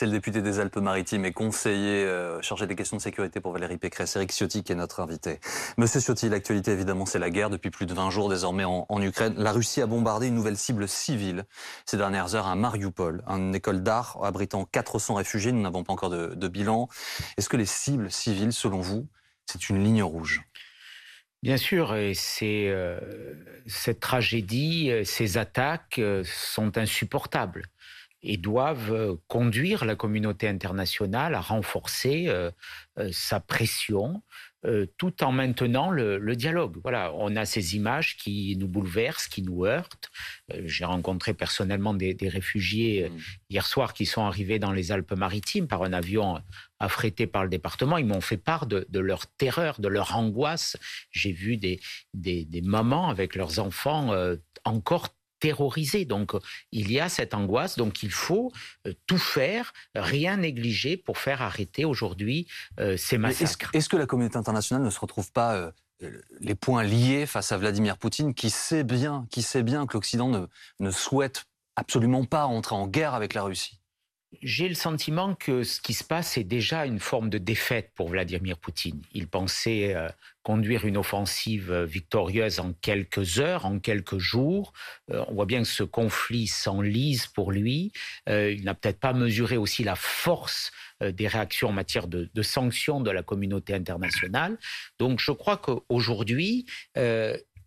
C'est 0.00 0.06
le 0.06 0.12
député 0.12 0.40
des 0.40 0.60
Alpes-Maritimes 0.60 1.26
et 1.26 1.32
conseiller 1.32 2.06
euh, 2.06 2.40
chargé 2.40 2.66
des 2.66 2.74
questions 2.74 2.96
de 2.96 3.02
sécurité 3.02 3.38
pour 3.38 3.52
Valérie 3.52 3.76
Pécresse. 3.76 4.16
Eric 4.16 4.32
Ciotti 4.32 4.62
qui 4.62 4.72
est 4.72 4.74
notre 4.74 5.00
invité. 5.00 5.40
Monsieur 5.76 6.00
Ciotti, 6.00 6.30
l'actualité 6.30 6.70
évidemment 6.70 7.04
c'est 7.04 7.18
la 7.18 7.28
guerre 7.28 7.50
depuis 7.50 7.68
plus 7.68 7.84
de 7.84 7.92
20 7.92 8.08
jours 8.08 8.30
désormais 8.30 8.64
en, 8.64 9.02
Ukraine. 9.02 9.34
La 9.36 9.52
Russie 9.52 9.82
a 9.82 9.86
bombardé 9.86 10.28
une 10.28 10.34
nouvelle 10.36 10.56
cible 10.56 10.88
civile 10.88 11.44
ces 11.84 11.98
dernières 11.98 12.34
heures 12.34 12.46
à 12.46 12.54
Mariupol, 12.54 13.22
une 13.26 13.54
école 13.54 13.82
d'art 13.82 14.18
abritant 14.22 14.64
400 14.64 15.16
réfugiés. 15.16 15.52
Nous 15.52 15.60
n'avons 15.60 15.84
pas 15.84 15.92
encore 15.92 16.08
de, 16.08 16.48
bilan. 16.48 16.88
Est-ce 17.36 17.50
que 17.50 17.58
les 17.58 17.66
cibles 17.66 18.10
civiles, 18.10 18.54
selon 18.54 18.80
vous, 18.80 19.06
c'est 19.44 19.68
une 19.68 19.84
ligne 19.84 20.02
rouge? 20.02 20.40
Bien 21.42 21.58
sûr, 21.58 21.94
c'est 22.14 22.68
euh, 22.68 22.98
cette 23.66 24.00
tragédie, 24.00 24.90
euh, 24.90 25.04
ces 25.04 25.36
attaques 25.36 26.00
sont 26.24 26.78
insupportables 26.78 27.66
et 28.22 28.36
doivent 28.36 29.16
conduire 29.28 29.84
la 29.84 29.96
communauté 29.96 30.48
internationale 30.48 31.34
à 31.34 31.40
renforcer 31.40 32.30
sa 33.10 33.40
pression 33.40 34.22
euh, 34.66 34.84
tout 34.98 35.24
en 35.24 35.32
maintenant 35.32 35.90
le, 35.90 36.36
dialogue. 36.36 36.76
Voilà, 36.82 37.14
on 37.14 37.34
a 37.34 37.46
ces 37.46 37.76
images 37.76 38.18
qui 38.18 38.56
nous 38.58 38.68
bouleversent, 38.68 39.26
qui 39.26 39.42
nous 39.42 39.64
heurtent. 39.64 40.10
Euh, 40.52 40.60
j'ai 40.66 40.84
rencontré 40.84 41.32
personnellement 41.32 41.94
des, 41.94 42.14
réfugiés 42.22 43.04
euh, 43.04 43.08
mmh. 43.08 43.20
hier 43.48 43.66
soir 43.66 43.94
qui 43.94 44.04
sont 44.04 44.22
arrivés 44.22 44.58
dans 44.58 44.72
les 44.72 44.92
Alpes-Maritimes 44.92 45.66
par 45.66 45.82
un 45.82 45.94
avion 45.94 46.42
affrété 46.78 47.26
par 47.26 47.44
le 47.44 47.48
département. 47.48 47.96
Ils 47.96 48.04
m'ont 48.04 48.20
fait 48.20 48.36
part 48.36 48.66
de, 48.66 48.86
leur 48.92 49.26
terreur, 49.28 49.80
de 49.80 49.88
leur 49.88 50.14
angoisse. 50.14 50.76
J'ai 51.10 51.32
vu 51.32 51.56
des, 51.56 51.80
des, 52.12 52.62
mamans 52.62 53.08
avec 53.08 53.36
leurs 53.36 53.60
enfants 53.60 54.14
encore 54.64 55.08
terrorisés. 55.40 56.04
Donc 56.04 56.32
il 56.70 56.92
y 56.92 57.00
a 57.00 57.08
cette 57.08 57.34
angoisse, 57.34 57.76
donc 57.76 58.02
il 58.02 58.12
faut 58.12 58.52
euh, 58.86 58.92
tout 59.06 59.18
faire, 59.18 59.72
rien 59.94 60.36
négliger 60.36 60.96
pour 60.96 61.18
faire 61.18 61.42
arrêter 61.42 61.84
aujourd'hui 61.84 62.46
euh, 62.78 62.96
ces 62.96 63.18
massacres. 63.18 63.70
Est-ce 63.74 63.88
que, 63.88 63.96
la 63.96 64.06
communauté 64.06 64.36
internationale 64.36 64.84
ne 64.84 64.90
se 64.90 65.00
retrouve 65.00 65.32
pas 65.32 65.54
euh, 65.54 65.72
les 66.40 66.54
points 66.54 66.82
liés 66.82 67.26
face 67.26 67.52
à 67.52 67.58
Vladimir 67.58 67.98
Poutine, 67.98 68.34
qui 68.34 68.50
sait 68.50 68.84
bien, 68.84 69.26
qui 69.30 69.42
sait 69.42 69.62
bien 69.62 69.86
que 69.86 69.94
l'Occident 69.94 70.28
ne, 70.28 70.46
ne 70.78 70.90
souhaite 70.90 71.44
absolument 71.76 72.24
pas 72.24 72.46
entrer 72.46 72.74
en 72.74 72.86
guerre 72.86 73.14
avec 73.14 73.34
la 73.34 73.42
Russie? 73.42 73.79
J'ai 74.42 74.68
le 74.68 74.74
sentiment 74.74 75.34
que 75.34 75.64
ce 75.64 75.80
qui 75.80 75.92
se 75.92 76.04
passe 76.04 76.38
est 76.38 76.44
déjà 76.44 76.86
une 76.86 77.00
forme 77.00 77.30
de 77.30 77.38
défaite 77.38 77.90
pour 77.94 78.10
Vladimir 78.10 78.58
Poutine. 78.58 79.02
Il 79.12 79.26
pensait 79.26 79.94
euh, 79.94 80.08
conduire 80.42 80.86
une 80.86 80.96
offensive 80.96 81.72
euh, 81.72 81.84
victorieuse 81.84 82.60
en 82.60 82.72
quelques 82.72 83.40
heures, 83.40 83.66
en 83.66 83.80
quelques 83.80 84.18
jours. 84.18 84.72
Euh, 85.10 85.24
on 85.28 85.34
voit 85.34 85.46
bien 85.46 85.62
que 85.62 85.68
ce 85.68 85.82
conflit 85.82 86.46
s'enlise 86.46 87.26
pour 87.26 87.50
lui. 87.50 87.92
il 88.28 88.62
n'a 88.64 88.74
peut-être 88.74 89.00
pas 89.00 89.12
mesuré 89.12 89.56
aussi 89.56 89.82
la 89.82 89.96
force 89.96 90.70
des 91.00 91.26
réactions 91.26 91.68
en 91.68 91.72
matière 91.72 92.06
de, 92.08 92.30
de, 92.32 92.42
sanctions 92.42 93.00
de 93.00 93.10
la 93.10 93.22
communauté 93.22 93.74
internationale. 93.74 94.58
Donc 94.98 95.18
je 95.18 95.32
crois 95.32 95.56
qu'aujourd'hui, 95.56 96.66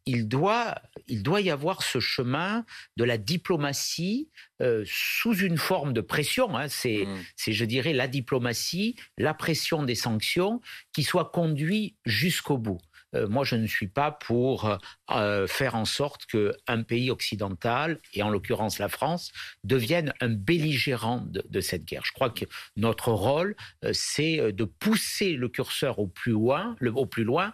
il 0.06 0.28
doit, 0.28 0.76
il 1.08 1.24
doit 1.24 1.42
y 1.42 1.50
avoir 1.50 1.84
ce 1.84 2.00
chemin 2.00 2.66
de 2.98 3.04
la 3.04 3.18
diplomatie 3.18 4.30
euh, 4.62 4.84
sous 4.86 5.36
une 5.38 5.58
forme 5.58 5.94
de 5.94 6.02
pression. 6.02 6.58
Hein. 6.58 6.68
c'est, 6.68 7.06
mmh. 7.06 7.26
c'est, 7.36 7.54
je 7.54 7.66
dirais, 7.66 7.94
la 7.94 8.08
diplomatie, 8.08 8.96
la 9.18 9.34
pression 9.34 9.84
des 9.84 9.96
sanctions 9.96 10.62
qui 10.94 11.04
soit 11.04 11.32
conduite 11.32 11.98
jusqu'au 12.06 12.58
bout. 12.58 12.82
Euh, 13.16 13.28
moi, 13.28 13.44
je 13.44 13.56
ne 13.56 13.68
suis 13.68 13.88
pas 13.88 14.12
pour 14.12 14.78
euh, 15.12 15.48
faire 15.48 15.76
en 15.76 15.86
sorte 15.86 16.26
qu'un 16.26 16.84
pays 16.84 17.12
occidental, 17.12 18.00
et 18.14 18.24
en 18.24 18.30
l'occurrence 18.30 18.80
la 18.80 18.90
France, 18.90 19.32
devienne 19.64 20.14
un 20.20 20.30
belligérant 20.30 21.24
de, 21.28 21.62
cette 21.62 21.86
guerre. 21.86 22.04
Je 22.06 22.12
crois 22.12 22.32
que 22.32 22.46
notre 22.76 23.12
rôle, 23.12 23.56
c'est 23.92 24.52
de 24.52 24.64
pousser 24.64 25.34
le 25.34 25.48
curseur 25.48 26.00
au 26.00 26.08
plus 26.08 26.32
loin, 26.32 26.76
le, 26.80 26.92
au 26.92 27.06
plus 27.06 27.24
loin 27.24 27.54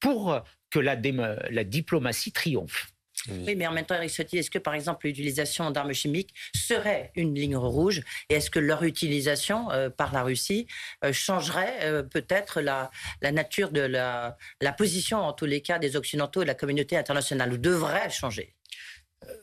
pour 0.00 0.42
que 0.74 0.80
la, 0.80 0.96
la 0.96 1.64
diplomatie 1.64 2.32
triomphe. 2.32 2.88
Oui, 3.28 3.54
mais 3.54 3.66
en 3.66 3.72
même 3.72 3.86
temps, 3.86 3.94
Eric 3.94 4.10
Ciotti, 4.10 4.38
est-ce 4.38 4.50
que 4.50 4.58
par 4.58 4.74
exemple 4.74 5.06
l'utilisation 5.06 5.70
d'armes 5.70 5.92
chimiques 5.92 6.34
serait 6.54 7.12
une 7.14 7.34
ligne 7.34 7.56
rouge 7.56 8.02
Et 8.28 8.34
est-ce 8.34 8.50
que 8.50 8.58
leur 8.58 8.82
utilisation 8.82 9.70
euh, 9.70 9.88
par 9.88 10.12
la 10.12 10.24
Russie 10.24 10.66
euh, 11.04 11.12
changerait 11.12 11.78
euh, 11.82 12.02
peut-être 12.02 12.60
la, 12.60 12.90
la, 13.22 13.30
nature 13.30 13.70
de 13.70 13.80
la, 13.80 14.36
la 14.60 14.72
position, 14.72 15.18
en 15.18 15.32
tous 15.32 15.46
les 15.46 15.62
cas, 15.62 15.78
des 15.78 15.96
Occidentaux 15.96 16.42
et 16.42 16.44
de 16.44 16.48
la 16.48 16.54
communauté 16.54 16.96
internationale, 16.96 17.52
ou 17.52 17.56
devrait 17.56 18.10
changer? 18.10 18.52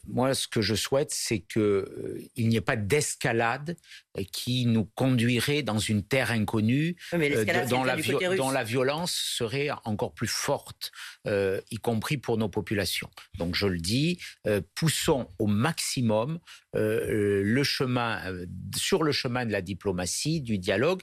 Moi, 0.08 0.34
ce 0.34 0.48
que 0.48 0.62
je 0.62 0.76
souhaite, 0.76 1.12
c'est 1.12 1.40
qu'il 1.40 1.62
euh, 1.62 2.30
n'y 2.38 2.56
ait 2.56 2.62
pas 2.62 2.76
d'escalade 2.76 3.78
qui 4.32 4.66
nous 4.66 4.86
conduirait 4.86 5.64
dans 5.64 5.80
une 5.80 6.04
terre 6.04 6.32
inconnue, 6.32 6.98
euh, 7.14 7.66
dont, 7.68 7.84
la 7.84 7.96
la 7.96 8.64
violence 8.64 9.14
serait 9.14 9.70
encore 9.86 10.14
plus 10.14 10.28
forte, 10.28 10.92
euh, 11.28 11.62
y 11.72 11.78
compris 11.78 12.18
pour 12.18 12.38
nos 12.38 12.50
populations. 12.50 13.10
Donc, 13.38 13.56
je 13.56 13.68
le 13.68 13.80
dis, 13.80 14.20
poussons 14.76 15.30
au 15.40 15.48
maximum 15.48 16.40
le 16.74 17.64
chemin, 17.64 18.22
sur 18.76 19.04
le 19.04 19.12
chemin 19.12 19.46
de 19.46 19.52
la 19.52 19.62
diplomatie, 19.62 20.42
du 20.42 20.58
dialogue 20.58 21.02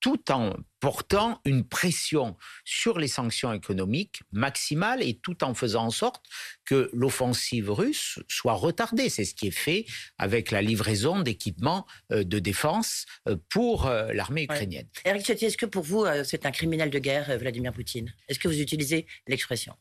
tout 0.00 0.30
en 0.30 0.54
portant 0.80 1.40
une 1.44 1.64
pression 1.64 2.36
sur 2.64 2.98
les 2.98 3.08
sanctions 3.08 3.52
économiques 3.52 4.22
maximales 4.30 5.02
et 5.02 5.18
tout 5.18 5.42
en 5.42 5.54
faisant 5.54 5.86
en 5.86 5.90
sorte 5.90 6.24
que 6.64 6.88
l'offensive 6.92 7.70
russe 7.70 8.20
soit 8.28 8.52
retardée. 8.52 9.08
C'est 9.08 9.24
ce 9.24 9.34
qui 9.34 9.48
est 9.48 9.50
fait 9.50 9.86
avec 10.18 10.50
la 10.50 10.62
livraison 10.62 11.20
d'équipements 11.20 11.86
euh, 12.12 12.22
de 12.22 12.38
défense 12.38 13.06
euh, 13.28 13.36
pour 13.48 13.86
euh, 13.86 14.12
l'armée 14.12 14.44
ukrainienne. 14.44 14.86
Eric 15.04 15.24
Ciotti, 15.24 15.46
est-ce 15.46 15.56
que 15.56 15.66
pour 15.66 15.82
vous, 15.82 16.04
c'est 16.24 16.46
un 16.46 16.52
criminel 16.52 16.90
de 16.90 16.98
guerre, 16.98 17.36
Vladimir 17.38 17.72
Poutine? 17.72 18.14
Est-ce 18.28 18.38
que 18.38 18.48
vous 18.48 18.60
utilisez 18.60 19.06
l'expression? 19.26 19.74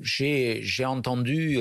J'ai 0.00 0.84
entendu 0.84 1.58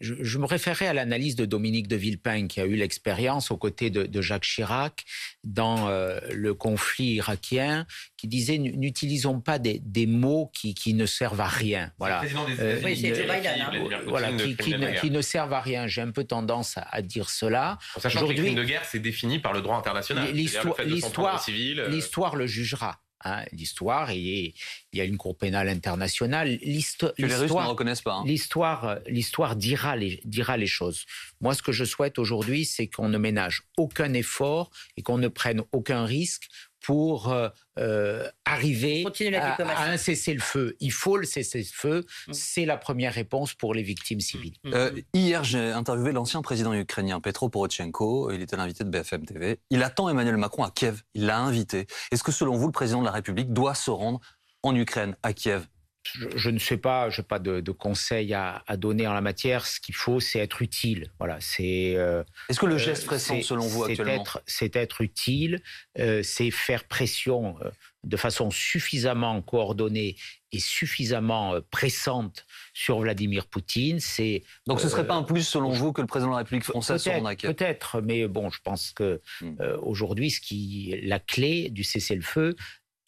je, 0.00 0.38
me 0.38 0.46
référais 0.46 0.86
à 0.86 0.94
l'analyse 0.94 1.36
de 1.36 1.44
Dominique 1.44 1.86
de 1.86 1.96
Villepin, 1.96 2.46
qui 2.46 2.60
a 2.60 2.64
eu 2.64 2.74
l'expérience 2.74 3.50
aux 3.50 3.56
côtés 3.56 3.90
de, 3.90 4.20
Jacques 4.20 4.44
Chirac 4.44 5.04
dans 5.44 5.88
euh, 5.88 6.18
le 6.32 6.54
conflit 6.54 7.14
irakien, 7.14 7.86
qui 8.16 8.28
disait 8.28 8.58
n'utilisons 8.58 9.40
pas 9.40 9.58
des, 9.58 10.06
mots 10.06 10.50
qui, 10.54 10.94
ne 10.94 11.06
servent 11.06 11.40
à 11.40 11.48
rien. 11.48 11.92
Voilà. 11.98 12.22
Euh, 12.58 12.80
oui, 12.84 12.96
c'est 12.96 13.14
Joe 13.14 13.26
Biden. 13.26 13.60
Hein. 13.60 14.00
Voilà, 14.06 14.32
qui, 14.32 15.10
ne, 15.10 15.22
servent 15.22 15.52
à 15.52 15.60
rien. 15.60 15.86
J'ai 15.86 16.00
un 16.00 16.10
peu 16.10 16.24
tendance 16.24 16.76
à, 16.76 17.02
dire 17.02 17.30
cela. 17.30 17.78
Sachant 17.98 18.26
que 18.26 18.32
les 18.32 18.36
crimes 18.36 18.54
de 18.54 18.64
guerre, 18.64 18.84
c'est 18.84 18.98
défini 18.98 19.38
par 19.38 19.52
le 19.52 19.60
droit 19.60 19.76
international. 19.76 20.32
L'histoire 20.32 22.36
le 22.36 22.46
jugera. 22.46 23.00
Hein, 23.22 23.44
l'histoire, 23.52 24.10
et 24.10 24.54
il 24.92 24.98
y 24.98 25.00
a 25.02 25.04
une 25.04 25.18
Cour 25.18 25.36
pénale 25.36 25.68
internationale. 25.68 26.58
L'histoire, 26.62 27.12
les 27.18 27.34
Russes 27.34 27.50
ne 27.50 27.68
reconnaissent 27.68 28.00
pas. 28.00 28.14
Hein. 28.14 28.22
L'histoire, 28.24 28.98
l'histoire 29.06 29.56
dira 29.56 29.94
les, 29.94 30.22
dira 30.24 30.56
les 30.56 30.66
choses. 30.66 31.04
Moi, 31.42 31.54
ce 31.54 31.62
que 31.62 31.70
je 31.70 31.84
souhaite 31.84 32.18
aujourd'hui, 32.18 32.64
c'est 32.64 32.86
qu'on 32.86 33.10
ne 33.10 33.18
ménage 33.18 33.64
aucun 33.76 34.14
effort 34.14 34.70
et 34.96 35.02
qu'on 35.02 35.18
ne 35.18 35.28
prenne 35.28 35.62
aucun 35.72 36.06
risque 36.06 36.48
pour 36.80 37.30
euh, 37.30 37.48
euh, 37.78 38.28
arriver 38.44 39.04
à, 39.36 39.90
un 39.90 39.96
cessez-le-feu. 39.96 40.76
Il 40.80 40.92
faut 40.92 41.16
le 41.16 41.26
cessez-le-feu. 41.26 42.04
Mm. 42.28 42.32
C'est 42.32 42.64
la 42.64 42.76
première 42.76 43.12
réponse 43.12 43.54
pour 43.54 43.74
les 43.74 43.82
victimes 43.82 44.20
civiles. 44.20 44.54
Mm. 44.64 44.70
Euh, 44.74 44.90
hier, 45.14 45.44
j'ai 45.44 45.70
interviewé 45.70 46.12
l'ancien 46.12 46.42
président 46.42 46.72
ukrainien 46.72 47.20
Petro 47.20 47.48
Poroshenko. 47.48 48.30
Il 48.30 48.40
était 48.40 48.56
l'invité 48.56 48.84
de 48.84 48.90
BFM 48.90 49.24
TV. 49.24 49.60
Il 49.70 49.82
attend 49.82 50.08
Emmanuel 50.08 50.36
Macron 50.36 50.64
à 50.64 50.70
Kiev. 50.70 51.02
Il 51.14 51.26
l'a 51.26 51.38
invité. 51.38 51.86
Est-ce 52.12 52.22
que 52.22 52.32
selon 52.32 52.56
vous, 52.56 52.66
le 52.66 52.72
président 52.72 53.00
de 53.00 53.06
la 53.06 53.12
République 53.12 53.52
doit 53.52 53.74
se 53.74 53.90
rendre 53.90 54.20
en 54.62 54.74
Ukraine, 54.74 55.16
à 55.22 55.32
Kiev? 55.32 55.66
Je, 56.04 56.50
ne 56.50 56.58
sais 56.58 56.76
pas, 56.76 57.10
je 57.10 57.20
n'ai 57.20 57.26
pas 57.26 57.38
de, 57.38 57.60
de 57.60 57.72
conseils 57.72 58.32
à, 58.34 58.62
donner 58.76 59.06
en 59.06 59.12
la 59.12 59.20
matière. 59.20 59.66
Ce 59.66 59.80
qu'il 59.80 59.94
faut, 59.94 60.20
c'est 60.20 60.38
être 60.38 60.62
utile. 60.62 61.10
Voilà, 61.18 61.38
c'est. 61.40 61.94
Euh, 61.96 62.24
Est-ce 62.48 62.60
que 62.60 62.66
le 62.66 62.78
geste 62.78 63.06
pressant, 63.06 63.40
selon 63.42 63.66
vous, 63.66 63.84
actuellement 63.84 64.24
C'est 64.46 64.76
être 64.76 65.00
utile, 65.02 65.60
euh, 65.98 66.22
c'est 66.22 66.50
faire 66.50 66.84
pression 66.84 67.56
euh, 67.62 67.70
de 68.04 68.16
façon 68.16 68.50
suffisamment 68.50 69.40
coordonnée 69.42 70.16
et 70.52 70.58
suffisamment 70.58 71.54
pressante 71.70 72.46
sur 72.72 72.98
Vladimir 73.00 73.46
Poutine. 73.46 74.00
C'est 74.00 74.42
donc 74.66 74.80
ce 74.80 74.88
serait 74.88 75.06
pas 75.06 75.14
un 75.14 75.22
plus, 75.22 75.42
selon 75.42 75.70
vous, 75.70 75.92
que 75.92 76.00
le 76.00 76.06
président 76.06 76.30
de 76.30 76.34
la 76.34 76.38
République 76.38 76.64
française 76.64 77.04
Peut-être, 77.04 78.00
mais 78.00 78.26
bon, 78.26 78.50
je 78.50 78.58
pense 78.64 78.90
que 78.92 79.20
hmm. 79.42 79.56
aujourd'hui, 79.82 80.30
ce 80.30 80.40
qui 80.40 80.98
la 81.04 81.20
clé 81.20 81.68
du 81.68 81.84
cessez-le-feu, 81.84 82.56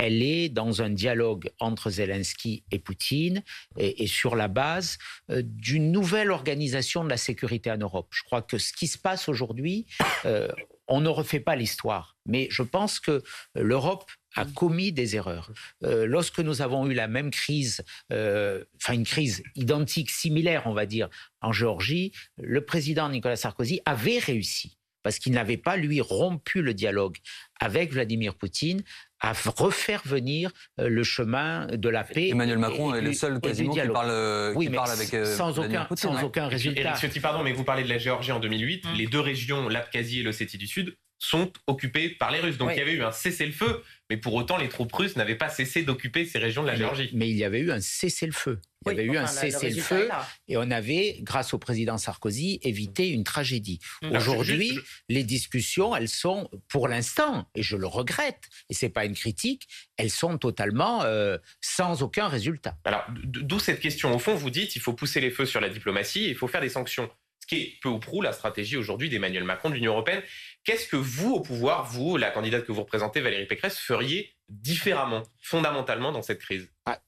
elle 0.02 0.20
est 0.20 0.48
dans 0.48 0.82
un 0.82 0.90
dialogue 0.90 1.48
entre 1.60 1.88
Zelensky 1.88 2.64
et 2.72 2.80
Poutine 2.80 3.44
et, 3.78 4.08
sur 4.08 4.34
la 4.34 4.48
base 4.48 4.98
euh, 5.30 5.42
d'une 5.44 5.92
nouvelle 5.92 6.32
organisation 6.32 7.04
de 7.04 7.08
la 7.08 7.16
sécurité 7.16 7.70
en 7.70 7.76
Europe. 7.76 8.08
Je 8.10 8.24
crois 8.24 8.42
que 8.42 8.58
ce 8.58 8.72
qui 8.72 8.88
se 8.88 8.98
passe 8.98 9.28
aujourd'hui, 9.28 9.86
euh, 10.24 10.48
on 10.88 11.00
ne 11.00 11.08
refait 11.08 11.38
pas 11.38 11.54
l'histoire, 11.54 12.16
mais 12.26 12.48
je 12.50 12.62
pense 12.62 12.98
que 12.98 13.22
l'Europe 13.54 14.10
a 14.34 14.44
commis 14.44 14.90
des 14.90 15.14
erreurs. 15.14 15.52
Euh, 15.84 16.04
lorsque 16.04 16.40
nous 16.40 16.62
avons 16.62 16.88
eu 16.88 16.94
la 16.94 17.06
même 17.06 17.30
crise, 17.30 17.84
enfin 18.10 18.94
une 18.94 19.04
crise 19.04 19.44
identique, 19.54 20.10
similaire, 20.10 20.62
on 20.66 20.74
va 20.74 20.86
dire, 20.86 21.08
en 21.42 21.52
Géorgie, 21.52 22.10
le 22.38 22.64
président 22.64 23.08
Nicolas 23.08 23.36
Sarkozy 23.36 23.80
avait 23.84 24.18
réussi 24.18 24.76
parce 25.02 25.18
qu'il 25.18 25.32
n'avait 25.32 25.56
pas, 25.56 25.76
lui, 25.76 26.00
rompu 26.00 26.62
le 26.62 26.74
dialogue 26.74 27.16
avec 27.60 27.92
Vladimir 27.92 28.34
Poutine, 28.34 28.82
à 29.20 29.32
refaire 29.56 30.02
venir 30.04 30.50
euh, 30.80 30.88
le 30.88 31.04
chemin 31.04 31.66
de 31.68 31.88
la 31.88 32.02
paix. 32.02 32.30
Emmanuel 32.30 32.58
Macron 32.58 32.94
est 32.94 33.00
le 33.00 33.12
seul 33.12 33.40
quasiment 33.40 33.72
qui 33.72 33.80
parle, 33.88 34.10
euh, 34.10 34.52
oui, 34.54 34.66
qui 34.66 34.72
parle 34.72 34.90
avec 34.90 35.14
euh, 35.14 35.36
sans 35.36 35.58
aucun, 35.58 35.86
sans 35.94 36.16
hein. 36.16 36.22
aucun 36.24 36.48
résultat. 36.48 36.94
pardon, 37.22 37.44
mais 37.44 37.52
vous 37.52 37.64
parlez 37.64 37.84
de 37.84 37.88
la 37.88 37.98
Géorgie 37.98 38.32
en 38.32 38.40
2008. 38.40 38.84
Hum. 38.84 38.94
Les 38.96 39.06
deux 39.06 39.20
régions, 39.20 39.68
l'Abkhazie 39.68 40.20
et 40.20 40.22
l'Ossétie 40.24 40.58
du 40.58 40.66
Sud, 40.66 40.96
sont 41.22 41.52
occupées 41.68 42.08
par 42.10 42.32
les 42.32 42.40
Russes. 42.40 42.58
Donc 42.58 42.70
il 42.72 42.78
y 42.78 42.82
avait 42.82 42.94
eu 42.94 43.02
un 43.02 43.12
cessez-le-feu, 43.12 43.84
mais 44.10 44.16
pour 44.16 44.34
autant 44.34 44.56
les 44.56 44.68
troupes 44.68 44.92
russes 44.92 45.14
n'avaient 45.14 45.36
pas 45.36 45.48
cessé 45.48 45.82
d'occuper 45.82 46.24
ces 46.24 46.38
régions 46.38 46.62
de 46.62 46.66
la 46.66 46.74
Géorgie. 46.74 47.10
Mais 47.12 47.30
il 47.30 47.36
y 47.36 47.44
avait 47.44 47.60
eu 47.60 47.70
un 47.70 47.80
cessez-le-feu. 47.80 48.60
Il 48.84 48.88
y 48.88 48.90
avait 48.90 49.04
eu 49.04 49.16
un 49.16 49.28
cessez-le-feu 49.28 50.08
et 50.48 50.56
on 50.56 50.68
avait, 50.72 51.18
grâce 51.20 51.54
au 51.54 51.58
président 51.58 51.96
Sarkozy, 51.96 52.58
évité 52.62 53.08
une 53.08 53.22
tragédie. 53.22 53.78
Mmh. 54.02 54.16
Aujourd'hui, 54.16 54.76
les 55.08 55.22
discussions, 55.22 55.94
elles 55.94 56.08
sont, 56.08 56.50
pour 56.68 56.88
l'instant, 56.88 57.48
et 57.54 57.62
je 57.62 57.76
le 57.76 57.86
regrette, 57.86 58.48
et 58.68 58.74
c'est 58.74 58.88
pas 58.88 59.04
une 59.04 59.14
critique, 59.14 59.68
elles 59.96 60.10
sont 60.10 60.38
totalement 60.38 61.04
euh, 61.04 61.38
sans 61.60 62.02
aucun 62.02 62.26
résultat. 62.26 62.76
Alors, 62.84 63.06
d'où 63.22 63.60
cette 63.60 63.78
question. 63.78 64.12
Au 64.12 64.18
fond, 64.18 64.34
vous 64.34 64.50
dites, 64.50 64.74
il 64.74 64.82
faut 64.82 64.92
pousser 64.92 65.20
les 65.20 65.30
feux 65.30 65.46
sur 65.46 65.60
la 65.60 65.68
diplomatie, 65.68 66.26
il 66.26 66.34
faut 66.34 66.48
faire 66.48 66.60
des 66.60 66.68
sanctions. 66.68 67.08
Ce 67.42 67.46
qui 67.48 67.56
est 67.56 67.78
peu 67.82 67.88
ou 67.88 67.98
prou 67.98 68.22
la 68.22 68.32
stratégie 68.32 68.76
aujourd'hui 68.76 69.08
d'Emmanuel 69.08 69.42
Macron, 69.42 69.68
de 69.68 69.74
l'Union 69.74 69.92
européenne. 69.92 70.22
Qu'est-ce 70.64 70.86
que 70.86 70.96
vous, 70.96 71.32
au 71.32 71.40
pouvoir, 71.40 71.90
vous, 71.90 72.16
la 72.16 72.30
candidate 72.30 72.64
que 72.64 72.72
vous 72.72 72.82
représentez, 72.82 73.20
Valérie 73.20 73.46
Pécresse, 73.46 73.78
feriez 73.78 74.30
différemment, 74.48 75.22
fondamentalement, 75.40 76.12
dans 76.12 76.22
cette 76.22 76.38
crise? 76.38 76.68
Ah, 76.86 77.00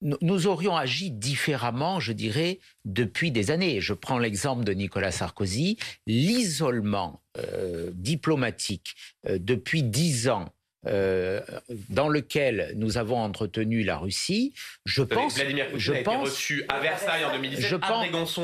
nous 0.00 0.46
aurions 0.46 0.76
agi 0.76 1.10
différemment, 1.10 2.00
je 2.00 2.12
dirais, 2.12 2.60
depuis 2.84 3.30
des 3.30 3.50
années. 3.50 3.80
Je 3.80 3.94
prends 3.94 4.18
l'exemple 4.18 4.64
de 4.64 4.72
Nicolas 4.72 5.10
Sarkozy. 5.10 5.78
L'isolement 6.06 7.22
euh, 7.38 7.90
diplomatique 7.94 8.94
euh, 9.26 9.38
depuis 9.40 9.82
dix 9.82 10.28
ans 10.28 10.52
euh, 10.86 11.40
dans 11.88 12.08
lequel 12.08 12.72
nous 12.76 12.98
avons 12.98 13.18
entretenu 13.18 13.84
la 13.84 13.96
Russie, 13.96 14.54
je 14.84 15.02
pense, 15.02 15.36
Vladimir 15.36 15.66
Poutine 15.66 15.80
je 15.80 15.92
a 15.92 16.02
pense, 16.02 16.28
été 16.28 16.30
reçu 16.30 16.64
à 16.68 16.80
Versailles 16.80 17.24
en 17.24 17.32
2017, 17.32 17.66
je 17.66 17.76
pense, 17.76 17.88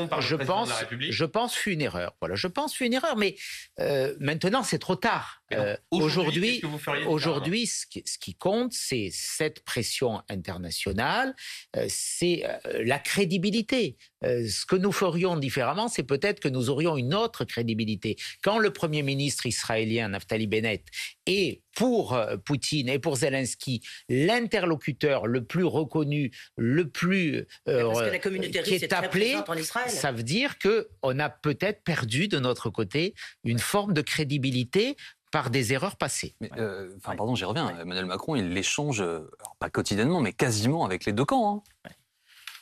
par 0.09 0.19
le 0.19 0.25
je 0.25 0.35
président 0.35 0.55
pense, 0.55 0.67
de 0.67 0.73
la 0.73 0.79
République. 0.79 1.11
Je 1.11 1.25
pense 1.25 1.55
fut 1.55 1.73
une 1.73 1.81
erreur. 1.81 2.15
Voilà, 2.19 2.35
je 2.35 2.47
pense 2.47 2.75
fut 2.75 2.85
une 2.85 2.93
erreur, 2.93 3.15
mais 3.17 3.35
euh, 3.79 4.15
maintenant 4.19 4.63
c'est 4.63 4.79
trop 4.79 4.95
tard. 4.95 5.40
Euh, 5.53 5.75
aujourd'hui, 5.91 6.61
aujourd'hui, 7.07 7.67
ce, 7.67 7.85
ce, 8.05 8.17
qui 8.17 8.35
compte, 8.35 8.73
c'est 8.73 9.09
cette 9.11 9.63
pression 9.63 10.21
internationale, 10.29 11.35
euh, 11.75 11.85
c'est 11.89 12.43
euh, 12.45 12.83
la 12.83 12.99
crédibilité. 12.99 13.97
ce 14.23 14.65
que 14.65 14.75
nous 14.75 14.91
ferions 14.91 15.35
différemment, 15.35 15.87
c'est 15.87 16.03
peut-être 16.03 16.39
que 16.39 16.47
nous 16.47 16.69
aurions 16.69 16.97
une 16.97 17.13
autre 17.13 17.43
crédibilité. 17.43 18.17
Quand 18.43 18.59
le 18.59 18.71
premier 18.71 19.03
ministre 19.03 19.45
israélien 19.45 20.09
Naftali 20.09 20.47
Bennett 20.47 20.85
est 21.25 21.61
pour 21.75 22.19
Poutine 22.45 22.89
et 22.89 22.99
pour 22.99 23.15
Zelensky 23.15 23.81
l'interlocuteur 24.09 25.25
le 25.25 25.43
plus 25.45 25.63
reconnu, 25.63 26.31
le 26.57 26.89
plus 26.89 27.45
Parce 27.65 28.01
la 28.01 28.19
communauté 28.19 28.61
qui 28.61 28.75
est, 28.75 28.93
appelé, 28.93 29.37
ça 29.87 30.11
veut 30.11 30.23
dire 30.23 30.59
que 30.59 30.89
on 31.01 31.17
a 31.17 31.29
peut-être 31.29 31.83
perdu 31.83 32.27
de 32.27 32.39
notre 32.39 32.69
côté 32.69 33.15
une 33.43 33.59
forme 33.59 33.93
de 33.93 34.01
crédibilité 34.01 34.97
par 35.31 35.49
des 35.49 35.73
erreurs 35.73 35.95
passées. 35.95 36.35
Euh, 36.57 36.89
enfin, 36.97 37.15
pardon, 37.15 37.35
j'y 37.35 37.45
reviens. 37.45 37.69
Emmanuel 37.79 38.05
Macron, 38.05 38.35
il 38.35 38.53
l'échange, 38.53 39.03
pas 39.59 39.69
quotidiennement, 39.69 40.19
mais 40.19 40.33
quasiment 40.33 40.85
avec 40.85 41.05
les 41.05 41.13
deux 41.13 41.25
camps. 41.25 41.63
Hein. 41.85 41.89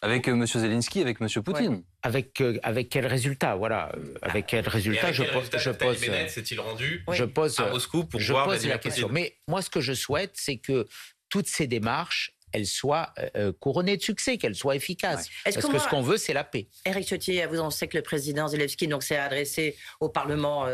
Avec 0.02 0.30
euh, 0.30 0.34
M. 0.34 0.46
Zelensky, 0.48 1.02
avec 1.02 1.20
M. 1.20 1.28
Poutine. 1.44 1.84
Avec, 2.04 2.40
euh, 2.40 2.58
avec 2.64 2.90
quel 2.90 3.06
résultat 3.06 3.56
Voilà. 3.56 3.92
avec 4.22 4.48
quel 4.48 4.68
résultat 4.68 5.12
je, 5.12 5.24
pose, 5.24 5.50
je 5.58 5.72
pose. 5.72 5.98
s'est-il 5.98 6.60
rendu 6.60 7.04
je 7.12 7.26
pose, 7.26 7.60
à 7.60 7.70
Moscou 7.70 8.06
pour 8.06 8.20
je 8.20 8.34
pose 8.34 8.66
la 8.66 8.78
question. 8.78 9.10
Mais 9.12 9.38
moi, 9.48 9.62
ce 9.62 9.70
que 9.70 9.82
je 9.82 9.94
souhaite, 9.94 10.32
c'est 10.36 10.58
que 10.58 10.88
toutes 11.28 11.48
ces 11.48 11.68
démarches 11.68 12.34
elle 12.52 12.66
soit 12.66 13.14
euh, 13.20 13.30
euh, 13.36 13.52
couronnée 13.60 13.98
de 13.98 14.02
succès, 14.02 14.38
qu'elle 14.38 14.56
soit 14.56 14.76
efficace. 14.76 15.30
Parce 15.44 15.58
que, 15.58 15.80
ce 15.80 15.88
qu'on 15.88 16.02
veut, 16.02 16.18
c'est 16.18 16.34
la 16.34 16.44
paix. 16.44 16.68
Eric 16.86 17.08
Ciotti, 17.08 17.42
vous 17.50 17.60
en 17.60 17.70
savez 17.70 17.90
que 17.90 17.98
le 17.98 18.04
président 18.04 18.48
Zelensky 18.48 18.88
donc 18.88 19.04
s'est 19.04 19.18
adressé 19.18 19.76
au 20.00 20.10
Parlement, 20.10 20.66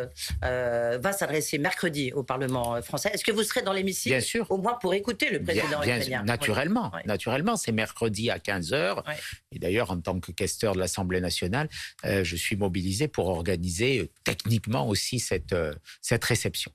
euh, 0.43 0.97
va 1.01 1.11
s'adresser 1.11 1.57
mercredi 1.57 2.11
au 2.13 2.23
Parlement 2.23 2.81
français. 2.81 3.11
Est-ce 3.13 3.23
que 3.23 3.31
vous 3.31 3.43
serez 3.43 3.61
dans 3.61 3.73
l'hémicycle 3.73 4.15
Bien 4.15 4.21
sûr. 4.21 4.49
Au 4.49 4.57
moins 4.57 4.75
pour 4.75 4.93
écouter 4.93 5.29
le 5.29 5.41
président 5.43 5.81
bien, 5.81 5.99
bien 5.99 6.23
Naturellement, 6.23 6.91
naturellement, 7.05 7.55
c'est 7.55 7.71
mercredi 7.71 8.29
à 8.29 8.39
15 8.39 8.71
h 8.71 9.03
Et 9.51 9.59
d'ailleurs, 9.59 9.91
en 9.91 9.99
tant 9.99 10.19
que 10.19 10.31
questeur 10.31 10.73
de 10.73 10.79
l'Assemblée 10.79 11.21
nationale, 11.21 11.69
je 12.03 12.35
suis 12.35 12.55
mobilisé 12.55 13.07
pour 13.07 13.27
organiser 13.29 14.11
techniquement 14.23 14.87
aussi 14.87 15.19
cette, 15.19 15.55
cette 16.01 16.23
réception. 16.23 16.71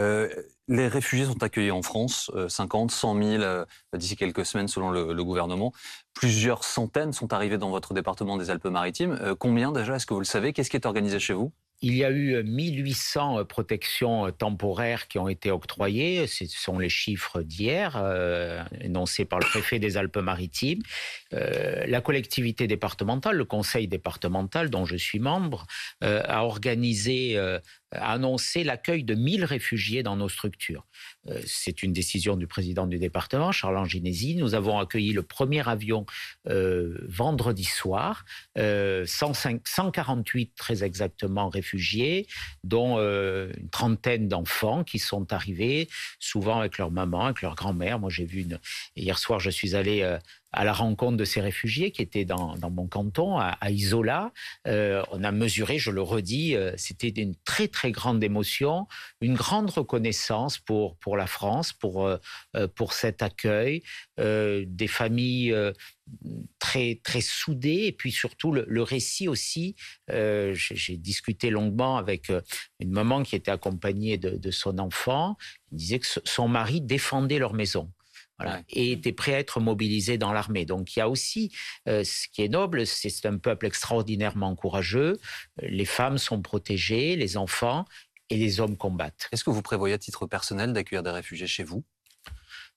Euh, 0.00 0.28
les 0.68 0.88
réfugiés 0.88 1.26
sont 1.26 1.42
accueillis 1.42 1.70
en 1.70 1.82
France, 1.82 2.30
50, 2.48 2.90
100 2.90 3.22
000 3.22 3.64
d'ici 3.94 4.16
quelques 4.16 4.46
semaines 4.46 4.68
selon 4.68 4.90
le, 4.90 5.24
gouvernement. 5.24 5.72
Plusieurs 6.14 6.64
centaines 6.64 7.12
sont 7.12 7.32
arrivés 7.32 7.58
dans 7.58 7.70
votre 7.70 7.94
département 7.94 8.36
des 8.36 8.50
Alpes-Maritimes. 8.50 9.18
Euh, 9.20 9.34
combien 9.34 9.72
déjà 9.72 9.96
Est-ce 9.96 10.06
que 10.06 10.14
vous 10.14 10.20
le 10.20 10.26
savez? 10.26 10.52
Qu'est-ce 10.52 10.70
qui 10.70 10.76
est 10.76 10.86
organisé 10.86 11.18
chez 11.18 11.34
vous? 11.34 11.52
Il 11.82 11.94
y 11.94 12.04
a 12.04 12.10
eu 12.10 12.42
1800 12.42 13.38
euh, 13.38 13.44
protections 13.44 14.30
temporaires 14.32 15.08
qui 15.08 15.18
ont 15.18 15.28
été 15.28 15.50
octroyées. 15.50 16.26
Ce 16.26 16.46
sont 16.46 16.78
les 16.78 16.88
chiffres 16.88 17.42
d'hier, 17.42 18.02
énoncés 18.80 19.24
par 19.24 19.38
le 19.38 19.44
préfet 19.46 19.78
des 19.78 19.96
Alpes-Maritimes. 19.96 20.82
la 21.32 22.00
collectivité 22.00 22.66
départementale, 22.66 23.36
le 23.36 23.44
conseil 23.44 23.88
départemental 23.88 24.70
dont 24.70 24.84
je 24.84 24.96
suis 24.96 25.18
membre, 25.18 25.66
a 26.00 26.44
organisé 26.44 27.38
a 27.94 28.12
annoncé 28.12 28.64
l'accueil 28.64 29.04
de 29.04 29.14
1000 29.14 29.44
réfugiés 29.44 30.02
dans 30.02 30.16
nos 30.16 30.28
structures. 30.28 30.86
Euh, 31.28 31.40
c'est 31.46 31.82
une 31.82 31.92
décision 31.92 32.36
du 32.36 32.46
président 32.46 32.86
du 32.86 32.98
département, 32.98 33.52
Charles 33.52 33.76
Anginesi. 33.76 34.34
Nous 34.36 34.54
avons 34.54 34.78
accueilli 34.78 35.12
le 35.12 35.22
premier 35.22 35.66
avion 35.68 36.06
euh, 36.48 36.98
vendredi 37.08 37.64
soir, 37.64 38.24
148 38.56 38.58
euh, 38.58 40.52
très 40.56 40.84
exactement 40.84 41.48
réfugiés, 41.48 41.71
dont 42.64 42.98
une 42.98 43.70
trentaine 43.70 44.28
d'enfants 44.28 44.84
qui 44.84 44.98
sont 44.98 45.32
arrivés, 45.32 45.88
souvent 46.18 46.60
avec 46.60 46.78
leur 46.78 46.90
maman, 46.90 47.26
avec 47.26 47.42
leur 47.42 47.54
grand-mère. 47.54 47.98
Moi, 47.98 48.10
j'ai 48.10 48.24
vu 48.24 48.42
une... 48.42 48.58
Hier 48.96 49.18
soir, 49.18 49.40
je 49.40 49.50
suis 49.50 49.74
allé 49.74 50.18
à 50.52 50.64
la 50.64 50.72
rencontre 50.72 51.16
de 51.16 51.24
ces 51.24 51.40
réfugiés 51.40 51.92
qui 51.92 52.02
étaient 52.02 52.24
dans, 52.24 52.56
mon 52.70 52.86
canton, 52.86 53.38
à, 53.38 53.70
Isola. 53.70 54.32
Euh, 54.66 55.02
on 55.10 55.24
a 55.24 55.32
mesuré, 55.32 55.78
je 55.78 55.90
le 55.90 56.02
redis, 56.02 56.54
euh, 56.54 56.72
c'était 56.76 57.08
une 57.08 57.34
très 57.44 57.68
très 57.68 57.90
grande 57.90 58.22
émotion, 58.22 58.86
une 59.20 59.34
grande 59.34 59.70
reconnaissance 59.70 60.58
pour, 60.58 60.96
la 61.16 61.26
France, 61.26 61.72
pour, 61.72 62.06
euh, 62.06 62.18
cet 62.90 63.22
accueil, 63.22 63.82
des 64.18 64.86
familles 64.88 65.54
très 66.58 67.00
très 67.02 67.20
soudées 67.20 67.84
et 67.86 67.92
puis 67.92 68.12
surtout 68.12 68.52
le, 68.52 68.82
récit 68.82 69.28
aussi. 69.28 69.76
J'ai 70.08 70.96
discuté 70.96 71.48
longuement 71.50 71.96
avec 71.96 72.30
une 72.80 72.90
maman 72.90 73.22
qui 73.22 73.36
était 73.36 73.50
accompagnée 73.50 74.18
de, 74.18 74.30
de 74.30 74.50
son 74.50 74.78
enfant. 74.78 75.36
Il 75.70 75.78
disait 75.78 75.98
que 76.00 76.06
son 76.24 76.48
mari 76.48 76.80
défendait 76.80 77.38
leur 77.38 77.54
maison 77.54 77.90
et 78.68 78.92
était 78.92 79.12
prêt 79.12 79.34
à 79.34 79.38
être 79.38 79.60
mobilisé 79.60 80.18
dans 80.18 80.32
l'armée. 80.32 80.64
Donc 80.64 80.94
il 80.96 80.98
y 80.98 81.02
a 81.02 81.08
aussi 81.08 81.52
euh, 81.88 82.04
ce 82.04 82.28
qui 82.28 82.42
est 82.42 82.48
noble, 82.48 82.86
c'est 82.86 83.26
un 83.26 83.38
peuple 83.38 83.66
extraordinairement 83.66 84.54
courageux. 84.54 85.18
Les 85.60 85.84
femmes 85.84 86.18
sont 86.18 86.42
protégées, 86.42 87.16
les 87.16 87.36
enfants 87.36 87.84
et 88.30 88.36
les 88.36 88.60
hommes 88.60 88.76
combattent. 88.76 89.28
Est-ce 89.32 89.44
que 89.44 89.50
vous 89.50 89.62
prévoyez 89.62 89.94
à 89.94 89.98
titre 89.98 90.26
personnel 90.26 90.72
d'accueillir 90.72 91.02
des 91.02 91.10
réfugiés 91.10 91.46
chez 91.46 91.64
vous? 91.64 91.84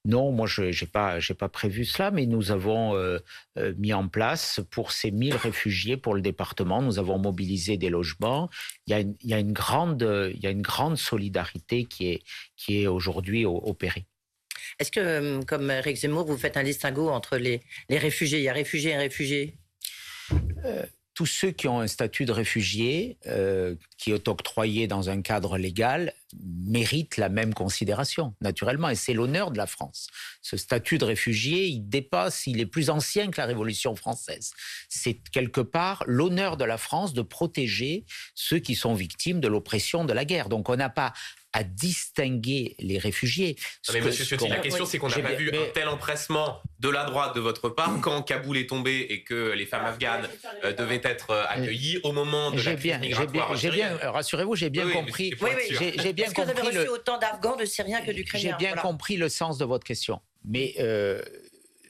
Non, 0.05 0.31
moi 0.31 0.45
je 0.45 0.62
n'ai 0.62 0.88
pas, 0.88 1.17
pas 1.39 1.50
prévu 1.50 1.84
cela, 1.84 2.12
mais 2.12 2.27
nous 2.27 2.51
avons 2.51 2.95
euh, 2.95 3.17
euh, 3.57 3.74
mis 3.77 3.91
en 3.91 4.07
place 4.07 4.62
pour 4.69 4.91
ces 4.91 5.10
1000 5.10 5.36
réfugiés 5.36 5.98
pour 5.98 6.13
le 6.13 6.22
département, 6.22 6.84
nous 6.84 7.00
avons 7.00 7.17
mobilisé 7.17 7.77
des 7.77 7.89
logements. 7.89 8.50
Il 8.86 8.91
y 8.91 8.93
a 8.93 9.00
une, 9.00 9.15
il 9.22 9.29
y 9.31 9.34
a 9.34 9.39
une, 9.39 9.53
grande, 9.53 10.07
il 10.34 10.39
y 10.39 10.45
a 10.45 10.51
une 10.51 10.62
grande 10.62 10.98
solidarité 10.98 11.86
qui 11.86 12.10
est, 12.10 12.24
qui 12.55 12.84
est 12.84 12.88
aujourd'hui 12.88 13.45
opérée. 13.45 14.05
Est-ce 14.79 14.91
que, 14.91 15.00
euh, 15.00 15.41
comme 15.44 15.72
Eric 15.72 15.96
Zemmour, 15.98 16.25
vous 16.25 16.38
faites 16.38 16.58
un 16.58 16.63
distinguo 16.63 17.10
entre 17.10 17.38
les, 17.38 17.62
réfugiés? 17.89 18.39
Il 18.39 18.44
y 18.44 18.50
a 18.50 18.53
réfugiés 18.53 18.91
et 18.91 18.98
réfugiés. 18.98 19.58
Euh, 20.65 20.86
tous 21.13 21.25
ceux 21.25 21.51
qui 21.51 21.67
ont 21.67 21.79
un 21.79 21.88
statut 21.88 22.25
de 22.25 22.34
réfugié, 22.34 23.17
euh, 23.27 23.75
qui 23.98 24.12
est 24.12 24.27
octroyé 24.27 24.88
dans 24.88 25.10
un 25.10 25.22
cadre 25.22 25.58
légal, 25.58 26.13
mérite 26.43 27.17
la 27.17 27.29
même 27.29 27.53
considération, 27.53 28.33
naturellement, 28.41 28.89
et 28.89 28.95
c'est 28.95 29.13
l'honneur 29.13 29.51
de 29.51 29.57
la 29.57 29.67
France. 29.67 30.07
Ce 30.41 30.57
statut 30.57 30.97
de 30.97 31.05
réfugié, 31.05 31.67
il 31.67 31.87
dépasse, 31.87 32.47
il 32.47 32.59
est 32.59 32.65
plus 32.65 32.89
ancien 32.89 33.29
que 33.31 33.39
la 33.39 33.45
Révolution 33.45 33.95
française. 33.95 34.51
C'est 34.89 35.19
quelque 35.31 35.61
part 35.61 36.03
l'honneur 36.07 36.57
de 36.57 36.65
la 36.65 36.77
France 36.77 37.13
de 37.13 37.21
protéger 37.21 38.05
ceux 38.33 38.59
qui 38.59 38.75
sont 38.75 38.93
victimes 38.93 39.39
de 39.39 39.47
l'oppression 39.47 40.05
de 40.05 40.13
la 40.13 40.25
guerre. 40.25 40.49
Donc 40.49 40.69
on 40.69 40.75
n'a 40.75 40.89
pas 40.89 41.13
à 41.55 41.63
distinguer 41.63 42.75
les 42.79 42.97
réfugiés. 42.97 43.55
mais 43.93 44.01
Monsieur 44.01 44.25
Ciotti, 44.25 44.49
la 44.49 44.57
question 44.57 44.85
c'est 44.85 44.97
qu'on 44.97 45.07
n'a 45.07 45.19
pas 45.19 45.35
vu 45.35 45.49
un 45.55 45.71
tel 45.73 45.87
empressement 45.87 46.61
de 46.79 46.89
la 46.89 47.05
droite 47.05 47.33
de 47.33 47.39
votre 47.39 47.69
part 47.69 48.01
quand 48.01 48.21
Kaboul 48.23 48.57
est 48.57 48.67
tombé 48.67 49.07
et 49.09 49.23
que 49.23 49.53
les 49.53 49.65
femmes 49.65 49.85
afghanes 49.85 50.27
euh, 50.65 50.73
devaient 50.73 51.01
être 51.01 51.31
euh, 51.31 51.45
accueillies 51.47 51.99
au 52.03 52.11
moment 52.11 52.51
de 52.51 52.61
la 52.61 52.75
crise 52.75 52.97
migratoire. 52.99 53.55
J'ai 53.55 53.71
bien, 53.71 53.97
rassurez-vous, 54.03 54.55
j'ai 54.57 54.69
bien 54.69 54.89
compris. 54.89 55.33
J'ai 55.71 56.11
bien 56.11 56.25
compris. 56.34 56.53
Que 56.53 56.62
vous 56.62 56.67
avez 56.67 56.77
reçu 56.79 56.89
autant 56.89 57.17
d'Afghans, 57.17 57.55
de 57.55 57.65
Syriens 57.65 58.01
que 58.01 58.12
d'Ukrainiens. 58.12 58.58
J'ai 58.60 58.65
bien 58.65 58.75
compris 58.75 59.17
le 59.17 59.29
sens 59.29 59.58
de 59.58 59.65
votre 59.65 59.86
question, 59.86 60.22
mais. 60.44 60.75
Euh, 60.79 61.22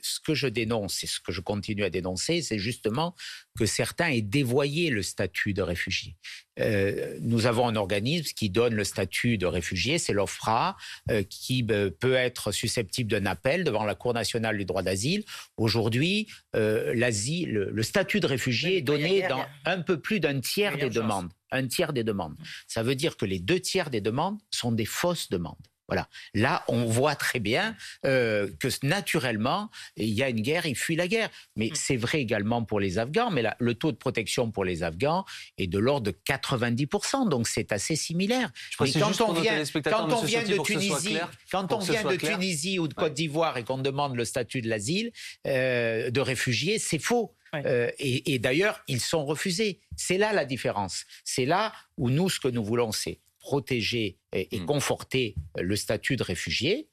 ce 0.05 0.19
que 0.19 0.35
je 0.35 0.47
dénonce 0.47 1.03
et 1.03 1.07
ce 1.07 1.19
que 1.19 1.31
je 1.31 1.41
continue 1.41 1.83
à 1.83 1.89
dénoncer, 1.89 2.41
c'est 2.41 2.59
justement 2.59 3.15
que 3.57 3.65
certains 3.65 4.09
aient 4.09 4.21
dévoyé 4.21 4.89
le 4.89 5.01
statut 5.01 5.53
de 5.53 5.61
réfugié. 5.61 6.15
Euh, 6.59 7.17
nous 7.21 7.47
avons 7.47 7.67
un 7.67 7.75
organisme 7.75 8.33
qui 8.35 8.49
donne 8.49 8.75
le 8.75 8.83
statut 8.83 9.37
de 9.37 9.45
réfugié, 9.45 9.97
c'est 9.97 10.13
l'OFRA, 10.13 10.77
euh, 11.09 11.23
qui 11.23 11.65
euh, 11.71 11.89
peut 11.89 12.13
être 12.13 12.51
susceptible 12.51 13.09
d'un 13.09 13.25
appel 13.25 13.63
devant 13.63 13.83
la 13.83 13.95
Cour 13.95 14.13
nationale 14.13 14.57
du 14.57 14.65
droit 14.65 14.83
d'asile. 14.83 15.23
Aujourd'hui, 15.57 16.27
l'asile, 16.53 17.51
le, 17.51 17.83
statut 17.83 18.19
de 18.19 18.27
réfugié 18.27 18.77
est 18.77 18.81
donné 18.81 19.27
dans 19.27 19.45
un 19.65 19.81
peu 19.81 19.99
plus 19.99 20.19
d'un 20.19 20.39
tiers 20.39 20.77
des 20.77 20.89
demandes. 20.89 21.31
Un 21.51 21.67
tiers 21.67 21.93
des 21.93 22.03
demandes. 22.03 22.35
Ça 22.67 22.83
veut 22.83 22.95
dire 22.95 23.17
que 23.17 23.25
les 23.25 23.39
deux 23.39 23.59
tiers 23.59 23.89
des 23.89 24.01
demandes 24.01 24.37
sont 24.51 24.71
des 24.71 24.85
fausses 24.85 25.29
demandes. 25.29 25.55
Voilà. 25.87 26.07
Là, 26.33 26.63
on 26.67 26.85
voit 26.85 27.15
très 27.15 27.39
bien 27.39 27.75
euh, 28.05 28.49
que 28.59 28.67
naturellement, 28.83 29.69
il 29.97 30.09
y 30.09 30.23
a 30.23 30.29
une 30.29 30.41
guerre, 30.41 30.65
il 30.65 30.75
fuit 30.75 30.95
la 30.95 31.07
guerre. 31.07 31.29
Mais 31.55 31.67
mm. 31.67 31.75
c'est 31.75 31.97
vrai 31.97 32.21
également 32.21 32.63
pour 32.63 32.79
les 32.79 32.97
Afghans. 32.97 33.29
Mais 33.31 33.41
là, 33.41 33.55
le 33.59 33.75
taux 33.75 33.91
de 33.91 33.97
protection 33.97 34.51
pour 34.51 34.65
les 34.65 34.83
Afghans 34.83 35.25
est 35.57 35.67
de 35.67 35.79
l'ordre 35.79 36.07
de 36.07 36.17
90%. 36.27 37.29
Donc 37.29 37.47
c'est 37.47 37.71
assez 37.71 37.95
similaire. 37.95 38.51
mais 38.79 38.91
quand 38.93 39.21
on 39.21 39.33
vient, 39.33 39.63
quand 39.83 40.11
on 40.11 40.21
vient 40.23 40.43
de 40.43 40.57
Tunisie, 40.63 41.17
quand 41.51 41.71
on 41.71 41.79
vient 41.79 42.03
de 42.03 42.15
Tunisie 42.15 42.79
ou 42.79 42.87
de 42.87 42.93
Côte 42.93 43.13
d'Ivoire 43.13 43.57
et 43.57 43.63
qu'on 43.63 43.77
demande 43.77 44.15
le 44.15 44.25
statut 44.25 44.61
de 44.61 44.69
l'asile 44.69 45.11
euh, 45.47 46.09
de 46.09 46.21
réfugié, 46.21 46.79
c'est 46.79 46.99
faux. 46.99 47.35
Euh, 47.53 47.89
et, 47.99 48.33
et 48.33 48.39
d'ailleurs, 48.39 48.81
ils 48.87 48.99
sont 48.99 49.25
refusés. 49.25 49.79
C'est 49.95 50.17
là 50.17 50.33
la 50.33 50.43
différence. 50.43 51.05
C'est 51.23 51.45
là 51.45 51.71
où 51.97 52.09
nous, 52.09 52.29
ce 52.29 52.39
que 52.39 52.49
nous 52.49 52.63
voulons, 52.63 52.91
c'est 52.91 53.19
protéger 53.45 54.17
et, 54.33 54.59
hmm. 54.59 54.65
conforter 54.65 55.35
le 55.55 55.75
statut 55.75 56.15
de 56.15 56.23
réfugié, 56.23 56.89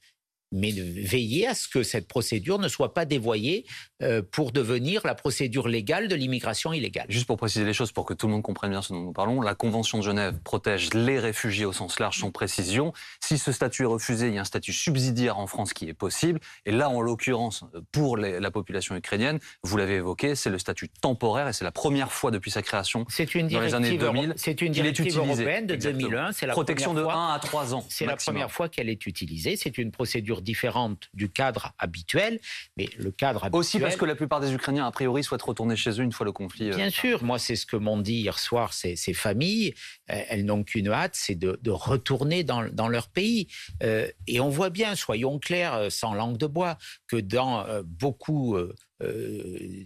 mais 0.53 0.73
de 0.73 0.83
veiller 0.83 1.49
à 1.49 1.55
ce 1.55 1.67
que 1.67 1.83
cette 1.83 2.07
procédure 2.07 2.59
ne 2.59 2.69
soit 2.69 2.95
pas 2.95 3.05
dévoyée 3.05 3.67
euh, 4.03 4.23
pour 4.23 4.53
devenir 4.53 5.03
la 5.05 5.15
procédure 5.15 5.67
légale 5.67 6.09
de 6.09 6.15
l'immigration 6.15 6.73
illégale. 6.73 7.07
Juste 7.09 7.27
pour 7.27 7.37
préciser 7.37 7.65
les 7.65 7.73
choses, 7.73 7.93
pour 7.93 8.05
que 8.05 8.15
tout 8.15 8.27
le 8.27 8.33
monde 8.33 8.43
comprenne 8.43 8.71
bien 8.71 8.83
ce 8.83 8.93
dont 8.93 9.01
nous 9.01 9.13
parlons, 9.13 9.41
la 9.41 9.55
Convention 9.55 9.99
de 9.99 10.05
Genève 10.05 10.39
protège 10.45 10.95
les 10.95 11.19
réfugiés 11.19 11.65
au 11.65 11.73
sens 11.73 11.99
large, 11.99 12.19
sans 12.19 12.31
précision. 12.31 12.93
Si 13.21 13.39
ce 13.39 13.51
statut 13.51 13.83
est 13.83 13.87
refusé, 13.87 14.29
il 14.29 14.35
y 14.35 14.39
a 14.39 14.43
un 14.43 14.45
statut 14.45 14.73
subsidiaire 14.73 15.39
en 15.39 15.47
France 15.47 15.73
qui 15.73 15.89
est 15.89 15.95
possible. 15.95 16.39
Et 16.67 16.73
là, 16.73 16.89
en 16.89 17.01
l'occurrence, 17.01 17.65
pour 17.91 18.17
la 18.17 18.51
population 18.51 18.95
ukrainienne, 18.95 19.39
vous 19.63 19.77
l'avez 19.77 19.95
évoqué, 19.95 20.35
c'est 20.35 20.51
le 20.51 20.59
statut 20.59 20.89
temporaire 20.89 21.49
et 21.49 21.53
c'est 21.53 21.65
la 21.65 21.73
première 21.73 22.13
fois 22.13 22.31
depuis 22.31 22.51
sa 22.51 22.63
création 22.63 23.07
une 23.35 23.49
dans 23.49 23.61
les 23.61 23.75
années 23.75 23.97
2000 23.97 24.35
C'est 24.37 24.61
une 24.63 24.73
directive 24.73 25.17
européenne 25.17 25.67
de 25.67 25.77
2001. 25.77 26.33
C'est 26.33 26.47
la 26.47 26.53
protection 26.53 26.95
de 26.95 27.03
1 27.03 27.35
à 27.35 27.39
3 27.41 27.75
ans. 27.75 27.85
C'est 27.89 28.07
la 28.07 28.17
première 28.17 28.51
fois 28.51 28.69
qu'elle 28.69 28.89
est 28.89 29.07
utilisée. 29.07 29.57
C'est 29.57 29.79
une 29.79 29.91
procédure 29.91 30.42
différente 30.43 31.09
du 31.15 31.31
cadre 31.31 31.73
habituel. 31.79 32.41
Mais 32.77 32.89
le 32.99 33.11
cadre 33.11 33.45
habituel... 33.45 33.59
Aussi 33.59 33.79
parce 33.81 33.97
que 33.97 34.05
la 34.05 34.15
plupart 34.15 34.41
des 34.41 34.53
Ukrainiens, 34.53 34.87
a 34.87 34.91
priori, 34.91 35.25
souhaitent 35.25 35.43
retourner 35.43 35.77
chez 35.77 35.91
eux 35.91 36.03
une 36.03 36.13
fois 36.13 36.27
le 36.27 36.33
conflit... 36.33 36.71
Euh, 36.71 36.77
Bien 36.77 36.91
sûr. 36.91 37.23
Moi, 37.23 37.39
c'est 37.39 37.57
ce 37.57 37.67
que 37.67 37.77
m'ont 37.77 37.99
dit 37.99 38.15
hier 38.15 38.39
soir 38.39 38.73
ces, 38.73 38.97
ces 38.97 39.15
familles. 39.15 39.75
Euh, 40.11 40.21
elles 40.29 40.45
n'ont 40.45 40.65
qu'une 40.65 40.89
hâte, 40.89 41.15
c'est 41.15 41.35
de, 41.35 41.59
retourner 41.71 42.45
dans, 42.45 42.69
dans, 42.73 42.89
leur 42.89 43.09
pays. 43.09 43.49
Euh, 43.83 44.09
et 44.27 44.41
on 44.41 44.49
voit 44.49 44.71
bien, 44.71 44.95
soyons 44.95 45.39
clairs, 45.39 45.91
sans 45.91 46.15
langue 46.15 46.37
de 46.37 46.47
bois, 46.47 46.77
que 47.07 47.17
dans 47.17 47.67
beaucoup 47.85 48.57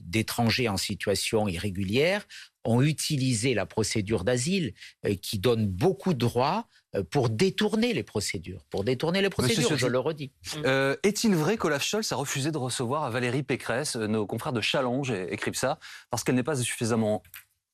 d'étrangers 0.05 0.69
en 0.69 0.77
situation 0.77 1.49
irrégulière, 1.49 2.27
ont 2.65 2.83
utilisé 2.83 3.55
la 3.55 3.67
procédure 3.67 4.25
d'asile 4.25 4.75
qui 5.23 5.39
donne 5.39 5.67
beaucoup 5.67 6.15
de 6.15 6.19
droits 6.19 6.69
euh, 6.97 7.03
pour 7.03 7.31
détourner 7.31 7.93
les 7.93 8.03
procédures. 8.03 8.65
Pour 8.71 8.85
détourner 8.85 9.23
les 9.23 9.31
procédures, 9.31 9.77
je 9.77 9.87
le 9.87 9.99
redis. 9.99 10.33
Euh, 10.65 10.97
est-il 11.03 11.35
vrai 11.35 11.57
qu'Olaf 11.57 11.83
Scholz 11.83 12.13
a 12.13 12.17
refusé 12.17 12.51
de 12.51 12.59
recevoir 12.59 13.11
Valérie 13.11 13.43
Pécresse 13.43 13.97
euh, 13.97 14.07
Nos 14.07 14.27
confrères 14.27 14.53
de 14.53 14.61
Challenge 14.61 15.11
écrivent 15.11 15.55
ça, 15.55 15.79
parce 16.11 16.25
qu'elle 16.25 16.35
n'est 16.35 16.43
pas 16.43 16.57
suffisamment 16.57 17.23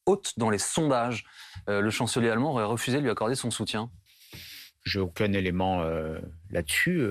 haute 0.06 0.32
dans 0.36 0.50
les 0.50 0.58
sondages. 0.58 1.24
le 1.68 1.90
chancelier 1.90 2.28
allemand 2.28 2.52
aurait 2.52 2.64
refusé 2.64 2.98
de 2.98 3.02
lui 3.02 3.10
accorder 3.10 3.36
son 3.36 3.52
soutien? 3.52 3.88
J'ai 4.84 4.98
aucun 4.98 5.32
élément 5.32 5.84
là-dessus. 6.50 7.06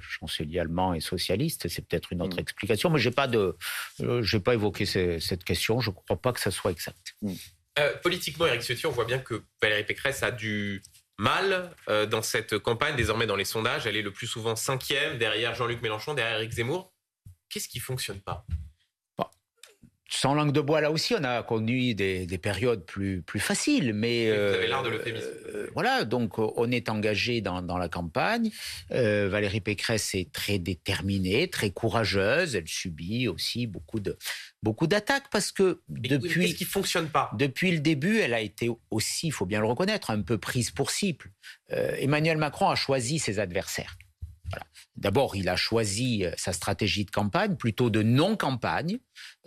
chancelier 0.00 0.58
allemand 0.58 0.94
et 0.94 1.00
socialiste, 1.00 1.68
c'est 1.68 1.86
peut-être 1.86 2.12
une 2.12 2.22
autre 2.22 2.36
mm. 2.36 2.40
explication, 2.40 2.90
mais 2.90 2.98
j'ai 2.98 3.12
pas 3.12 3.28
de, 3.28 3.56
j'ai 4.20 4.40
pas 4.40 4.54
évoqué 4.54 4.84
cette 4.84 5.44
question. 5.44 5.80
Je 5.80 5.90
ne 5.90 5.94
crois 5.94 6.16
pas 6.16 6.32
que 6.32 6.40
ça 6.40 6.50
soit 6.50 6.72
exact. 6.72 7.14
Mm. 7.22 7.34
politiquement, 8.02 8.46
Eric 8.46 8.62
Ciotti, 8.62 8.86
on 8.86 8.90
voit 8.90 9.04
bien 9.04 9.18
que 9.18 9.42
Valérie 9.62 9.84
Pécresse 9.84 10.22
a 10.22 10.30
dû 10.30 10.82
mal 11.18 11.70
euh, 11.88 12.06
dans 12.06 12.22
cette 12.22 12.58
campagne. 12.58 12.96
Désormais, 12.96 13.26
dans 13.26 13.36
les 13.36 13.44
sondages, 13.44 13.86
elle 13.86 13.96
est 13.96 14.02
le 14.02 14.12
plus 14.12 14.26
souvent 14.26 14.56
cinquième 14.56 15.18
derrière 15.18 15.54
Jean-Luc 15.54 15.82
Mélenchon, 15.82 16.14
derrière 16.14 16.36
Eric 16.36 16.52
Zemmour. 16.52 16.92
Qu'est-ce 17.48 17.68
qui 17.68 17.78
fonctionne 17.78 18.20
pas? 18.20 18.44
Sans 20.08 20.34
langue 20.34 20.52
de 20.52 20.60
bois, 20.60 20.80
là 20.80 20.90
aussi, 20.90 21.14
on 21.18 21.24
a 21.24 21.42
connu 21.42 21.94
des, 21.94 22.38
périodes 22.38 22.84
plus, 22.84 23.22
plus 23.22 23.40
faciles. 23.40 23.92
Mais, 23.94 24.30
vous 24.30 24.54
avez 24.54 24.66
l'art 24.66 24.82
de 24.82 24.90
euh, 24.90 25.44
euh, 25.54 25.70
voilà, 25.74 26.04
donc 26.04 26.38
on 26.38 26.70
est 26.70 26.88
engagé 26.88 27.40
dans, 27.40 27.78
la 27.78 27.88
campagne. 27.88 28.50
Valérie 28.90 29.60
Pécresse 29.60 30.14
est 30.14 30.30
très 30.30 30.58
déterminée, 30.58 31.48
très 31.48 31.70
courageuse. 31.70 32.54
Elle 32.54 32.68
subit 32.68 33.28
aussi 33.28 33.66
beaucoup 33.66 34.00
de 34.00 34.16
beaucoup 34.62 34.86
d'attaques 34.86 35.28
parce 35.30 35.52
que 35.52 35.80
depuis 35.88 36.50
ce 36.50 36.54
qui 36.54 36.64
fonctionne 36.64 37.08
pas? 37.08 37.30
depuis 37.36 37.70
le 37.70 37.80
début, 37.80 38.18
elle 38.18 38.34
a 38.34 38.40
été 38.40 38.70
aussi, 38.90 39.26
il 39.28 39.32
faut 39.32 39.46
bien 39.46 39.60
le 39.60 39.66
reconnaître, 39.66 40.10
un 40.10 40.22
peu 40.22 40.38
prise 40.38 40.70
pour 40.70 40.90
cible. 40.90 41.26
Emmanuel 41.70 42.36
Macron 42.36 42.68
a 42.68 42.74
choisi 42.74 43.18
ses 43.18 43.38
adversaires. 43.38 43.96
D'abord, 44.96 45.34
il 45.34 45.48
a 45.48 45.56
choisi 45.56 46.24
euh, 46.24 46.30
sa 46.36 46.52
stratégie 46.52 47.04
de 47.04 47.10
campagne 47.10 47.56
plutôt 47.56 47.90
de 47.90 48.02
non-campagne, 48.02 48.98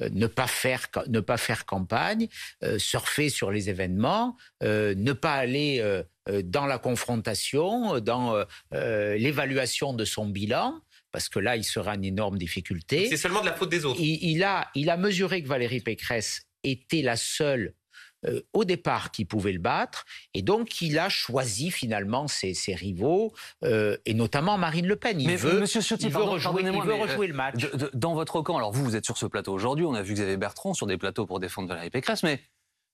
euh, 0.02 0.10
ne, 0.12 0.28
pas 0.28 0.48
faire, 0.48 0.88
ne 1.08 1.20
pas 1.20 1.38
faire 1.38 1.66
campagne, 1.66 2.28
euh, 2.64 2.78
surfer 2.78 3.30
sur 3.30 3.52
les 3.52 3.70
événements, 3.70 4.36
ne 4.62 5.14
pas 5.14 5.34
aller 5.34 6.04
dans 6.44 6.66
la 6.66 6.78
confrontation, 6.78 8.00
dans 8.00 8.44
l'évaluation 8.72 9.94
de 9.94 10.06
son 10.06 10.28
bilan 10.28 10.82
parce 11.12 11.30
que 11.30 11.40
là, 11.40 11.56
il 11.56 11.64
sera 11.64 11.96
une 11.96 12.04
énorme 12.04 12.38
difficulté. 12.38 13.08
C'est 13.10 13.18
seulement 13.18 13.42
de 13.42 13.46
la 13.48 13.54
faute 13.54 13.70
des 13.70 13.86
autres. 13.86 14.00
il, 14.00 14.44
a, 14.44 14.70
il 14.76 14.90
a 14.90 14.98
mesuré 14.98 15.42
que 15.42 15.48
Valérie 15.48 15.80
Pécresse 15.80 16.48
était 16.64 17.02
la 17.02 17.16
seule 17.16 17.74
euh, 18.26 18.42
au 18.54 18.66
départ 18.66 19.12
qui 19.12 19.26
pouvait 19.26 19.52
le 19.52 19.60
battre. 19.60 20.06
Et 20.34 20.42
donc, 20.42 20.82
il 20.82 20.98
a 20.98 21.08
choisi 21.08 21.70
finalement 21.70 22.28
ses, 22.28 22.54
rivaux, 22.74 23.34
euh, 23.64 23.98
et 24.06 24.14
notamment 24.14 24.58
Marine 24.58 24.88
LePen. 24.88 25.22
Il 25.22 25.38
veut, 25.38 25.60
Monsieur 25.60 25.82
Ciotti, 25.82 26.08
rejouer, 26.08 26.64
il 26.64 26.82
veut 26.82 26.94
rejouer 26.96 27.28
le 27.28 27.34
match. 27.34 27.68
dans 27.94 28.16
votre 28.16 28.42
camp, 28.42 28.58
alors 28.58 28.72
vous, 28.72 28.84
vous 28.84 28.96
êtes 28.96 29.06
sur 29.06 29.18
ce 29.18 29.26
plateau 29.26 29.54
aujourd'hui, 29.54 29.86
on 29.86 29.94
a 29.94 30.02
vu 30.02 30.14
Xavier 30.14 30.38
Bertrand 30.38 30.74
sur 30.74 30.88
des 30.88 30.98
plateaux 30.98 31.26
pour 31.26 31.40
défendre 31.40 31.70
Valérie 31.70 31.92
Pécresse, 31.92 32.24
mais 32.24 32.42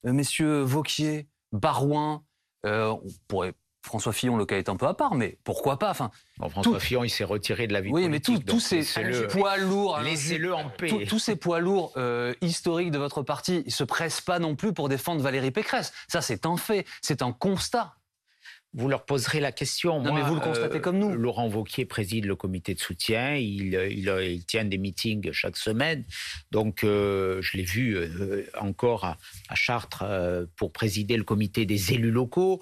euh, 0.06 0.12
messieurs 0.12 0.62
Vauquier, 0.62 1.27
Barouin, 1.53 2.24
on 2.65 3.01
pourrait 3.27 3.53
François 3.83 4.13
Fillon, 4.13 4.37
le 4.37 4.45
cas 4.45 4.57
est 4.57 4.69
un 4.69 4.77
peu 4.77 4.87
à 4.87 4.93
part, 4.93 5.13
mais 5.13 5.37
pourquoi 5.43 5.77
pas 5.77 5.89
enfin, 5.91 6.09
François 6.49 6.79
Fillon, 6.79 7.03
il 7.03 7.09
s'est 7.09 7.25
retiré 7.25 7.67
de 7.67 7.73
la 7.73 7.81
vie 7.81 7.91
oui, 7.91 8.03
politique. 8.05 8.29
Oui, 8.29 8.43
mais 8.45 8.51
tous 8.51 8.59
ces 8.59 9.27
poids 9.27 9.57
lourds, 9.57 9.99
laissez-le 9.99 10.53
en 10.53 10.69
paix. 10.69 11.05
Tous 11.07 11.19
ces 11.19 11.35
poids 11.35 11.59
lourds 11.59 11.91
euh, 11.97 12.33
historiques 12.41 12.91
de 12.91 12.97
votre 12.97 13.23
parti, 13.23 13.61
ils 13.65 13.73
se 13.73 13.83
pressent 13.83 14.21
pas 14.21 14.39
non 14.39 14.55
plus 14.55 14.73
pour 14.73 14.87
défendre 14.87 15.21
Valérie 15.21 15.51
Pécresse. 15.51 15.93
Ça, 16.07 16.21
c'est 16.21 16.45
un 16.45 16.55
fait, 16.55 16.85
c'est 17.01 17.21
un 17.21 17.33
constat 17.33 17.95
vous 18.74 18.88
leur 18.88 19.06
poserez 19.06 19.39
la 19.39 19.51
question. 19.51 20.01
Non, 20.01 20.13
mais 20.13 20.22
vous 20.22 20.36
le 20.36 20.42
constatez 20.42 20.82
comme 20.82 20.98
nous. 20.98 21.13
Laurent 21.15 21.48
Vauquier 21.48 21.86
préside 21.86 22.25
le 22.25 22.36
comité 22.36 22.74
de 22.74 22.80
soutien. 22.80 23.36
Il, 23.36 23.74
il, 23.74 24.46
tient 24.46 24.65
des 24.65 24.77
meetings 24.77 25.32
chaque 25.32 25.58
semaine. 25.58 26.06
Donc, 26.51 26.84
euh, 26.84 27.39
je 27.42 27.58
l'ai 27.58 27.63
vu 27.63 27.96
euh, 27.96 28.46
encore 28.60 29.06
à, 29.06 29.18
Chartres 29.53 30.03
euh, 30.03 30.46
pour 30.56 30.72
présider 30.72 31.18
le 31.18 31.24
comité 31.24 31.65
des 31.65 31.94
élus 31.94 32.12
locaux. 32.12 32.62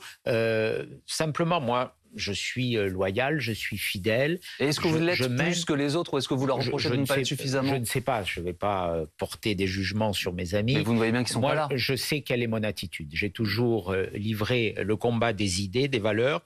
simplement, 1.06 1.62
moi, 1.62 1.96
je 2.16 2.32
suis 2.32 2.78
euh, 2.78 2.88
loyal, 2.88 3.40
je 3.40 3.52
suis 3.52 3.78
fidèle. 3.78 4.40
Et 4.60 4.66
est-ce 4.66 4.80
que 4.80 4.88
vous 4.88 5.00
l'êtes 5.00 5.36
plus 5.36 5.66
que 5.66 5.74
les 5.74 5.96
autres 5.96 6.14
ou 6.14 6.18
est-ce 6.18 6.28
que 6.28 6.34
vous 6.34 6.46
leur 6.46 6.58
reprochez 6.58 6.90
de 6.90 6.96
ne 6.96 7.06
pas 7.06 7.20
être 7.20 7.26
suffisamment 7.26 7.74
Je 7.74 7.78
ne 7.78 7.86
sais 7.86 8.02
pas, 8.02 8.24
je 8.24 8.40
ne 8.40 8.46
vais 8.46 8.54
pas 8.54 8.94
euh, 8.94 9.06
porter 9.18 9.56
des 9.56 9.68
jugements 9.68 10.14
sur 10.14 10.34
mes 10.34 10.56
amis. 10.56 10.76
Mais 10.76 10.84
vous 10.84 10.94
ne 10.94 10.98
voyez 10.98 11.12
bien 11.12 11.24
qu'ils 11.24 11.34
sont 11.34 11.42
pas 11.42 11.56
là. 11.56 11.70
Je 11.74 11.96
sais 11.96 12.22
quelle 12.22 12.44
est 12.44 12.48
mon 12.48 12.64
attitude. 12.64 13.10
J'ai 13.14 13.32
toujours 13.32 13.92
euh, 13.92 14.08
livré 14.14 14.76
le 14.78 14.96
combat 14.96 15.34
des 15.34 15.62
idées, 15.62 15.88
des 15.88 16.00
valeurs, 16.00 16.44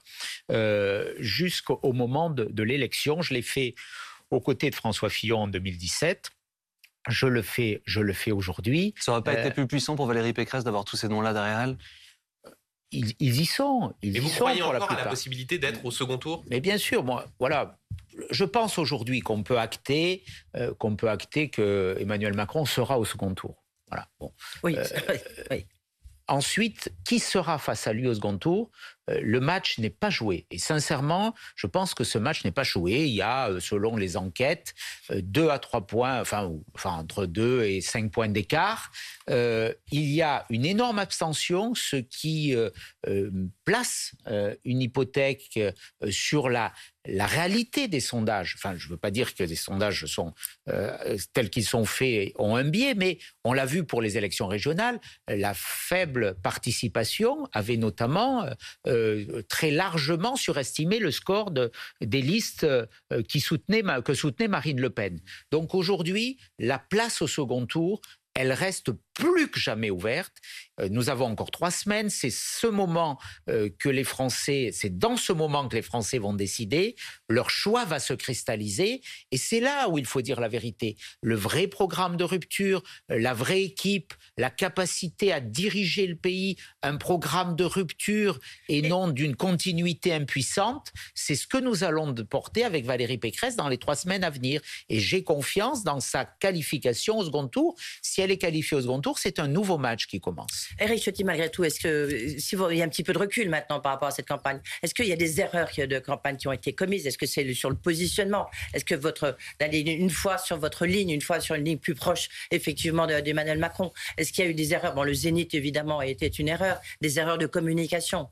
jusqu'au 1.18 1.92
moment 1.92 2.30
de, 2.30 2.44
de 2.44 2.62
l'élection. 2.62 3.22
Je 3.22 3.34
l'ai 3.34 3.42
fait 3.42 3.74
aux 4.30 4.40
côtés 4.40 4.70
de 4.70 4.74
François 4.74 5.10
Fillon 5.10 5.42
en 5.42 5.48
2017 5.48 6.30
je 7.08 7.26
le 7.26 7.42
fais, 7.42 7.82
je 7.84 8.00
le 8.00 8.12
fais 8.12 8.32
aujourd'hui. 8.32 8.94
Ça 8.98 9.12
n'aurait 9.12 9.22
pas 9.22 9.38
été 9.38 9.50
plus 9.50 9.66
puissant 9.66 9.96
pour 9.96 10.06
Valérie 10.06 10.32
Pécresse 10.32 10.64
d'avoir 10.64 10.84
tous 10.84 10.96
ces 10.96 11.08
noms-là 11.08 11.32
derrière 11.32 11.60
elle? 11.60 11.76
Ils, 12.92 13.14
y 13.20 13.46
sont. 13.46 13.94
Ils 14.02 14.16
Et 14.16 14.20
vous 14.20 14.28
y 14.28 14.32
croyez 14.32 14.60
sont 14.60 14.66
encore 14.66 14.92
à 14.92 14.96
la 14.96 15.10
possibilité 15.10 15.58
d'être 15.58 15.84
au 15.84 15.90
second 15.90 16.18
tour? 16.18 16.44
Mais 16.48 16.60
bien 16.60 16.78
sûr, 16.78 17.04
moi, 17.04 17.26
voilà. 17.38 17.78
Je 18.30 18.44
pense 18.44 18.78
aujourd'hui 18.78 19.20
qu'on 19.20 19.42
peut 19.42 19.58
acter, 19.58 20.24
euh, 20.56 20.72
qu'on 20.74 20.96
peut 20.96 21.10
acter 21.10 21.50
que 21.50 21.96
Emmanuel 22.00 22.34
Macron 22.34 22.64
sera 22.64 22.98
au 22.98 23.04
second 23.04 23.34
tour. 23.34 23.62
Voilà. 23.88 24.08
Bon. 24.18 24.32
Oui, 24.62 24.76
euh, 24.76 24.84
oui. 25.50 25.66
Ensuite, 26.28 26.92
qui 27.04 27.18
sera 27.18 27.58
face 27.58 27.86
à 27.86 27.92
lui 27.92 28.08
au 28.08 28.14
second 28.14 28.38
tour? 28.38 28.70
Le 29.08 29.40
match 29.40 29.78
n'est 29.78 29.90
pas 29.90 30.10
joué. 30.10 30.46
Et 30.50 30.58
sincèrement, 30.58 31.34
je 31.54 31.66
pense 31.66 31.94
que 31.94 32.04
ce 32.04 32.18
match 32.18 32.44
n'est 32.44 32.52
pas 32.52 32.64
joué. 32.64 33.06
Il 33.06 33.14
y 33.14 33.22
a, 33.22 33.48
euh, 33.48 33.60
selon 33.60 33.96
les 33.96 34.16
enquêtes, 34.16 34.74
euh, 35.10 35.20
deux 35.22 35.48
à 35.48 35.58
trois 35.58 35.86
points, 35.86 36.20
enfin, 36.20 36.52
entre 36.84 37.26
deux 37.26 37.64
et 37.64 37.80
cinq 37.80 38.10
points 38.10 38.28
d'écart. 38.28 38.90
il 39.28 39.74
y 39.92 40.22
a 40.22 40.46
une 40.50 40.64
énorme 40.64 40.98
abstention, 40.98 41.74
ce 41.74 41.96
qui 41.96 42.54
place 43.64 44.12
une 44.64 44.82
hypothèque 44.82 45.58
sur 46.10 46.48
la, 46.48 46.72
la 47.06 47.26
réalité 47.26 47.88
des 47.88 48.00
sondages, 48.00 48.54
enfin, 48.56 48.74
je 48.76 48.86
ne 48.86 48.92
veux 48.92 48.96
pas 48.96 49.10
dire 49.10 49.34
que 49.34 49.44
les 49.44 49.56
sondages 49.56 50.06
sont 50.06 50.34
euh, 50.68 51.16
tels 51.32 51.50
qu'ils 51.50 51.64
sont 51.64 51.84
faits 51.84 52.32
ont 52.36 52.56
un 52.56 52.64
biais, 52.64 52.94
mais 52.94 53.18
on 53.44 53.52
l'a 53.52 53.66
vu 53.66 53.84
pour 53.84 54.02
les 54.02 54.16
élections 54.16 54.48
régionales, 54.48 55.00
la 55.28 55.52
faible 55.54 56.36
participation 56.42 57.48
avait 57.52 57.76
notamment 57.76 58.46
euh, 58.96 59.24
euh, 59.30 59.42
très 59.48 59.70
largement 59.70 60.36
surestimé 60.36 60.98
le 60.98 61.10
score 61.10 61.50
de, 61.50 61.70
des 62.00 62.22
listes 62.22 62.66
qui 63.28 63.40
soutenaient, 63.40 63.82
que 64.04 64.14
soutenait 64.14 64.48
Marine 64.48 64.80
Le 64.80 64.90
Pen. 64.90 65.20
Donc 65.50 65.74
aujourd'hui, 65.74 66.38
la 66.58 66.78
place 66.78 67.22
au 67.22 67.26
second 67.26 67.66
tour, 67.66 68.00
elle 68.34 68.52
reste 68.52 68.90
plus 69.16 69.50
que 69.50 69.58
jamais 69.58 69.90
ouverte. 69.90 70.32
Euh, 70.78 70.88
nous 70.90 71.08
avons 71.08 71.26
encore 71.26 71.50
trois 71.50 71.70
semaines. 71.70 72.10
C'est 72.10 72.30
ce 72.30 72.66
moment 72.66 73.18
euh, 73.48 73.70
que 73.78 73.88
les 73.88 74.04
Français, 74.04 74.70
c'est 74.72 74.98
dans 74.98 75.16
ce 75.16 75.32
moment 75.32 75.68
que 75.68 75.74
les 75.74 75.82
Français 75.82 76.18
vont 76.18 76.34
décider. 76.34 76.96
Leur 77.28 77.50
choix 77.50 77.84
va 77.84 77.98
se 77.98 78.12
cristalliser. 78.12 79.00
Et 79.30 79.38
c'est 79.38 79.60
là 79.60 79.88
où 79.88 79.98
il 79.98 80.04
faut 80.04 80.20
dire 80.20 80.38
la 80.38 80.48
vérité. 80.48 80.96
Le 81.22 81.34
vrai 81.34 81.66
programme 81.66 82.16
de 82.16 82.24
rupture, 82.24 82.82
euh, 83.10 83.18
la 83.18 83.32
vraie 83.32 83.62
équipe, 83.62 84.12
la 84.36 84.50
capacité 84.50 85.32
à 85.32 85.40
diriger 85.40 86.06
le 86.06 86.16
pays, 86.16 86.56
un 86.82 86.96
programme 86.96 87.56
de 87.56 87.64
rupture 87.64 88.38
et 88.68 88.82
non 88.82 89.08
d'une 89.08 89.34
continuité 89.34 90.12
impuissante, 90.12 90.92
c'est 91.14 91.36
ce 91.36 91.46
que 91.46 91.58
nous 91.58 91.84
allons 91.84 92.14
porter 92.28 92.64
avec 92.64 92.84
Valérie 92.84 93.18
Pécresse 93.18 93.56
dans 93.56 93.68
les 93.68 93.78
trois 93.78 93.96
semaines 93.96 94.24
à 94.24 94.30
venir. 94.30 94.60
Et 94.90 95.00
j'ai 95.00 95.24
confiance 95.24 95.84
dans 95.84 96.00
sa 96.00 96.26
qualification 96.26 97.18
au 97.18 97.24
second 97.24 97.48
tour. 97.48 97.76
Si 98.02 98.20
elle 98.20 98.30
est 98.30 98.38
qualifiée 98.38 98.76
au 98.76 98.82
second 98.82 99.00
tour, 99.00 99.05
c'est 99.14 99.38
un 99.38 99.48
nouveau 99.48 99.78
match 99.78 100.06
qui 100.06 100.20
commence. 100.20 100.68
Eric 100.78 101.02
Ciotti, 101.02 101.24
malgré 101.24 101.50
tout, 101.50 101.64
est-ce 101.64 101.80
que, 101.80 102.38
si 102.38 102.56
vous, 102.56 102.70
il 102.70 102.78
y 102.78 102.82
a 102.82 102.84
un 102.84 102.88
petit 102.88 103.04
peu 103.04 103.12
de 103.12 103.18
recul 103.18 103.48
maintenant 103.48 103.80
par 103.80 103.92
rapport 103.92 104.08
à 104.08 104.10
cette 104.10 104.28
campagne, 104.28 104.60
est-ce 104.82 104.94
qu'il 104.94 105.06
y 105.06 105.12
a 105.12 105.16
des 105.16 105.40
erreurs 105.40 105.68
de 105.76 105.98
campagne 105.98 106.36
qui 106.36 106.48
ont 106.48 106.52
été 106.52 106.72
commises? 106.72 107.06
Est-ce 107.06 107.18
que 107.18 107.26
c'est 107.26 107.52
sur 107.54 107.70
le 107.70 107.76
positionnement? 107.76 108.46
Est-ce 108.74 108.84
que 108.84 108.94
votre, 108.94 109.36
d'aller 109.60 109.80
une 109.80 110.10
fois 110.10 110.38
sur 110.38 110.58
votre 110.58 110.86
ligne, 110.86 111.10
une 111.10 111.20
fois 111.20 111.40
sur 111.40 111.54
une 111.54 111.64
ligne 111.64 111.78
plus 111.78 111.94
proche, 111.94 112.28
effectivement, 112.50 113.06
d'Emmanuel 113.06 113.58
Macron, 113.58 113.92
est-ce 114.16 114.32
qu'il 114.32 114.44
y 114.44 114.46
a 114.48 114.50
eu 114.50 114.54
des 114.54 114.72
erreurs? 114.72 114.94
Bon, 114.94 115.02
le 115.02 115.14
Zénith, 115.14 115.54
évidemment, 115.54 116.02
été 116.02 116.30
une 116.38 116.48
erreur, 116.48 116.80
des 117.00 117.18
erreurs 117.18 117.38
de 117.38 117.46
communication. 117.46 118.28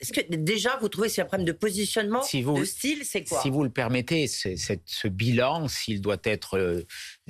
Est-ce 0.00 0.12
que 0.12 0.20
déjà 0.36 0.76
vous 0.76 0.88
trouvez 0.88 1.08
que 1.08 1.14
c'est 1.14 1.22
un 1.22 1.26
problème 1.26 1.46
de 1.46 1.52
positionnement, 1.52 2.20
de 2.20 2.64
style, 2.64 3.04
c'est 3.04 3.24
quoi? 3.24 3.42
Si 3.42 3.50
vous 3.50 3.64
le 3.64 3.70
permettez, 3.70 4.28
ce 4.28 5.08
bilan, 5.08 5.66
s'il 5.66 6.00
doit 6.00 6.18
être 6.22 6.56
euh, 6.56 6.86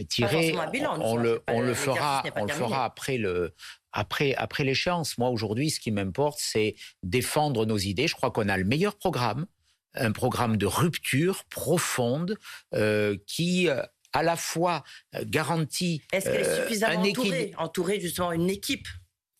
tiré, 0.08 0.54
on, 1.00 1.16
le, 1.16 1.40
on 1.48 1.62
le 1.62 1.72
fera, 1.72 2.22
on 2.36 2.44
le 2.44 2.52
fera 2.52 2.84
après 2.84 3.16
le. 3.16 3.54
Après, 3.92 4.34
après 4.34 4.64
l'échéance, 4.64 5.16
moi 5.16 5.30
aujourd'hui, 5.30 5.70
ce 5.70 5.80
qui 5.80 5.90
m'importe, 5.90 6.38
c'est 6.40 6.76
défendre 7.02 7.64
nos 7.64 7.78
idées. 7.78 8.06
Je 8.06 8.14
crois 8.14 8.30
qu'on 8.30 8.50
a 8.50 8.58
le 8.58 8.64
meilleur 8.64 8.96
programme, 8.96 9.46
un 9.94 10.12
programme 10.12 10.58
de 10.58 10.66
rupture 10.66 11.44
profonde 11.44 12.38
euh, 12.74 13.16
qui 13.26 13.70
euh, 13.70 13.82
à 14.12 14.22
la 14.22 14.36
fois 14.36 14.84
garantit. 15.24 16.02
Est-ce 16.12 16.26
qu'elle 16.26 16.42
est 16.42 16.62
suffisamment 16.62 17.02
entourée, 17.02 17.52
entourée 17.56 18.00
justement 18.00 18.32
une 18.32 18.50
équipe? 18.50 18.88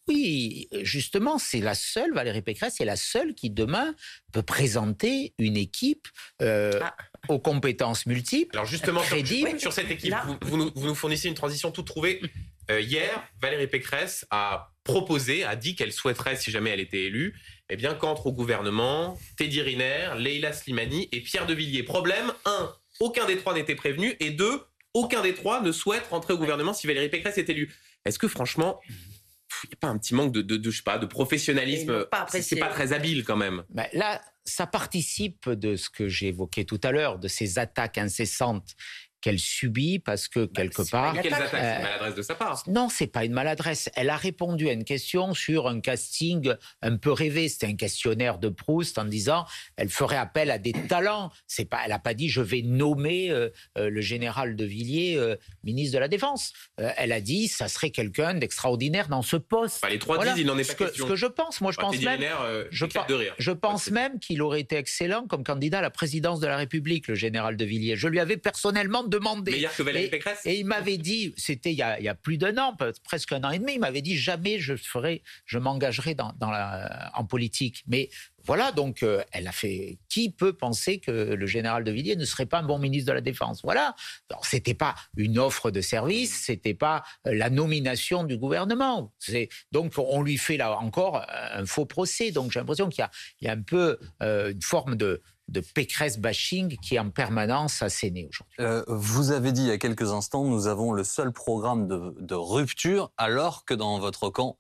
Oui, 0.08 0.68
justement, 0.82 1.38
c'est 1.38 1.60
la 1.60 1.75
seule, 1.75 2.14
Valérie 2.14 2.42
Pécresse, 2.42 2.75
c'est 2.78 2.84
la 2.84 2.97
seule 2.97 3.34
qui 3.34 3.50
demain 3.50 3.94
peut 4.32 4.42
présenter 4.42 5.34
une 5.38 5.56
équipe 5.56 6.08
euh, 6.40 6.80
ah. 6.82 6.97
aux 7.28 7.38
compétences 7.38 8.06
multiples. 8.06 8.56
Alors 8.56 8.66
justement, 8.66 9.02
sur, 9.02 9.73
cette 9.73 9.90
équipe, 9.90 10.14
vous, 10.42 10.56
nous, 10.56 10.94
fournissez 10.94 11.28
une 11.28 11.34
transition 11.34 11.71
toute 11.71 11.86
trouvée. 11.86 12.23
Euh, 12.71 12.80
hier, 12.80 13.23
Valérie 13.40 13.66
Pécresse 13.66 14.26
a 14.30 14.73
proposé, 14.82 15.44
a 15.44 15.56
dit 15.56 15.75
qu'elle 15.76 15.92
souhaiterait, 15.92 16.36
si 16.36 16.50
jamais 16.50 16.71
elle 16.71 16.80
était 16.80 17.04
élue, 17.04 17.34
eh 17.68 17.76
bien 17.76 17.94
qu'entre 17.94 18.26
au 18.26 18.32
gouvernement 18.32 19.18
Teddy 19.36 19.60
Riner, 19.60 20.14
Leila 20.18 20.52
Slimani 20.52 21.08
et 21.12 21.21
Pierre 21.21 21.47
de 21.47 21.54
Villiers. 21.54 21.82
Problème, 21.82 22.32
un, 22.47 22.75
aucun 23.00 23.26
des 23.26 23.36
trois 23.36 23.54
n'était 23.54 23.75
prévenu, 23.75 24.16
et 24.21 24.30
deux, 24.30 24.62
aucun 24.94 25.23
des 25.23 25.34
trois 25.34 25.60
ne 25.60 25.73
souhaite 25.73 26.06
rentrer 26.08 26.32
au 26.32 26.38
gouvernement 26.38 26.73
si 26.73 26.86
Valérie 26.86 27.10
Pécresse 27.10 27.36
est 27.36 27.49
élue. 27.50 27.75
Est-ce 28.04 28.18
que 28.18 28.28
franchement, 28.28 28.80
il 29.65 29.69
n'y 29.69 29.75
a 29.75 29.76
pas 29.80 29.89
un 29.89 29.99
petit 29.99 30.15
manque 30.15 30.32
de, 30.32 30.43
de, 30.43 30.71
je 30.71 30.76
sais 30.76 30.82
pas, 30.82 30.99
de 30.99 31.06
professionnalisme 31.06 32.06
C'est 32.28 32.56
pas 32.56 32.69
très 32.69 32.93
habile 32.93 33.25
quand 33.25 33.37
même. 33.37 33.65
Mais 33.75 33.89
là, 33.93 34.21
ça 34.45 34.67
participe 34.67 35.49
de 35.49 35.76
ce 35.76 35.91
que 35.91 36.08
j'ai 36.08 36.28
évoqué 36.28 36.65
tout 36.65 36.80
à 36.82 36.93
l'heure, 36.93 37.19
de 37.19 37.28
ces 37.28 37.58
attaques 37.58 37.99
incessantes 37.99 38.75
qu'elle 39.21 39.39
subit 39.39 39.99
parce 39.99 40.28
que 40.28 40.41
bah, 40.41 40.50
quelque 40.54 40.89
part. 40.91 41.17
Attaques 41.19 41.26
C'est 41.50 41.57
une 41.57 41.83
maladresse 41.83 42.15
de 42.15 42.23
sa 42.23 42.35
part. 42.35 42.63
Non, 42.67 42.89
c'est 42.89 43.07
pas 43.07 43.25
une 43.25 43.33
maladresse. 43.33 43.91
Elle 43.95 44.11
a 44.11 44.17
répondu 44.17 44.69
à 44.69 44.73
une 44.73 44.85
question 44.85 45.35
sur 45.35 45.67
un 45.69 45.81
casting 45.81 46.52
un 46.83 46.97
peu 46.97 47.13
rêvé. 47.13 47.49
C'était 47.49 47.67
un 47.67 47.76
questionnaire 47.76 48.39
de 48.39 48.49
Proust 48.49 48.99
en 48.99 49.04
disant 49.04 49.47
elle 49.76 49.89
ferait 49.89 50.17
appel 50.17 50.50
à 50.50 50.59
des 50.59 50.73
talents. 50.89 51.31
C'est 51.47 51.65
pas, 51.65 51.81
elle 51.85 51.93
a 51.93 51.99
pas 51.99 52.15
dit 52.15 52.28
je 52.28 52.41
vais 52.41 52.63
nommer 52.63 53.31
euh, 53.31 53.50
euh, 53.76 53.91
le 53.91 54.00
général 54.00 54.57
de 54.57 54.65
Villiers 54.65 55.17
euh, 55.17 55.37
ministre 55.65 55.95
de 55.95 55.99
la 56.00 56.09
Défense. 56.09 56.52
elle 56.76 57.13
a 57.13 57.21
dit 57.21 57.49
ça 57.49 57.69
serait 57.69 57.91
quelqu'un 57.91 58.35
d'extraordinaire 58.35 59.09
dans 59.09 59.23
ce 59.23 59.37
poste. 59.37 59.83
Bah, 59.83 59.89
les 59.91 59.99
trois 59.99 60.25
disent 60.25 60.39
il 60.39 60.47
n'en 60.47 60.59
est 60.59 60.65
pas 60.65 60.73
ce 60.73 60.76
question. 60.76 61.04
Que, 61.04 61.09
ce 61.09 61.15
que 61.15 61.17
je 61.17 61.26
pense, 61.26 61.61
moi 61.61 61.73
je 61.73 61.76
pense 61.78 62.00
même, 62.00 62.21
je, 62.71 62.87
je 63.39 63.50
pense 63.50 63.91
même 63.91 64.19
qu'il 64.21 64.43
aurait 64.43 64.61
été 64.61 64.76
excellent 64.76 65.26
comme 65.26 65.45
candidat 65.45 65.78
à 65.78 65.83
la 65.83 65.91
présidence 65.91 66.41
de 66.41 66.47
la 66.47 66.57
République, 66.57 67.09
le 67.09 67.15
général 67.15 67.57
de 67.57 67.65
Villiers. 67.65 67.97
Je 67.97 68.09
lui 68.09 68.21
avais 68.21 68.37
personnellement 68.37 69.02
demandé. 69.08 69.52
Meilleur 69.52 69.75
que 69.75 69.82
Valérie 69.82 70.08
Pécresse 70.08 70.40
Et 70.44 70.58
il 70.58 70.66
m'avait 70.66 70.99
dit, 70.99 71.34
c'était 71.36 71.73
il, 71.73 71.78
y 71.78 71.82
a 71.82 72.14
plus 72.14 72.38
d'un 72.38 72.56
an, 72.58 72.76
presque 73.04 73.32
un 73.32 73.42
an 73.42 73.50
et 73.50 73.58
demi, 73.58 73.75
il 73.75 73.80
m'avait 73.80 74.02
dit 74.02 74.16
jamais 74.16 74.58
je 74.58 74.76
ferai, 74.76 75.23
je 75.44 75.58
m'engagerai 75.58 76.14
dans, 76.14 76.32
la, 76.40 77.10
en 77.14 77.25
politique. 77.25 77.84
Mais 77.86 78.10
voilà, 78.44 78.73
donc 78.73 79.02
euh, 79.02 79.23
elle 79.32 79.47
a 79.47 79.52
fait. 79.52 79.99
Qui 80.08 80.30
peut 80.30 80.54
penser 80.54 81.00
que 81.00 81.10
le 81.10 81.47
général 81.47 81.84
de 81.84 81.90
Villiers 81.90 82.16
ne 82.16 82.25
serait 82.25 82.47
pas 82.47 82.60
un 82.60 82.62
bon 82.62 82.78
ministre 82.78 83.08
de 83.08 83.12
la 83.12 83.21
Défense? 83.21 83.60
Voilà. 83.62 83.94
C'était 84.42 84.75
pas 84.75 84.94
une 85.16 85.38
offre 85.38 85.71
de 85.71 85.82
service, 85.82 86.44
c'était 86.47 86.75
pas 86.75 87.02
euh, 87.26 87.34
la 87.34 87.50
nomination 87.50 88.25
du 88.25 88.38
gouvernement. 88.38 89.12
Donc 89.71 89.92
on 89.99 90.23
lui 90.23 90.38
fait 90.38 90.56
là 90.56 90.78
encore 90.78 91.26
un 91.28 91.66
faux 91.66 91.84
procès. 91.84 92.30
Donc 92.30 92.50
j'ai 92.50 92.60
l'impression 92.60 92.88
qu'il 92.88 93.06
y, 93.42 93.49
a 93.49 93.52
un 93.52 93.60
peu 93.60 93.99
euh, 94.23 94.52
une 94.52 94.62
forme 94.62 94.97
de 94.97 95.21
de 95.49 95.61
Pécresse 95.61 96.19
bashing 96.19 96.76
qui 96.78 96.97
est 96.97 96.99
en 96.99 97.11
permanence 97.11 97.82
asséné 97.82 98.28
aujourd'hui. 98.28 98.56
Euh, 98.61 98.84
vous 98.89 99.30
avez 99.30 99.52
dit 99.52 99.63
il 99.63 99.69
y 99.69 99.73
a 99.73 99.78
quelques 99.78 100.13
instants, 100.13 100.45
nous 100.45 100.67
avons 100.67 100.93
le 100.93 101.04
seul 101.04 101.32
programme 101.32 101.89
de, 101.89 102.34
rupture, 102.34 103.11
alors 103.17 103.65
que 103.65 103.75
dans 103.75 103.99
votre 103.99 104.30
camp, 104.30 104.58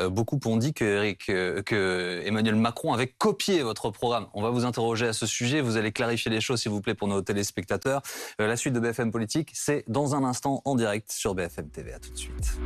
euh, 0.00 0.08
beaucoup 0.08 0.40
ont 0.46 0.56
dit 0.56 0.74
que, 0.74 1.14
euh, 1.30 1.62
que, 1.62 2.22
Emmanuel 2.24 2.56
Macron 2.56 2.92
avait 2.92 3.06
copié 3.06 3.62
votre 3.62 3.90
programme. 3.90 4.26
On 4.34 4.42
va 4.42 4.50
vous 4.50 4.64
interroger 4.64 5.06
à 5.06 5.12
ce 5.12 5.26
sujet, 5.26 5.60
vous 5.60 5.76
allez 5.76 5.92
clarifier 5.92 6.30
les 6.30 6.40
choses 6.40 6.62
s'il 6.62 6.72
vous 6.72 6.80
plaît 6.80 6.94
pour 6.94 7.08
nos 7.08 7.22
téléspectateurs. 7.22 8.02
la 8.38 8.56
suite 8.56 8.74
de 8.74 8.80
BFM 8.80 9.10
Politique, 9.10 9.50
c'est 9.52 9.84
dans 9.88 10.14
un 10.14 10.24
instant 10.24 10.62
en 10.64 10.74
direct 10.74 11.12
sur 11.12 11.34
BFM 11.34 11.68
TV. 11.68 11.92
À 11.92 11.98
tout 11.98 12.10
de 12.10 12.18
suite. 12.18 12.58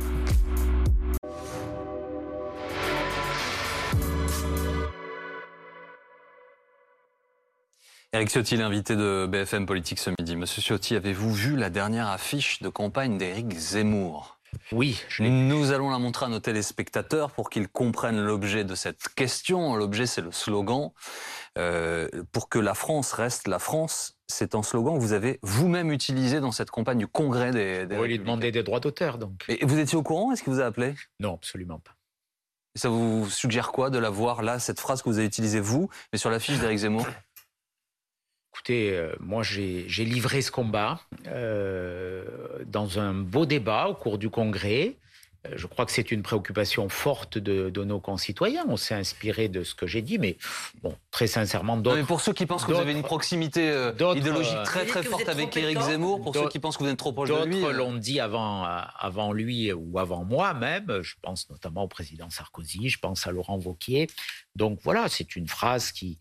Eric 8.17 8.31
Ciotti, 8.31 8.57
l'invité 8.57 8.95
de 8.95 9.27
BFM 9.29 9.67
Politique 9.67 9.99
ce 9.99 10.09
midi. 10.09 10.35
Monsieur 10.35 10.59
Ciotti, 10.59 10.95
avez-vous 10.95 11.31
vu 11.31 11.55
la 11.55 11.69
dernière 11.69 12.07
affiche 12.07 12.63
de 12.63 12.69
campagne 12.69 13.19
d'Éric 13.19 13.53
Zemmour? 13.53 14.39
Oui, 14.71 14.99
je 15.07 15.21
l'ai. 15.21 15.29
Nous 15.29 15.71
allons 15.71 15.91
la 15.91 15.99
montrer 15.99 16.25
à 16.25 16.29
nos 16.29 16.39
téléspectateurs 16.39 17.29
pour 17.29 17.51
qu'ils 17.51 17.67
comprennent 17.67 18.19
l'objet 18.19 18.63
de 18.63 18.73
cette 18.73 19.09
question. 19.09 19.75
L'objet, 19.75 20.07
c'est 20.07 20.21
le 20.21 20.31
slogan. 20.31 20.89
Euh, 21.59 22.07
pour 22.31 22.49
que 22.49 22.57
la 22.57 22.73
France 22.73 23.13
reste 23.13 23.47
la 23.47 23.59
France, 23.59 24.17
c'est 24.25 24.55
un 24.55 24.63
slogan 24.63 24.95
que 24.95 24.99
vous 24.99 25.13
avez 25.13 25.37
vous-même 25.43 25.91
utilisé 25.91 26.39
dans 26.39 26.51
cette 26.51 26.71
campagne 26.71 26.97
du 26.97 27.07
Congrès 27.07 27.51
des. 27.51 27.85
des 27.85 27.93
lui 27.93 28.01
Républicains. 28.01 28.23
demander 28.23 28.51
des 28.51 28.63
droits 28.63 28.79
d'auteur, 28.79 29.19
donc. 29.19 29.45
Et 29.47 29.63
vous 29.63 29.77
étiez 29.77 29.95
au 29.95 30.01
courant 30.01 30.31
Est-ce 30.31 30.41
qu'il 30.41 30.53
vous 30.53 30.59
a 30.59 30.65
appelé? 30.65 30.95
Non, 31.19 31.35
absolument 31.35 31.77
pas. 31.77 31.91
Ça 32.73 32.89
vous 32.89 33.29
suggère 33.29 33.71
quoi 33.71 33.91
de 33.91 33.99
la 33.99 34.09
voir 34.09 34.41
là, 34.41 34.57
cette 34.57 34.79
phrase 34.79 35.03
que 35.03 35.09
vous 35.09 35.19
avez 35.19 35.27
utilisée 35.27 35.59
vous, 35.59 35.87
mais 36.11 36.17
sur 36.17 36.31
l'affiche 36.31 36.57
d'Éric 36.59 36.79
Zemmour? 36.79 37.05
Écoutez, 38.57 38.89
euh, 38.91 39.13
moi 39.19 39.43
j'ai 39.43 39.85
livré 40.03 40.41
ce 40.41 40.49
combat 40.49 40.99
euh, 41.27 42.25
dans 42.65 42.97
un 42.97 43.13
beau 43.13 43.45
débat 43.45 43.87
au 43.87 43.93
cours 43.93 44.17
du 44.17 44.31
Congrès. 44.31 44.95
Euh, 45.47 45.53
Je 45.55 45.67
crois 45.67 45.85
que 45.85 45.91
c'est 45.91 46.11
une 46.11 46.21
préoccupation 46.21 46.89
forte 46.89 47.37
de, 47.37 47.69
de 47.69 47.83
nos 47.83 47.99
concitoyens. 47.99 48.65
On 48.67 48.77
s'est 48.77 48.95
inspiré 48.95 49.47
de 49.47 49.63
ce 49.63 49.75
que 49.75 49.87
j'ai 49.87 50.01
dit, 50.01 50.17
mais 50.17 50.37
bon, 50.81 50.95
très 51.11 51.27
sincèrement, 51.27 51.77
d'autres 51.77 51.97
mais 51.97 52.03
pour 52.03 52.21
ceux 52.21 52.33
qui 52.33 52.45
pensent 52.45 52.65
que 52.65 52.71
vous 52.71 52.79
avez 52.79 52.93
une 52.93 53.03
proximité 53.03 53.69
euh, 53.69 53.91
idéologique 54.15 54.53
euh, 54.55 54.63
très 54.63 54.85
très 54.85 55.03
forte 55.03 55.27
avec 55.29 55.55
Éric 55.55 55.79
Zemmour, 55.81 56.21
pour 56.21 56.35
ceux 56.35 56.49
qui 56.49 56.59
pensent 56.59 56.77
que 56.77 56.83
vous 56.83 56.89
êtes 56.89 56.97
trop 56.97 57.13
proche 57.13 57.29
de 57.29 57.45
lui. 57.45 57.61
D'autres 57.61 57.73
l'ont 57.73 57.95
dit 57.95 58.19
avant, 58.19 58.63
avant 58.63 59.33
lui 59.33 59.71
ou 59.73 59.99
avant 59.99 60.23
moi 60.23 60.53
même. 60.53 61.01
Je 61.01 61.15
pense 61.21 61.49
notamment 61.49 61.83
au 61.83 61.87
président 61.87 62.29
Sarkozy, 62.29 62.89
je 62.89 62.99
pense 62.99 63.27
à 63.27 63.31
Laurent 63.31 63.57
Wauquiez. 63.57 64.07
Donc 64.55 64.79
voilà, 64.83 65.07
c'est 65.09 65.35
une 65.35 65.47
phrase 65.47 65.91
qui, 65.91 66.19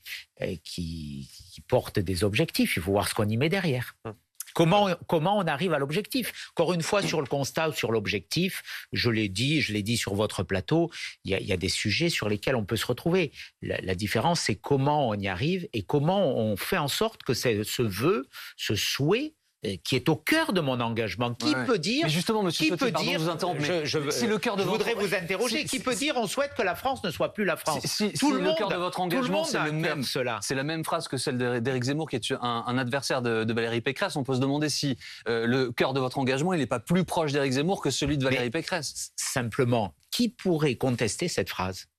qui, 0.64 1.28
qui 1.52 1.60
porte 1.60 1.98
des 1.98 2.24
objectifs. 2.24 2.76
Il 2.76 2.82
faut 2.82 2.92
voir 2.92 3.08
ce 3.08 3.14
qu'on 3.14 3.28
y 3.28 3.36
met 3.36 3.48
derrière. 3.48 3.96
Hum. 4.04 4.14
Comment, 4.56 4.88
comment 5.06 5.36
on 5.36 5.46
arrive 5.46 5.74
à 5.74 5.78
l'objectif? 5.78 6.48
Encore 6.52 6.72
une 6.72 6.80
fois, 6.80 7.02
sur 7.02 7.20
le 7.20 7.26
constat 7.26 7.68
ou 7.68 7.72
sur 7.72 7.92
l'objectif, 7.92 8.86
je 8.90 9.10
l'ai 9.10 9.28
dit, 9.28 9.60
je 9.60 9.74
l'ai 9.74 9.82
dit 9.82 9.98
sur 9.98 10.14
votre 10.14 10.42
plateau, 10.44 10.90
il 11.24 11.38
y, 11.38 11.52
a, 11.52 11.56
des 11.58 11.68
sujets 11.68 12.08
sur 12.08 12.26
lesquels 12.30 12.56
on 12.56 12.64
peut 12.64 12.76
se 12.76 12.86
retrouver. 12.86 13.32
La, 13.60 13.78
la 13.82 13.94
différence, 13.94 14.40
c'est 14.40 14.54
comment 14.54 15.10
on 15.10 15.14
y 15.14 15.28
arrive 15.28 15.68
et 15.74 15.82
comment 15.82 16.34
on 16.38 16.56
fait 16.56 16.78
en 16.78 16.88
sorte 16.88 17.22
que 17.22 17.34
ce 17.34 17.82
vœu, 17.82 18.30
ce 18.56 18.74
souhait, 18.74 19.34
qui 19.84 19.96
est 19.96 20.08
au 20.08 20.16
cœur 20.16 20.52
de 20.52 20.60
mon 20.60 20.80
engagement, 20.80 21.34
qui 21.34 21.54
Ouais. 21.54 21.64
peut 21.64 21.78
dire 21.78 22.04
Mais 22.04 22.10
justement, 22.10 22.42
monsieur 22.42 22.64
qui 22.64 22.68
Ciotti, 22.68 22.84
peut 22.84 22.92
pardon 22.92 23.08
dire 23.08 23.18
vous 23.20 23.64
je, 23.64 23.84
je 23.84 24.26
le 24.26 24.38
cœur 24.38 24.56
de 24.56 24.62
je 24.62 24.66
votre- 24.68 24.84
voudrais 24.84 24.94
vous 25.06 25.14
interroger. 25.14 25.64
qui 25.64 25.80
peut 25.80 25.94
dire 25.94 26.14
on 26.16 26.26
souhaite 26.26 26.52
que 26.56 26.62
la 26.62 26.74
France 26.74 27.02
ne 27.02 27.10
soit 27.10 27.32
plus 27.32 27.44
la 27.44 27.56
France? 27.56 27.80
Si, 27.84 27.88
si- 27.88 28.12
Tout 28.12 28.26
si 28.26 28.32
le 28.32 28.38
le, 28.38 28.44
monde, 28.44 28.56
cœur 28.58 28.68
de 28.68 28.76
votre 28.76 29.00
engagement, 29.00 29.44
c'est 29.44 29.58
le 29.62 29.72
même. 29.72 30.02
cela. 30.02 30.38
C'est 30.42 30.54
la 30.54 30.62
même 30.62 30.84
phrase 30.84 31.08
que 31.08 31.16
celle 31.16 31.38
d'É- 31.38 31.60
d'Éric 31.60 31.84
Zemmour, 31.84 32.08
qui 32.08 32.16
est 32.16 32.32
un, 32.32 32.64
un 32.66 32.78
adversaire 32.78 33.22
de, 33.22 33.44
de 33.44 33.52
Valérie 33.52 33.80
Pécresse. 33.80 34.14
On 34.16 34.24
peut 34.24 34.34
se 34.34 34.40
demander 34.40 34.68
si 34.68 34.96
euh, 35.28 35.46
le 35.46 35.72
cœur 35.72 35.94
de 35.94 36.00
votre 36.00 36.18
engagement, 36.18 36.52
il 36.52 36.58
n'est 36.60 36.66
pas 36.66 36.80
plus 36.80 37.04
proche 37.04 37.32
d'Éric 37.32 37.52
Zemmour 37.52 37.80
que 37.80 37.90
celui 37.90 38.18
de 38.18 38.24
Valérie 38.24 38.44
Mais- 38.44 38.50
Pécresse. 38.50 39.10
Simplement, 39.16 39.94
qui 40.10 40.28
pourrait 40.28 40.76
contester 40.76 41.28
cette 41.28 41.48
phrase? 41.50 41.86
Euh, 41.86 41.95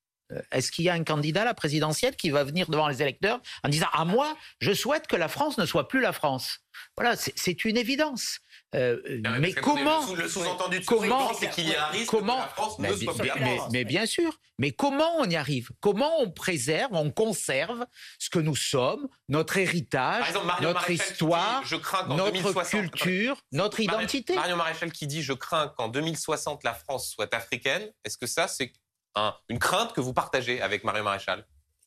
Est-ce 0.51 0.71
qu'il 0.71 0.85
y 0.85 0.89
a 0.89 0.93
un 0.93 1.03
candidat 1.03 1.43
à 1.43 1.45
la 1.45 1.53
présidentielle 1.53 2.15
qui 2.15 2.29
va 2.31 2.43
venir 2.43 2.67
devant 2.69 2.87
les 2.87 3.01
électeurs 3.01 3.39
en 3.63 3.69
disant 3.69 3.87
à 3.93 4.03
moi, 4.05 4.35
je 4.59 4.73
souhaite 4.73 5.07
que 5.07 5.15
la 5.15 5.27
France 5.29 5.57
ne 5.57 5.65
soit 5.65 5.87
plus 5.87 6.01
la 6.01 6.11
France? 6.11 6.59
Voilà, 6.95 7.15
c'est- 7.15 7.63
une 7.65 7.77
évidence. 7.77 8.37
Euh, 8.75 8.99
Non, 9.23 9.39
mais 9.39 9.51
comment 9.53 10.01
Le 10.01 10.05
sous- 10.07 10.15
le 10.15 10.27
sous-entendu 10.27 10.81
comment- 10.85 11.33
c'est 11.33 11.49
qu'il 11.49 11.67
y 11.69 11.73
a 11.75 11.87
un 11.87 11.89
risque 11.89 12.09
comment- 12.11 12.35
que 12.35 12.41
la 12.41 12.47
France 12.49 12.75
mais, 12.79 12.89
ne 12.91 12.95
soit 12.97 13.13
plus 13.15 13.21
mais- 13.23 13.27
la 13.29 13.35
mais- 13.35 13.55
France. 13.57 13.69
mais 13.71 13.83
bien 13.85 14.05
sûr. 14.05 14.37
Mais 14.59 14.71
comment 14.71 15.15
on 15.17 15.25
y 15.29 15.35
arrive? 15.35 15.69
Comment 15.79 16.19
on 16.19 16.29
préserve, 16.29 16.89
on 16.93 17.09
conserve 17.09 17.85
ce 18.19 18.29
que 18.29 18.39
nous 18.39 18.55
sommes, 18.55 19.07
notre 19.29 19.57
héritage, 19.57 20.27
exemple, 20.27 20.53
notre 20.61 20.81
Maréchal 20.81 21.07
histoire, 21.11 21.61
dit, 21.61 21.67
je 21.69 21.75
crains 21.77 22.03
qu'en 22.03 22.15
notre 22.17 22.31
2060 22.31 22.91
culture, 22.91 23.37
notre 23.53 23.79
identité? 23.79 24.35
Marion 24.35 24.57
Maréchal 24.57 24.91
qui 24.91 25.07
dit 25.07 25.23
Je 25.23 25.33
crains 25.33 25.69
qu'en 25.77 25.87
2060 25.87 26.63
la 26.63 26.73
France 26.73 27.09
soit 27.11 27.33
africaine. 27.33 27.89
Est-ce 28.03 28.17
que 28.17 28.27
ça, 28.27 28.47
c'est 28.47 28.73
un- 29.17 29.33
une 29.49 29.59
crainte 29.59 29.93
que 29.93 30.01
vous 30.01 30.13
partagez 30.13 30.61
avec 30.61 30.83
Marion 30.83 31.03
Maréchal? 31.03 31.45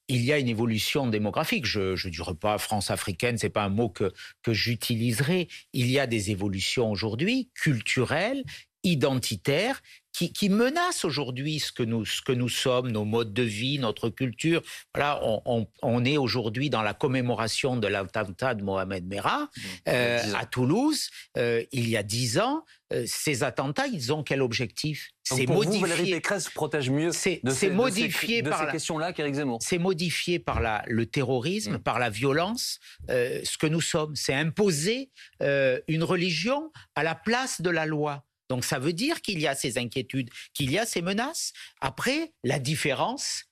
Il 0.09 0.23
y 0.25 0.33
a 0.33 0.39
une 0.39 0.49
évolution 0.49 1.07
démographique. 1.07 1.65
Je 1.67 1.93
ne 1.93 2.11
dirais 2.11 2.35
pas 2.35 2.59
France 2.59 2.91
africaine, 2.91 3.39
c'est 3.39 3.49
pas 3.49 3.63
un 3.65 3.69
mot 3.69 3.89
que, 3.89 4.13
que 4.43 4.53
j'utiliserai. 4.53 5.47
Il 5.73 5.89
y 5.89 6.01
a 6.01 6.07
des 6.09 6.33
évolutions 6.33 6.91
aujourd'hui 6.91 7.49
culturelles, 7.55 8.43
identitaires, 8.83 9.81
qui, 10.13 10.33
qui 10.33 10.49
menacent 10.49 11.05
aujourd'hui 11.05 11.61
ce 11.61 11.71
que 11.71 11.85
nous 11.85 12.05
ce 12.05 12.21
que 12.23 12.33
nous 12.33 12.49
sommes, 12.49 12.91
nos 12.91 13.05
modes 13.05 13.33
de 13.33 13.45
vie, 13.45 13.79
notre 13.79 14.09
culture. 14.11 14.63
Voilà, 14.95 15.21
on, 15.23 15.41
on- 15.45 15.67
on 15.83 16.05
est 16.05 16.17
aujourd'hui 16.17 16.69
dans 16.71 16.83
la 16.83 16.95
commémoration 16.95 17.77
de 17.77 17.87
l'attentat 17.87 18.55
de 18.55 18.65
Mohamed 18.65 19.07
Merah 19.07 19.49
euh, 19.89 20.21
à 20.35 20.45
Toulouse. 20.47 21.09
euh, 21.37 21.63
il 21.71 21.89
y 21.89 21.97
a 21.97 22.03
dix 22.03 22.39
ans, 22.41 22.65
Euh, 22.93 23.05
ces 23.07 23.43
attentats, 23.45 23.87
ils 23.87 24.13
ont 24.13 24.23
quel 24.25 24.43
objectif? 24.43 25.11
C'est 25.23 25.47
vous, 25.47 25.63
Valérie. 25.63 26.11
Pécresse 26.11 26.49
protège 26.49 26.91
mieux 26.91 27.13
C'est 27.13 27.41
de 27.45 27.51
ces, 27.51 27.71
modifié 27.71 28.43
de 28.43 28.47
ces, 28.47 28.51
par 28.51 28.61
de 28.61 28.65
la- 28.65 28.71
ces 28.71 28.73
questions-là 28.77 29.13
qu'Éric 29.13 29.35
Zemmour. 29.35 29.59
c'est 29.63 29.79
modifié 29.79 30.39
par 30.41 30.61
la, 30.61 30.83
le 30.89 31.07
terrorisme, 31.07 31.75
Mm. 31.75 31.79
par 31.83 31.99
la 32.01 32.11
violence, 32.11 32.81
euh, 33.11 33.41
ce 33.45 33.57
que 33.59 33.67
nous 33.69 33.81
sommes. 33.81 34.17
C'est 34.17 34.35
imposer 34.35 35.11
euh, 35.43 35.79
une 35.89 36.03
religion 36.03 36.73
à 36.97 37.05
la 37.05 37.15
place 37.15 37.61
de 37.61 37.71
la 37.71 37.87
loi. 37.87 38.25
Donc 38.49 38.65
ça 38.65 38.81
veut 38.81 38.93
dire 38.93 39.23
qu'il 39.23 39.39
y 39.39 39.47
a 39.47 39.55
ces 39.55 39.79
inquiétudes, 39.79 40.29
qu'il 40.55 40.73
y 40.73 40.79
a 40.79 40.85
ces 40.85 41.03
menaces. 41.03 41.53
Après, 41.81 42.33
la 42.43 42.59
différence. 42.59 43.45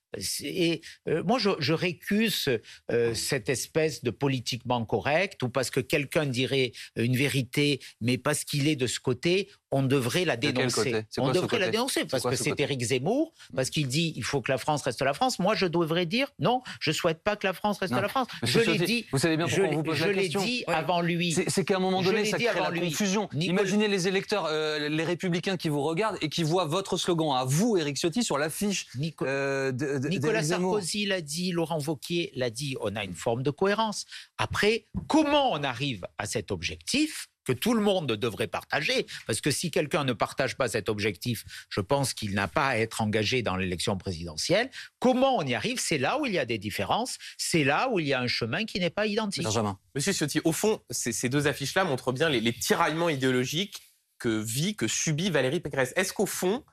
Et 0.42 0.81
euh, 1.09 1.23
moi, 1.23 1.38
je, 1.38 1.51
je 1.59 1.73
récuse 1.73 2.49
euh, 2.90 3.14
cette 3.14 3.49
espèce 3.49 4.03
de 4.03 4.11
politiquement 4.11 4.85
correct, 4.85 5.42
ou 5.42 5.49
parce 5.49 5.71
que 5.71 5.81
quelqu'un 5.81 6.27
dirait 6.27 6.73
une 6.97 7.16
vérité, 7.16 7.81
mais 8.01 8.18
parce 8.18 8.44
qu'il 8.44 8.68
est 8.68 8.77
de 8.77 8.87
ce 8.87 9.01
côté, 9.01 9.51
on 9.70 9.83
devrait 9.83 10.24
la 10.24 10.37
dénoncer. 10.37 11.04
On 11.18 11.31
devrait 11.31 11.59
la 11.59 11.68
dénoncer 11.68 12.04
parce 12.04 12.22
que 12.22 12.35
ce 12.37 12.44
c'est 12.44 12.59
Éric 12.61 12.81
Zemmour, 12.83 13.33
parce 13.54 13.70
qu'il 13.70 13.87
dit 13.87 14.12
il 14.16 14.24
faut 14.24 14.40
que 14.40 14.50
la 14.50 14.59
France 14.59 14.83
reste 14.83 15.02
la 15.02 15.12
France. 15.14 15.38
Moi, 15.38 15.54
je 15.54 15.66
devrais 15.66 16.07
dire 16.07 16.28
non, 16.38 16.62
je 16.81 16.90
souhaite 16.92 17.22
pas 17.22 17.37
que 17.37 17.46
la 17.46 17.52
France 17.52 17.78
reste 17.78 17.92
Non. 17.92 18.00
la 18.00 18.09
France. 18.09 18.28
Je 18.42 18.61
l'ai 18.61 18.78
dit. 18.78 19.07
Vous 19.12 19.18
savez 19.18 19.37
bien 19.37 19.46
Je, 19.46 19.57
pourquoi 19.57 19.72
on 19.72 19.76
vous 19.76 19.83
pose 19.83 19.96
je 19.96 20.04
la 20.07 20.14
question? 20.14 20.42
dit 20.42 20.64
avant 20.66 21.00
lui. 21.00 21.37
C'est 21.48 21.64
qu'à 21.64 21.76
un 21.76 21.81
moment 21.81 22.02
Je 22.02 22.11
donné, 22.11 22.24
ça 22.24 22.38
crée 22.38 22.61
la 22.61 22.70
lui. 22.70 22.81
confusion. 22.90 23.28
Nicolas- 23.33 23.61
Imaginez 23.62 23.88
les 23.88 24.09
électeurs, 24.09 24.46
euh, 24.50 24.88
les 24.88 25.04
républicains 25.04 25.57
qui 25.57 25.68
vous 25.68 25.83
regardent 25.83 26.18
et 26.22 26.28
qui 26.28 26.42
voient 26.42 26.64
votre 26.64 26.96
slogan 26.96 27.37
à 27.37 27.44
vous, 27.44 27.76
Éric 27.76 27.96
Ciotti, 27.98 28.22
sur 28.22 28.38
l'affiche 28.38 28.87
Nico- 28.96 29.26
euh, 29.26 29.72
de- 29.72 29.98
de- 29.98 30.09
Nicolas. 30.09 30.42
Sarkozy 30.42 31.04
l'a 31.07 31.20
dit, 31.20 31.52
Laurent 31.52 31.78
Wauquiez 31.87 32.33
l'a 32.35 32.50
dit, 32.50 32.76
on 32.81 32.96
a 32.96 33.04
une 33.04 33.14
forme 33.14 33.42
de 33.42 33.50
cohérence. 33.50 34.07
Après, 34.38 34.87
comment 35.09 35.52
on 35.52 35.62
arrive 35.62 36.07
à 36.16 36.26
cet 36.26 36.50
objectif? 36.50 37.28
Que 37.48 37.52
tout 37.54 37.72
le 37.72 37.80
monde 37.80 38.12
devrait 38.12 38.46
partager 38.46 39.06
Parce 39.26 39.40
que 39.40 39.50
si 39.50 39.70
quelqu'un 39.70 40.04
ne 40.04 40.12
partage 40.12 40.54
pas 40.56 40.68
cet 40.68 40.90
objectif, 40.90 41.44
je 41.70 41.80
pense 41.80 42.12
qu'il 42.12 42.34
n'a 42.34 42.46
pas 42.46 42.68
à 42.68 42.76
être 42.76 43.00
engagé 43.00 43.40
dans 43.40 43.56
l'élection 43.56 43.96
présidentielle. 43.96 44.70
Comment 44.98 45.38
on 45.38 45.42
y 45.42 45.54
arrive? 45.54 45.80
C'est 45.80 45.96
là 45.96 46.18
où 46.18 46.26
il 46.26 46.32
y 46.32 46.38
a 46.38 46.44
des 46.44 46.58
différences, 46.58 47.16
c'est 47.38 47.64
là 47.64 47.88
où 47.90 48.00
il 48.00 48.06
y 48.06 48.12
a 48.12 48.20
un 48.20 48.26
chemin 48.26 48.66
qui 48.66 48.78
n'est 48.80 48.90
pas 48.90 49.06
identique. 49.06 49.44
Benjamin. 49.44 49.78
Monsieur 49.94 50.12
Ciotti, 50.12 50.40
au 50.44 50.52
fond, 50.52 50.80
ces, 50.90 51.12
ces 51.12 51.30
deux 51.30 51.46
affiches-là 51.46 51.84
montrent 51.84 52.12
bien 52.12 52.28
les, 52.28 52.40
les 52.40 52.52
tiraillements 52.52 53.08
idéologiques 53.08 53.80
que 54.18 54.28
vit, 54.28 54.76
que 54.76 54.87
subit 54.87 55.30
Valérie 55.30 55.61
Pécresse. 55.61 55.94
Est-ce 55.96 56.12
qu'au 56.12 56.26
fond, 56.26 56.64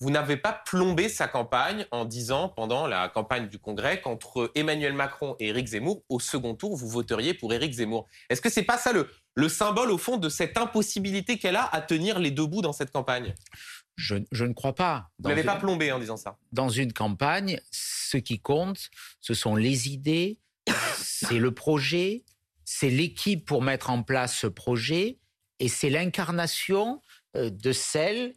vous 0.00 0.10
n'avez 0.10 0.36
pas 0.36 0.52
plombé 0.66 1.08
sa 1.08 1.28
campagne 1.28 1.86
en 1.90 2.04
disant, 2.04 2.48
pendant 2.48 2.86
la 2.86 3.08
campagne 3.08 3.48
du 3.48 3.58
Congrès, 3.58 4.00
qu'entre 4.00 4.50
Emmanuel 4.54 4.92
Macron 4.92 5.36
et 5.38 5.48
Éric 5.48 5.68
Zemmour, 5.68 6.02
au 6.08 6.18
second 6.18 6.54
tour, 6.54 6.76
vous 6.76 6.88
voteriez 6.88 7.34
pour 7.34 7.54
Éric 7.54 7.72
Zemmour? 7.72 8.08
Est-ce 8.28 8.40
que 8.40 8.50
c'est 8.50 8.64
pas 8.64 8.78
ça 8.78 8.92
le, 8.92 9.08
le 9.34 9.48
symbole, 9.48 9.90
au 9.90 9.98
fond, 9.98 10.16
de 10.16 10.28
cette 10.28 10.56
impossibilité 10.56 11.38
qu'elle 11.38 11.56
a 11.56 11.64
à 11.66 11.80
tenir 11.80 12.18
les 12.18 12.30
deux 12.30 12.46
bouts 12.46 12.62
dans 12.62 12.72
cette 12.72 12.90
campagne 12.92 13.34
Je, 13.96 14.16
je 14.32 14.44
ne 14.44 14.52
crois 14.52 14.74
pas. 14.74 15.10
Vous 15.18 15.30
Dans 15.30 15.36
une- 15.36 15.44
pas 15.44 15.56
plombé 15.56 15.90
en 15.92 15.98
disant 15.98 16.16
ça. 16.16 16.36
dans 16.52 16.68
une 16.68 16.92
campagne, 16.92 17.60
ce 17.70 18.16
qui 18.16 18.40
compte, 18.40 18.90
ce 19.20 19.34
sont 19.34 19.56
les 19.56 19.88
idées, 19.88 20.38
c'est 20.96 21.38
le 21.38 21.52
projet, 21.52 22.24
c'est 22.64 22.90
l'équipe 22.90 23.44
pour 23.44 23.62
mettre 23.62 23.90
en 23.90 24.02
place 24.02 24.36
ce 24.36 24.46
projet, 24.46 25.18
et 25.60 25.68
c'est 25.68 25.90
l'incarnation 25.90 27.00
euh, 27.36 27.50
de 27.50 27.72
celle 27.72 28.34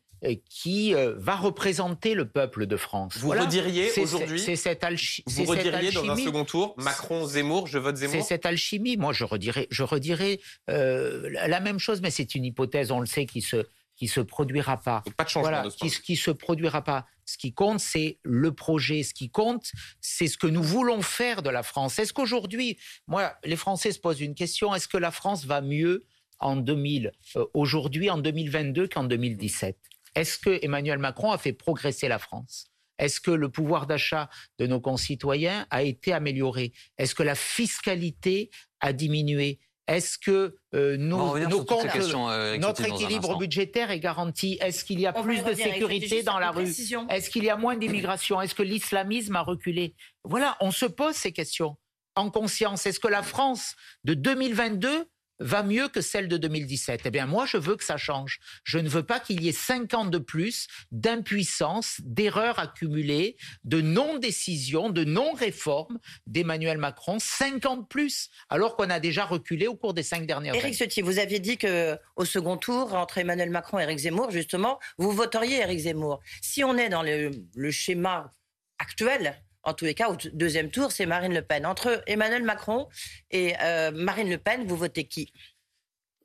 qui 0.50 0.94
euh, 0.96 1.14
va 1.18 1.36
représenter 1.36 2.14
le 2.14 2.28
peuple 2.28 2.66
de 2.66 2.76
France. 2.78 3.18
Vous 3.18 3.30
rediriez 3.30 3.90
C'est- 3.90 4.02
aujourd'hui- 4.02 4.40
c'est 4.40 4.56
cette, 4.56 4.84
alchi- 4.84 5.24
Vous 5.26 5.32
c'est 5.34 5.46
cette 5.46 5.50
rediriez 5.66 5.92
dans 5.92 6.10
un 6.10 6.16
second 6.16 6.46
tour 6.46 6.74
Macron-Zemmour, 6.78 7.68
je 7.68 7.78
vote 7.78 7.98
C'est 7.98 8.08
Zemmour 8.08 8.26
cette 8.26 8.46
alchimie. 8.46 8.98
Moi, 8.98 9.14
je 9.14 9.24
redirais, 9.24 9.68
je 9.70 9.84
redirais 9.84 10.40
euh, 10.70 11.30
la 11.48 11.60
même 11.60 11.80
chose, 11.80 12.02
mais 12.02 12.10
c'est 12.12 12.36
une 12.36 12.46
hypothèse, 12.46 12.92
on 12.92 13.00
le 13.00 13.06
sait, 13.06 13.26
qui 13.26 13.42
se 13.42 13.66
qui 13.96 14.08
se 14.08 14.20
produira 14.22 14.78
pas. 14.78 15.02
Donc 15.08 15.16
pas 15.16 15.24
de 15.24 15.30
changement 15.30 15.50
Voilà, 15.50 15.64
de 15.64 15.70
ce 15.72 15.78
qui, 15.78 15.90
qui 15.90 16.16
se 16.18 16.30
produira 16.30 16.84
pas. 16.84 17.08
Ce 17.26 17.36
qui 17.36 17.52
compte, 17.52 17.80
c'est 17.80 18.20
le 18.22 18.52
projet. 18.54 19.02
Ce 19.02 19.12
qui 19.12 19.32
compte, 19.32 19.72
c'est 20.02 20.28
ce 20.28 20.38
que 20.38 20.46
nous 20.46 20.62
voulons 20.62 21.02
faire 21.02 21.42
de 21.42 21.50
la 21.50 21.64
France. 21.64 21.98
Est-ce 21.98 22.14
qu'aujourd'hui, 22.14 22.78
moi, 23.08 23.34
les 23.44 23.56
Français 23.56 23.92
se 23.92 24.00
posent 24.00 24.22
une 24.22 24.36
question 24.36 24.76
est-ce 24.76 24.88
que 24.88 24.98
la 24.98 25.10
France 25.10 25.46
va 25.46 25.62
mieux 25.62 26.06
en 26.40 26.56
2000, 26.58 27.12
euh, 27.38 27.46
aujourd'hui, 27.56 28.12
en 28.12 28.20
2022 28.20 28.88
qu'en 28.88 29.04
2017 29.04 29.76
Est-ce 30.18 30.40
que 30.40 30.58
Emmanuel 30.64 30.98
Macron 30.98 31.32
a 31.32 31.38
fait 31.38 31.54
progresser 31.54 32.08
la 32.08 32.18
France? 32.18 32.66
Est-ce 32.98 33.22
que 33.22 33.30
le 33.30 33.50
pouvoir 33.50 33.86
d'achat 33.86 34.30
de 34.58 34.66
nos 34.66 34.82
concitoyens 34.82 35.68
a 35.70 35.84
été 35.84 36.12
amélioré? 36.12 36.74
Est-ce 36.98 37.14
que 37.14 37.22
la 37.22 37.36
fiscalité 37.36 38.50
a 38.80 38.94
diminué? 38.94 39.60
Est-ce 39.88 40.18
que 40.18 40.58
euh, 40.74 40.98
nos, 40.98 41.38
nos 41.38 41.64
comptes, 41.64 41.90
questions, 41.92 42.30
euh, 42.30 42.58
notre 42.58 42.84
équilibre 42.84 43.38
budgétaire 43.38 43.92
est 43.92 44.00
garanti? 44.00 44.58
Est-ce 44.60 44.84
qu'il 44.84 45.00
y 45.00 45.06
a 45.06 45.14
On 45.16 45.22
plus 45.22 45.44
de 45.44 45.54
sécurité 45.54 46.24
dans 46.24 46.40
la 46.40 46.50
rue? 46.50 46.64
Est-ce 47.10 47.30
qu'il 47.30 47.44
y 47.44 47.50
a 47.52 47.56
moins 47.56 47.78
d'immigration? 47.78 48.42
Est-ce 48.42 48.56
que 48.56 48.64
l'islamisme 48.64 49.36
a 49.36 49.42
reculé? 49.42 49.96
Voilà, 50.24 50.58
on 50.62 50.72
se 50.72 50.88
pose 50.88 51.16
ces 51.16 51.32
questions 51.32 51.78
en 52.16 52.32
conscience. 52.32 52.88
Est-ce 52.88 53.00
que 53.00 53.08
la 53.08 53.22
France 53.22 53.76
de 54.04 54.16
2022 54.16 55.08
va 55.40 55.64
mieux 55.64 55.88
que 55.88 56.02
celle 56.02 56.28
de 56.28 56.38
2017 56.38 57.02
Eh 57.06 57.12
bien, 57.12 57.26
moi, 57.26 57.46
je 57.46 57.58
veux 57.58 57.76
que 57.76 57.84
ça 57.84 57.98
change. 57.98 58.40
Je 58.64 58.80
ne 58.80 58.90
veux 58.90 59.04
pas 59.04 59.20
qu'il 59.20 59.42
y 59.42 59.50
ait 59.50 59.54
5 59.54 59.94
ans 59.94 60.06
de 60.06 60.18
plus 60.18 60.68
d'impuissance, 60.92 62.02
d'erreurs 62.04 62.60
accumulées, 62.60 63.38
de 63.64 63.82
non-décision, 63.82 64.90
de 64.90 65.04
non-réforme 65.04 66.00
d'Emmanuel 66.26 66.78
Macron. 66.78 67.18
5 67.20 67.66
ans 67.66 67.78
de 67.78 67.86
plus, 67.86 68.30
alors 68.50 68.76
qu'on 68.76 68.90
a 68.90 69.00
déjà 69.00 69.26
reculé 69.26 69.68
au 69.68 69.76
cours 69.76 69.94
des 69.94 70.04
5 70.04 70.26
dernières 70.26 70.56
Éric 70.56 70.66
années. 70.66 70.74
Ciotti, 70.76 71.02
vous 71.02 71.20
aviez 71.20 71.40
dit 71.40 71.58
que 71.58 71.98
au 72.16 72.26
second 72.26 72.58
tour, 72.58 72.94
entre 72.94 73.18
Emmanuel 73.18 73.50
Macron 73.50 73.80
et 73.80 73.84
Éric 73.84 74.00
Zemmour, 74.00 74.32
justement, 74.32 74.80
vous 74.98 75.12
voteriez 75.12 75.62
Éric 75.62 75.80
Zemmour. 75.80 76.20
Si 76.42 76.64
on 76.64 76.78
est 76.78 76.90
dans 76.90 77.04
le, 77.04 77.32
le 77.56 77.72
schéma 77.72 78.32
actuel, 78.80 79.36
en 79.68 79.74
tous 79.74 79.84
les 79.86 79.94
cas, 79.94 80.10
au 80.10 80.16
deuxième 80.34 80.72
tour, 80.72 80.92
c'est 80.94 81.06
Marine 81.06 81.34
Le 81.34 81.42
Pen. 81.42 81.66
Entre 81.66 82.02
Emmanuel 82.08 82.42
Macron 82.44 82.88
et 83.32 83.54
euh, 83.62 83.92
Marine 83.92 84.30
Le 84.30 84.38
Pen, 84.38 84.66
vous 84.66 84.78
votez 84.78 85.04
qui? 85.04 85.34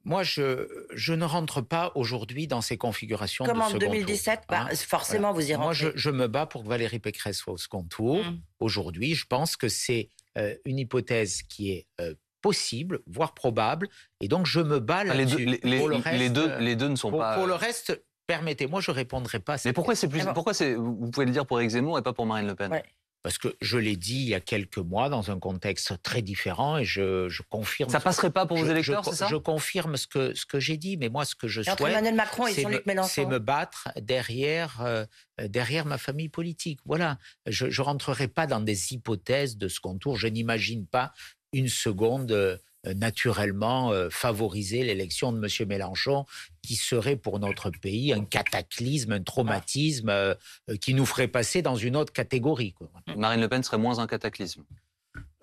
Moi, 0.05 0.23
je, 0.23 0.69
je 0.95 1.13
ne 1.13 1.25
rentre 1.25 1.61
pas 1.61 1.91
aujourd'hui 1.97 2.47
dans 2.47 2.61
ces 2.61 2.77
configurations 2.77 3.45
Comme 3.45 3.59
de 3.59 3.63
en 3.63 3.67
second 3.69 3.79
2017, 3.79 4.37
tour, 4.41 4.45
bah, 4.49 4.67
hein. 4.71 4.75
forcément, 4.77 5.33
vous 5.33 5.51
y 5.51 5.55
Moi, 5.55 5.67
rentrez. 5.67 5.75
je, 5.75 5.89
je 5.97 6.11
me 6.11 6.29
bats 6.29 6.47
pour 6.47 6.63
que 6.63 6.69
Valérie 6.69 7.01
Pécresse 7.01 7.37
soit 7.39 7.53
au 7.53 7.57
second 7.59 7.83
tour. 7.85 8.25
Mm. 8.25 8.41
Aujourd'hui, 8.61 9.15
je 9.17 9.27
pense 9.27 9.57
que 9.57 9.69
c'est 9.69 10.09
euh, 10.39 10.55
une 10.65 10.79
hypothèse 10.79 11.43
qui 11.43 11.73
est 11.73 11.87
euh, 12.01 12.15
possible, 12.43 13.01
voire 13.09 13.35
probable. 13.35 13.89
Et 14.21 14.29
donc, 14.29 14.47
je 14.47 14.61
me 14.61 14.79
bats 14.79 15.03
Ah, 15.09 15.15
les, 15.15 15.27
deux, 15.27 15.37
les, 15.37 15.61
les- 15.65 15.79
le 15.85 15.91
les 15.95 15.99
reste, 16.01 16.33
deux, 16.33 16.59
les 16.59 16.77
deux 16.77 16.89
ne 16.89 16.97
sont 16.97 17.11
pour, 17.11 17.19
pas. 17.21 17.35
pour 17.37 17.47
le 17.49 17.55
reste, 17.55 18.05
permettez-moi, 18.29 18.81
je 18.81 18.93
répondrai 18.93 19.39
pas 19.41 19.55
à 19.55 19.59
cette 19.59 19.67
Mais 19.71 19.73
pourquoi 19.73 19.95
c'est 19.97 20.09
plus 20.09 20.25
Pourquoi 20.33 20.55
c'est 20.55 20.75
Vous 20.75 21.11
pouvez 21.11 21.27
le 21.27 21.33
dire 21.33 21.45
pour 21.47 21.61
Zemmour 21.61 21.99
et 21.99 22.03
pas 22.03 22.13
pour 22.13 22.27
Marine 22.27 22.47
Le 22.49 22.55
Pen? 22.57 22.71
Ouais. 22.73 22.85
Parce 23.23 23.39
que 23.39 23.55
je 23.61 23.79
l'ai 23.79 23.97
dit 23.97 24.17
il 24.17 24.29
y 24.29 24.35
a 24.35 24.41
quelques 24.41 24.79
mois 24.79 25.09
dans 25.09 25.31
un 25.31 25.39
contexte 25.39 26.03
très 26.03 26.23
différent 26.23 26.79
et 26.79 26.85
je, 26.85 27.29
je 27.29 27.43
confirme. 27.49 27.89
Ça 27.89 28.01
passerait 28.01 28.31
pas 28.31 28.47
pour 28.47 28.57
vos 28.57 28.67
électeurs, 28.67 29.05
c'est 29.05 29.15
ça 29.15 29.29
je 29.29 29.37
confirme 29.37 29.97
ce 29.97 30.09
que, 30.09 30.35
ce 30.35 30.45
que 30.45 30.59
j'ai 30.59 30.77
dit, 30.77 30.97
mais 30.97 31.09
moi, 31.09 31.25
ce 31.25 31.35
que 31.35 31.47
je 31.47 31.61
Et 31.61 31.71
entre 31.71 31.79
souhaite, 31.79 31.93
Emmanuel 31.93 32.17
Macron 32.17 32.47
et 32.49 32.53
c'est 32.53 32.63
Jean-Luc 32.63 32.85
me, 32.85 33.03
c'est 33.05 33.27
me 33.27 33.39
battre 33.39 33.89
derrière, 34.01 34.81
euh, 34.81 35.07
derrière 35.39 35.87
ma 35.87 35.99
famille 35.99 36.29
politique. 36.29 36.81
Voilà. 36.85 37.19
Je 37.47 37.67
ne 37.67 37.81
rentrerai 37.85 38.27
pas 38.27 38.47
dans 38.47 38.61
des 38.61 38.93
hypothèses 38.93 39.57
de 39.57 39.69
second 39.69 39.97
tour. 39.99 40.17
Je 40.17 40.27
n'imagine 40.27 40.87
pas 40.87 41.13
une 41.53 41.69
seconde 41.69 42.33
euh, 42.33 42.57
naturellement 42.95 43.93
euh, 43.93 44.09
favoriser 44.11 44.83
l'élection 44.83 45.33
de 45.33 45.39
M. 45.39 45.69
Mélenchon, 45.69 46.25
qui 46.63 46.77
serait 46.77 47.17
pour 47.17 47.39
notre 47.39 47.71
pays 47.71 48.13
un 48.13 48.25
cataclysme, 48.25 49.13
un 49.13 49.23
traumatisme 49.23 50.09
euh, 50.09 50.35
euh, 50.69 50.77
qui 50.77 50.95
nous 50.95 51.07
ferait 51.07 51.29
passer 51.29 51.63
dans 51.63 51.77
une 51.77 51.97
autre 51.97 52.13
catégorie. 52.13 52.73
quoi. 52.73 52.91
Marine 53.17 53.41
Le 53.41 53.49
Pen 53.49 53.63
serait 53.63 53.79
moins 53.79 53.99
un 53.99 54.07
cataclysme. 54.07 54.65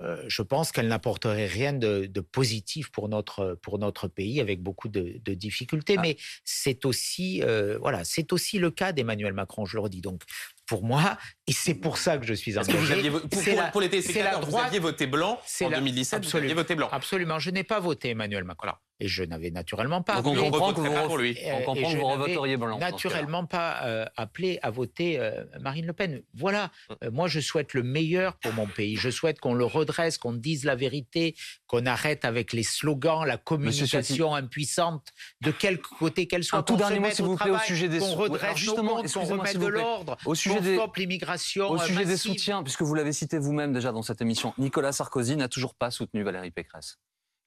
Euh, 0.02 0.23
je 0.28 0.41
pense 0.41 0.71
qu'elle 0.71 0.88
n'apporterait 0.88 1.45
rien 1.47 1.73
de, 1.73 2.06
de 2.06 2.21
positif 2.21 2.89
pour 2.89 3.10
notre, 3.10 3.60
pour 3.62 3.80
notre 3.80 4.08
pays, 4.08 4.39
avec 4.39 4.62
beaucoup 4.62 4.88
de, 4.88 5.19
de 5.23 5.34
difficultés. 5.34 5.95
Ah. 5.97 6.02
Mais 6.02 6.17
c'est 6.45 6.86
aussi, 6.86 7.43
euh, 7.43 7.78
voilà, 7.80 8.06
c'est 8.06 8.32
aussi 8.32 8.60
le 8.60 8.71
cas 8.71 8.93
d'Emmanuel 8.93 9.34
Macron, 9.34 9.65
je 9.65 9.75
le 9.75 9.82
redis. 9.82 9.99
Donc, 9.99 10.23
pour 10.69 10.84
moi, 10.84 11.17
et 11.47 11.51
c'est 11.51 11.73
pour 11.73 11.97
ça 11.97 12.19
que 12.19 12.25
je 12.27 12.34
suis 12.36 12.51
Est-ce 12.58 12.67
que 12.69 12.77
vous 12.77 12.86
engagé. 12.86 12.93
aviez 12.99 13.10
pour, 13.12 13.21
pour- 13.27 13.55
la- 13.55 13.71
pour 13.71 13.82
les 13.82 13.89
vous 13.89 14.55
aviez 14.58 14.79
voté 14.79 15.08
blanc 15.08 15.41
en 15.62 15.69
la- 15.69 15.77
2017, 15.79 16.23
vous 16.25 16.36
aviez 16.38 16.53
voté 16.53 16.75
blanc. 16.75 16.88
Absolument, 16.91 17.39
je 17.39 17.49
n'ai 17.49 17.63
pas 17.63 17.79
voté 17.79 18.10
Emmanuel 18.12 18.43
Macron. 18.43 18.71
Et 18.99 19.07
je 19.07 19.23
n'avais 19.23 19.49
naturellement 19.51 20.01
pas 20.01 20.21
Donc 20.21 20.38
on 20.38 20.49
comprend 20.51 20.73
que 20.73 20.81
vous, 20.81 21.07
pour 21.07 21.17
lui. 21.17 21.38
Euh, 21.45 21.53
on 21.53 21.63
comprend 21.63 21.91
que 21.93 21.97
vous 21.97 22.05
revoteriez 22.07 22.57
blanc. 22.57 22.77
naturellement 22.79 23.45
pas 23.45 23.81
euh, 23.85 24.05
appelé 24.17 24.59
à 24.62 24.71
voter 24.71 25.19
euh, 25.19 25.45
Marine 25.62 25.85
Le 25.85 25.93
Pen. 25.93 26.21
Voilà, 26.33 26.71
Euh, 27.03 27.09
moi 27.12 27.27
je 27.27 27.39
souhaite 27.39 27.73
le 27.73 27.83
meilleur 27.83 28.35
pour 28.35 28.53
mon 28.53 28.67
pays. 28.67 28.95
Je 28.97 29.09
souhaite 29.09 29.39
qu'on 29.39 29.53
le 29.53 29.65
redresse, 29.65 30.17
qu'on 30.17 30.33
dise 30.33 30.65
la 30.65 30.75
vérité, 30.75 31.35
qu'on 31.67 31.85
arrête 31.85 32.25
avec 32.25 32.51
les 32.53 32.63
slogans, 32.63 33.23
la 33.25 33.38
communication 33.38 34.35
impuissante, 34.35 35.07
de 35.41 35.51
quel 35.51 35.79
côté 35.79 36.27
qu'elle 36.27 36.43
soit. 36.43 36.59
Un 36.59 36.63
tout 36.63 36.75
dernier 36.75 36.99
mot, 36.99 37.09
s'il 37.09 37.25
vous 37.25 37.38
plaît, 37.38 37.51
au 37.51 37.57
sujet 37.59 37.88
des 37.88 37.99
Qu'on 37.99 38.15
redresse 38.15 38.57
justement, 38.57 39.01
qu'on 39.01 39.23
remette 39.23 39.57
de 39.59 39.67
l'ordre, 39.67 40.17
Au 40.25 40.35
sujet 40.35 40.59
des- 40.62 40.79
l'immigration. 40.97 41.69
Au 41.69 41.77
sujet 41.77 42.05
des 42.05 42.17
soutiens, 42.17 42.63
puisque 42.63 42.81
vous 42.81 42.95
l'avez 42.95 43.13
cité 43.13 43.38
vous-même 43.38 43.73
déjà 43.73 43.91
dans 43.91 44.01
cette 44.01 44.21
émission, 44.21 44.53
Nicolas 44.57 44.91
Sarkozy 44.91 45.35
n'a 45.35 45.47
toujours 45.47 45.75
pas 45.75 45.91
soutenu 45.91 46.23
Valérie 46.23 46.51
Pécresse, 46.51 46.97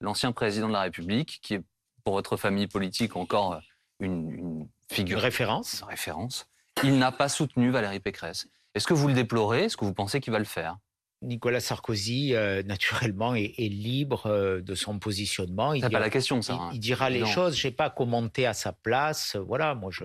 l'ancien 0.02 0.32
président 0.32 0.68
de 0.68 0.72
la 0.74 0.82
République, 0.82 1.38
qui 1.42 1.54
est 1.54 1.62
pour 2.04 2.14
votre 2.14 2.36
famille 2.36 2.66
politique 2.66 3.16
encore 3.16 3.54
euh, 3.54 3.58
une, 4.00 4.30
une 4.30 4.60
Une 4.60 4.68
figure 4.90 5.20
référence. 5.20 5.82
référence. 5.88 6.46
Il 6.82 6.98
n'a 6.98 7.12
pas 7.12 7.28
soutenu 7.28 7.70
Valérie 7.70 8.00
Pécresse. 8.00 8.46
Est-ce 8.74 8.86
que 8.86 8.94
vous 8.94 9.08
le 9.08 9.14
déplorez? 9.14 9.64
Est-ce 9.64 9.76
que 9.76 9.84
vous 9.84 9.94
pensez 9.94 10.20
qu'il 10.20 10.32
va 10.32 10.38
le 10.38 10.44
faire? 10.44 10.76
Nicolas 11.24 11.60
Sarkozy, 11.60 12.34
euh, 12.34 12.64
naturellement, 12.64 13.36
est, 13.36 13.54
est 13.56 13.68
libre 13.68 14.26
euh, 14.26 14.60
de 14.60 14.74
son 14.74 14.98
positionnement. 14.98 15.72
Il 15.72 15.78
C'est 15.80 15.82
pas 15.86 15.88
dira- 15.90 16.00
la 16.00 16.10
question, 16.10 16.42
ça. 16.42 16.54
il, 16.54 16.56
hein. 16.60 16.70
il 16.72 16.80
dira 16.80 17.10
les 17.10 17.20
Non. 17.20 17.26
choses. 17.26 17.56
Je 17.56 17.68
n'ai 17.68 17.72
pas 17.72 17.90
commenté 17.90 18.44
à 18.44 18.54
sa 18.54 18.72
place. 18.72 19.36
Voilà, 19.36 19.76
moi, 19.76 19.90
je, 19.92 20.04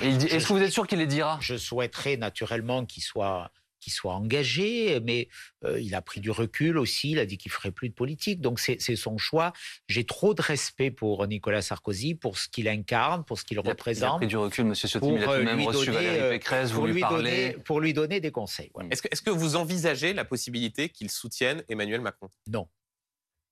Est-ce 0.00 0.46
que 0.46 0.52
vous 0.52 0.60
êtes 0.62 0.72
sûr 0.72 0.86
qu'il 0.86 0.98
les 0.98 1.06
dira? 1.06 1.38
je 1.40 1.56
souhaiterais 1.56 2.18
naturellement 2.18 2.84
qu'il 2.84 3.02
soit, 3.02 3.50
qu'il 3.80 3.92
soit 3.92 4.14
engagé, 4.14 5.00
mais 5.00 5.28
euh, 5.64 5.80
il 5.80 5.94
a 5.94 6.02
pris 6.02 6.20
du 6.20 6.30
recul 6.30 6.78
aussi. 6.78 7.10
Il 7.12 7.18
a 7.18 7.26
dit 7.26 7.38
qu'il 7.38 7.50
ferait 7.50 7.72
plus 7.72 7.88
de 7.88 7.94
politique. 7.94 8.40
Donc, 8.40 8.60
c'est 8.60 8.78
son 8.96 9.18
choix. 9.18 9.52
J'ai 9.88 10.04
trop 10.04 10.34
de 10.34 10.42
respect 10.42 10.90
pour 10.90 11.26
Nicolas 11.26 11.62
Sarkozy, 11.62 12.14
pour 12.14 12.38
ce 12.38 12.48
qu'il 12.48 12.68
incarne, 12.68 13.24
pour 13.24 13.38
ce 13.38 13.44
qu'il 13.44 13.56
Il 13.56 13.60
a- 13.60 13.62
Il 13.64 13.68
a 13.68 13.70
représente. 13.72 14.18
pris 14.18 14.26
du 14.26 14.36
recul, 14.36 14.66
Monsieur 14.66 14.88
mais 15.02 15.08
il 15.08 15.22
a 15.22 15.26
tout 15.26 15.32
euh, 15.32 15.44
même 15.44 15.62
reçu 15.62 15.86
donner, 15.86 15.96
Valérie 15.96 16.18
euh, 16.20 16.30
Pécresse, 16.30 16.70
vous 16.70 16.86
lui 16.86 16.92
lui 16.94 17.00
parlez. 17.00 17.16
donner, 17.50 17.52
pour 17.64 17.80
lui 17.80 17.92
donner 17.94 18.20
des 18.20 18.30
conseils. 18.30 18.70
voilà. 18.74 18.88
Est-ce 18.92 19.02
que, 19.02 19.08
que 19.24 19.30
vous 19.30 19.56
envisagez 19.56 20.12
la 20.12 20.24
possibilité 20.24 20.88
qu'il 20.90 21.10
soutienne 21.10 21.64
Emmanuel 21.68 22.00
Macron? 22.02 22.28
Non. 22.46 22.68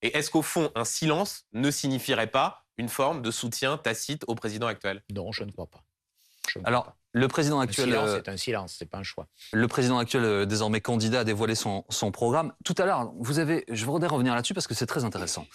Et 0.03 0.17
est-ce 0.17 0.31
qu'au 0.31 0.43
fond, 0.43 0.71
un 0.77 0.85
silence 0.85 1.47
ne 1.53 1.71
signifierait 1.71 2.31
pas 2.31 2.65
une 2.77 2.89
forme 2.89 3.23
de 3.23 3.31
soutien 3.33 3.77
tacite 3.79 4.25
au 4.29 4.35
président 4.37 4.67
actuel? 4.69 5.03
Non, 5.13 5.33
je 5.33 5.43
ne 5.45 5.51
crois 5.51 5.67
pas. 5.67 5.83
Alors, 6.65 6.85
pas. 6.85 6.98
Le 7.13 7.29
président 7.29 7.61
actuel, 7.61 7.87
silence, 7.87 8.09
euh, 8.09 8.17
c'est 8.17 8.31
un 8.31 8.37
silence, 8.37 8.77
c'est 8.79 8.87
pas 8.91 8.99
un 8.99 9.03
choix. 9.03 9.27
le 9.53 9.69
président 9.69 9.99
actuel, 9.99 10.25
euh, 10.25 10.47
désormais 10.47 10.81
candidat, 10.81 11.21
a 11.21 11.25
dévoilé 11.25 11.55
son, 11.55 11.85
son 11.89 12.11
programme. 12.11 12.53
Tout 12.65 12.75
à 12.79 12.85
l'heure, 12.85 13.13
vous 13.19 13.39
avez, 13.39 13.65
je 13.71 13.85
voudrais 13.85 14.09
revenir 14.09 14.35
là-dessus 14.35 14.55
parce 14.55 14.67
que 14.67 14.75
c'est 14.75 14.87
très 14.87 15.05
intéressant. 15.05 15.47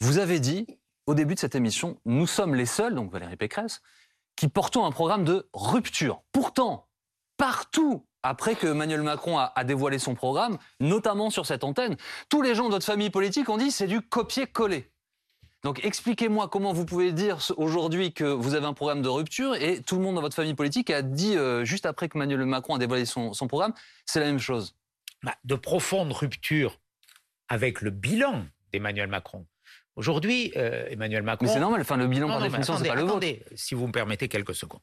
Vous 0.00 0.18
avez 0.18 0.40
dit, 0.40 0.66
au 1.06 1.14
début 1.14 1.34
de 1.34 1.40
cette 1.40 1.54
émission, 1.54 1.98
nous 2.06 2.26
sommes 2.26 2.54
les 2.54 2.66
seuls, 2.66 2.94
donc 2.94 3.12
Valérie 3.12 3.36
Pécresse, 3.36 3.82
qui 4.36 4.48
portons 4.48 4.84
un 4.86 4.90
programme 4.90 5.24
de 5.24 5.48
rupture. 5.52 6.22
Pourtant, 6.32 6.88
partout, 7.36 8.06
après 8.22 8.54
que 8.54 8.68
Emmanuel 8.68 9.02
Macron 9.02 9.38
a, 9.38 9.52
a 9.54 9.64
dévoilé 9.64 9.98
son 9.98 10.14
programme, 10.14 10.56
notamment 10.80 11.28
sur 11.28 11.44
cette 11.44 11.64
antenne, 11.64 11.96
tous 12.30 12.40
les 12.40 12.54
gens 12.54 12.66
de 12.66 12.70
votre 12.70 12.86
famille 12.86 13.10
politique 13.10 13.48
ont 13.48 13.58
dit 13.58 13.70
c'est 13.70 13.86
du 13.86 14.00
copier-coller. 14.00 14.91
Donc 15.62 15.84
expliquez-moi 15.84 16.48
comment 16.48 16.72
vous 16.72 16.84
pouvez 16.84 17.12
dire 17.12 17.38
aujourd'hui 17.56 18.12
que 18.12 18.24
vous 18.24 18.54
avez 18.54 18.66
un 18.66 18.72
programme 18.72 19.00
de 19.00 19.08
rupture 19.08 19.54
et 19.54 19.80
tout 19.80 19.96
le 19.96 20.02
monde 20.02 20.16
dans 20.16 20.20
votre 20.20 20.34
famille 20.34 20.54
politique 20.54 20.90
a 20.90 21.02
dit 21.02 21.36
euh, 21.36 21.64
juste 21.64 21.86
après 21.86 22.08
que 22.08 22.18
Emmanuel 22.18 22.44
Macron 22.46 22.74
a 22.74 22.78
dévoilé 22.78 23.04
son, 23.04 23.32
son 23.32 23.46
programme, 23.46 23.72
c'est 24.04 24.18
la 24.18 24.26
même 24.26 24.40
chose. 24.40 24.74
Bah, 25.22 25.36
de 25.44 25.54
profondes 25.54 26.12
ruptures 26.12 26.80
avec 27.48 27.80
le 27.80 27.90
bilan 27.90 28.44
d'Emmanuel 28.72 29.08
Macron. 29.08 29.46
Aujourd'hui, 29.94 30.52
euh, 30.56 30.86
Emmanuel 30.88 31.22
Macron. 31.22 31.46
Mais 31.46 31.52
c'est 31.52 31.60
normal, 31.60 31.80
enfin 31.82 31.96
le 31.96 32.08
bilan 32.08 32.26
Non, 32.26 32.32
par 32.34 32.40
non, 32.40 32.46
définition, 32.46 32.76
c'est 32.76 32.88
pas 32.88 32.94
le 32.96 33.02
vôtre. 33.02 33.26
si 33.54 33.74
vous 33.74 33.86
me 33.86 33.92
permettez 33.92 34.28
quelques 34.28 34.54
secondes. 34.54 34.80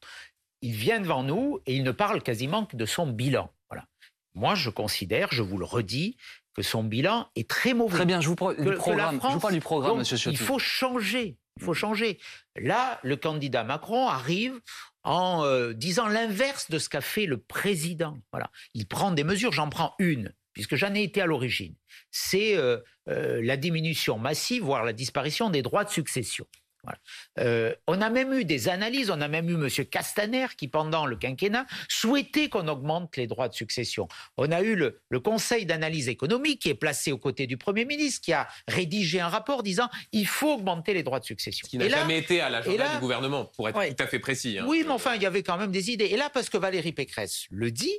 Il 0.61 0.73
vient 0.73 1.01
devant 1.01 1.23
nous 1.23 1.59
et 1.65 1.75
il 1.75 1.83
ne 1.83 1.91
parle 1.91 2.21
quasiment 2.21 2.65
que 2.65 2.77
de 2.77 2.85
son 2.85 3.07
bilan. 3.07 3.51
Voilà. 3.69 3.85
Moi, 4.33 4.55
je 4.55 4.69
considère, 4.69 5.29
je 5.31 5.41
vous 5.41 5.57
le 5.57 5.65
redis, 5.65 6.15
que 6.55 6.61
son 6.61 6.83
bilan 6.83 7.29
est 7.35 7.49
très 7.49 7.73
mauvais. 7.73 7.95
Très 7.95 8.05
bien, 8.05 8.21
je 8.21 8.27
vous, 8.27 8.35
pro- 8.35 8.53
Que- 8.53 8.63
je 8.63 9.37
parle 9.39 9.53
du 9.53 9.59
programme, 9.61 9.91
Donc, 9.91 9.99
monsieur 9.99 10.17
Ciotti. 10.17 10.35
Il 10.35 10.45
faut 10.45 10.59
changer. 10.59 11.37
Il 11.57 11.63
faut 11.65 11.73
changer. 11.73 12.19
Là, 12.55 12.99
le 13.03 13.15
candidat 13.17 13.63
Macron 13.63 14.07
arrive 14.07 14.59
en 15.03 15.43
euh, 15.45 15.73
disant 15.73 16.07
l'inverse 16.07 16.69
de 16.69 16.79
ce 16.79 16.89
qu'a 16.89 17.01
fait 17.01 17.25
le 17.25 17.37
président. 17.37 18.17
Voilà. 18.31 18.49
Il 18.73 18.87
prend 18.87 19.11
des 19.11 19.23
mesures. 19.23 19.51
J'en 19.51 19.69
prends 19.69 19.93
une, 19.99 20.33
puisque 20.53 20.75
j'en 20.75 20.93
ai 20.95 21.03
été 21.03 21.21
à 21.21 21.25
l'origine. 21.25 21.75
C'est 22.11 22.55
euh, 22.55 22.77
euh, 23.09 23.41
la 23.43 23.57
diminution 23.57 24.17
massive, 24.17 24.63
voire 24.63 24.83
la 24.85 24.93
disparition 24.93 25.49
des 25.49 25.61
droits 25.61 25.83
de 25.83 25.89
succession. 25.89 26.45
Voilà. 26.83 26.97
Euh, 27.39 27.75
on 27.87 28.01
a 28.01 28.09
même 28.09 28.33
eu 28.33 28.45
des 28.45 28.69
analyses, 28.69 29.09
on 29.11 29.19
a 29.21 29.27
même 29.27 29.49
eu 29.49 29.53
M. 29.55 29.67
Castaner 29.85 30.47
qui, 30.57 30.67
pendant 30.67 31.05
le 31.05 31.15
quinquennat, 31.15 31.65
souhaitait 31.89 32.49
qu'on 32.49 32.67
augmente 32.67 33.17
les 33.17 33.27
droits 33.27 33.49
de 33.49 33.53
succession. 33.53 34.07
On 34.37 34.51
a 34.51 34.61
eu 34.61 34.75
le, 34.75 35.01
le 35.09 35.19
Conseil 35.19 35.65
d'analyse 35.65 36.07
économique 36.07 36.61
qui 36.61 36.69
est 36.69 36.75
placé 36.75 37.11
aux 37.11 37.17
côtés 37.17 37.47
du 37.47 37.57
Premier 37.57 37.85
ministre, 37.85 38.21
qui 38.21 38.33
a 38.33 38.47
rédigé 38.67 39.19
un 39.19 39.27
rapport 39.29 39.63
disant 39.63 39.89
il 40.11 40.27
faut 40.27 40.53
augmenter 40.53 40.93
les 40.93 41.03
droits 41.03 41.19
de 41.19 41.25
succession. 41.25 41.65
Ce 41.65 41.69
qui 41.69 41.77
n'a 41.77 41.89
jamais 41.89 42.17
été 42.19 42.39
à 42.41 42.49
l'agenda 42.49 42.93
du 42.93 42.99
gouvernement, 42.99 43.45
pour 43.45 43.67
être 43.69 43.75
Ouais. 43.77 43.93
tout 43.93 44.03
à 44.03 44.07
fait 44.07 44.19
précis. 44.19 44.57
hein. 44.59 44.65
oui, 44.67 44.83
mais 44.85 44.91
enfin, 44.93 45.15
il 45.15 45.21
y 45.21 45.25
avait 45.25 45.43
quand 45.43 45.57
même 45.57 45.71
des 45.71 45.91
idées. 45.91 46.05
Et 46.05 46.17
là, 46.17 46.29
parce 46.33 46.49
que 46.49 46.57
Valérie 46.57 46.93
Pécresse 46.93 47.45
le 47.49 47.71
dit, 47.71 47.93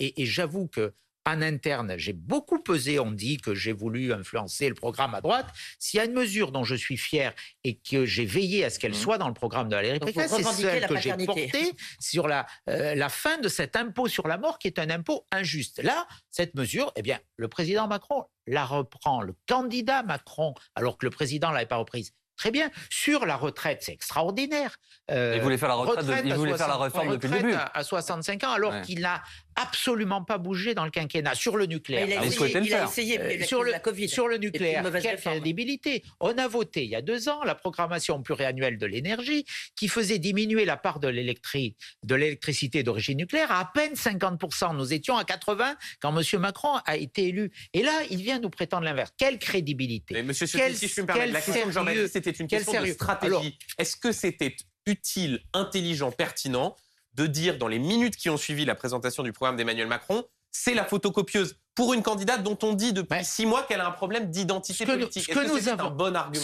et, 0.00 0.22
et 0.22 0.26
j'avoue 0.26 0.66
que 0.66 0.92
en 1.26 1.40
interne, 1.42 1.94
j'ai 1.96 2.12
beaucoup 2.12 2.62
pesé, 2.62 2.98
on 2.98 3.10
dit 3.10 3.38
que 3.38 3.54
j'ai 3.54 3.72
voulu 3.72 4.12
influencer 4.12 4.68
le 4.68 4.74
programme 4.74 5.14
à 5.14 5.20
droite. 5.20 5.46
S'il 5.78 5.98
y 5.98 6.00
a 6.00 6.04
une 6.04 6.12
mesure 6.12 6.52
dont 6.52 6.64
je 6.64 6.74
suis 6.74 6.96
fier 6.98 7.32
et 7.64 7.78
que 7.78 8.04
j'ai 8.04 8.26
veillé 8.26 8.64
à 8.64 8.70
ce 8.70 8.78
qu'elle 8.78 8.92
Mmh. 8.92 8.94
soit 8.94 9.18
dans 9.18 9.28
le 9.28 9.34
programme 9.34 9.68
de 9.68 9.74
Valérie 9.74 10.00
Pécresse, 10.00 10.30
c'est 10.36 10.42
celle 10.42 10.86
que 10.86 10.96
j'ai 11.00 11.14
portée 11.24 11.72
sur 11.98 12.28
la, 12.28 12.46
euh, 12.68 12.94
la 12.94 13.08
fin 13.08 13.38
de 13.38 13.48
cet 13.48 13.74
impôt 13.76 14.06
sur 14.06 14.28
la 14.28 14.36
mort 14.38 14.58
qui 14.58 14.66
est 14.68 14.78
un 14.78 14.90
impôt 14.90 15.24
injuste. 15.32 15.82
Là, 15.82 16.06
cette 16.30 16.54
mesure, 16.54 16.92
eh 16.96 17.02
bien, 17.02 17.18
le 17.36 17.48
président 17.48 17.88
Macron 17.88 18.24
la 18.46 18.64
reprend, 18.66 19.22
le 19.22 19.34
candidat 19.48 20.02
Macron, 20.02 20.54
alors 20.74 20.98
que 20.98 21.06
le 21.06 21.10
président 21.10 21.48
ne 21.48 21.54
l'avait 21.54 21.64
pas 21.66 21.76
reprise. 21.76 22.12
Très 22.36 22.50
bien. 22.50 22.68
Sur 22.90 23.26
la 23.26 23.36
retraite, 23.36 23.78
c'est 23.82 23.92
extraordinaire. 23.92 24.76
Euh, 25.10 25.34
Il 25.36 25.42
voulait 25.42 25.56
faire 25.56 25.68
la 25.68 25.76
retraite, 25.76 26.04
de- 26.04 26.26
il 26.28 26.34
voulait 26.34 26.56
faire 26.58 26.66
la 26.66 26.74
60 26.74 26.82
réforme 26.82 27.10
depuis 27.12 27.28
le 27.28 27.34
retraite 27.36 27.46
début. 27.52 27.54
À, 27.54 27.70
à 27.78 27.84
65 27.84 28.42
ans, 28.44 28.50
alors 28.52 28.72
Ouais. 28.72 28.82
qu'il 28.82 29.00
n'a 29.00 29.22
absolument 29.56 30.22
pas 30.24 30.38
bougé 30.38 30.74
dans 30.74 30.84
le 30.84 30.90
quinquennat. 30.90 31.34
Sur 31.34 31.56
le 31.56 31.66
nucléaire. 31.66 32.06
Il 32.06 32.12
a 32.12 32.16
par 32.16 32.24
il 32.24 32.28
essayé, 32.32 32.74
a 32.74 32.84
essayé, 32.84 33.18
mais 33.18 33.34
il 33.36 33.40
a 33.40 33.44
euh, 33.44 33.46
sur, 33.46 33.62
le, 33.62 33.68
de 33.68 33.72
la 33.72 33.80
Covid. 33.80 34.08
sur 34.08 34.28
le 34.28 34.38
nucléaire, 34.38 34.84
quelle 35.02 35.16
crédibilité 35.20 36.02
On 36.20 36.36
a 36.38 36.48
voté 36.48 36.84
il 36.84 36.90
y 36.90 36.96
a 36.96 37.02
deux 37.02 37.28
ans 37.28 37.42
la 37.44 37.54
programmation 37.54 38.22
pluriannuelle 38.22 38.78
de 38.78 38.86
l'énergie 38.86 39.44
qui 39.76 39.88
faisait 39.88 40.18
diminuer 40.18 40.64
la 40.64 40.76
part 40.76 41.00
de 41.00 41.08
l'électri- 41.08 41.74
de 42.02 42.14
l'électricité 42.14 42.82
d'origine 42.82 43.18
nucléaire 43.18 43.50
à 43.50 43.60
à 43.64 43.70
peine 43.72 43.94
50%. 43.94 44.76
Nous 44.76 44.92
étions 44.92 45.16
à 45.16 45.22
80% 45.24 45.74
quand 46.00 46.14
M. 46.18 46.40
Macron 46.40 46.76
a 46.84 46.96
été 46.96 47.28
élu. 47.28 47.50
Et 47.72 47.82
là, 47.82 47.92
il 48.10 48.20
vient 48.22 48.38
nous 48.38 48.50
prétendre 48.50 48.84
l'inverse. 48.84 49.10
Quelle 49.16 49.38
crédibilité 49.38 50.14
Mais 50.14 50.22
monsieur 50.22 50.46
Quel- 50.46 50.76
si 50.76 50.86
je 50.88 50.92
puis 50.92 51.02
me 51.02 51.06
permettre, 51.06 51.26
quel 51.26 51.32
la 51.32 51.40
question 51.40 51.52
de 51.66 51.72
sérieux, 51.72 51.92
Jean-Baptiste, 51.92 52.12
c'était 52.12 52.30
une 52.30 52.46
question 52.48 52.82
de 52.82 52.86
stratégie. 52.92 53.58
Est-ce 53.78 53.96
que 53.96 54.12
c'était 54.12 54.54
utile, 54.86 55.40
intelligent, 55.54 56.10
pertinent 56.12 56.76
de 57.14 57.26
dire 57.26 57.58
dans 57.58 57.68
les 57.68 57.78
minutes 57.78 58.16
qui 58.16 58.30
ont 58.30 58.36
suivi 58.36 58.64
la 58.64 58.74
présentation 58.74 59.22
du 59.22 59.32
programme 59.32 59.56
d'Emmanuel 59.56 59.86
Macron, 59.86 60.24
c'est 60.50 60.74
la 60.74 60.84
photocopieuse 60.84 61.56
pour 61.74 61.94
une 61.94 62.02
candidate 62.02 62.42
dont 62.42 62.58
on 62.62 62.72
dit 62.74 62.92
depuis 62.92 63.16
Ouais. 63.18 63.24
six 63.24 63.46
mois 63.46 63.62
qu'elle 63.64 63.80
a 63.80 63.88
un 63.88 63.92
problème 63.92 64.30
d'identité 64.30 64.78
Ce 64.78 64.84
que 64.84 64.92
nous- 64.92 64.98
politique 64.98 65.24
ce 65.24 65.32
nous 65.48 65.68
un 65.68 65.76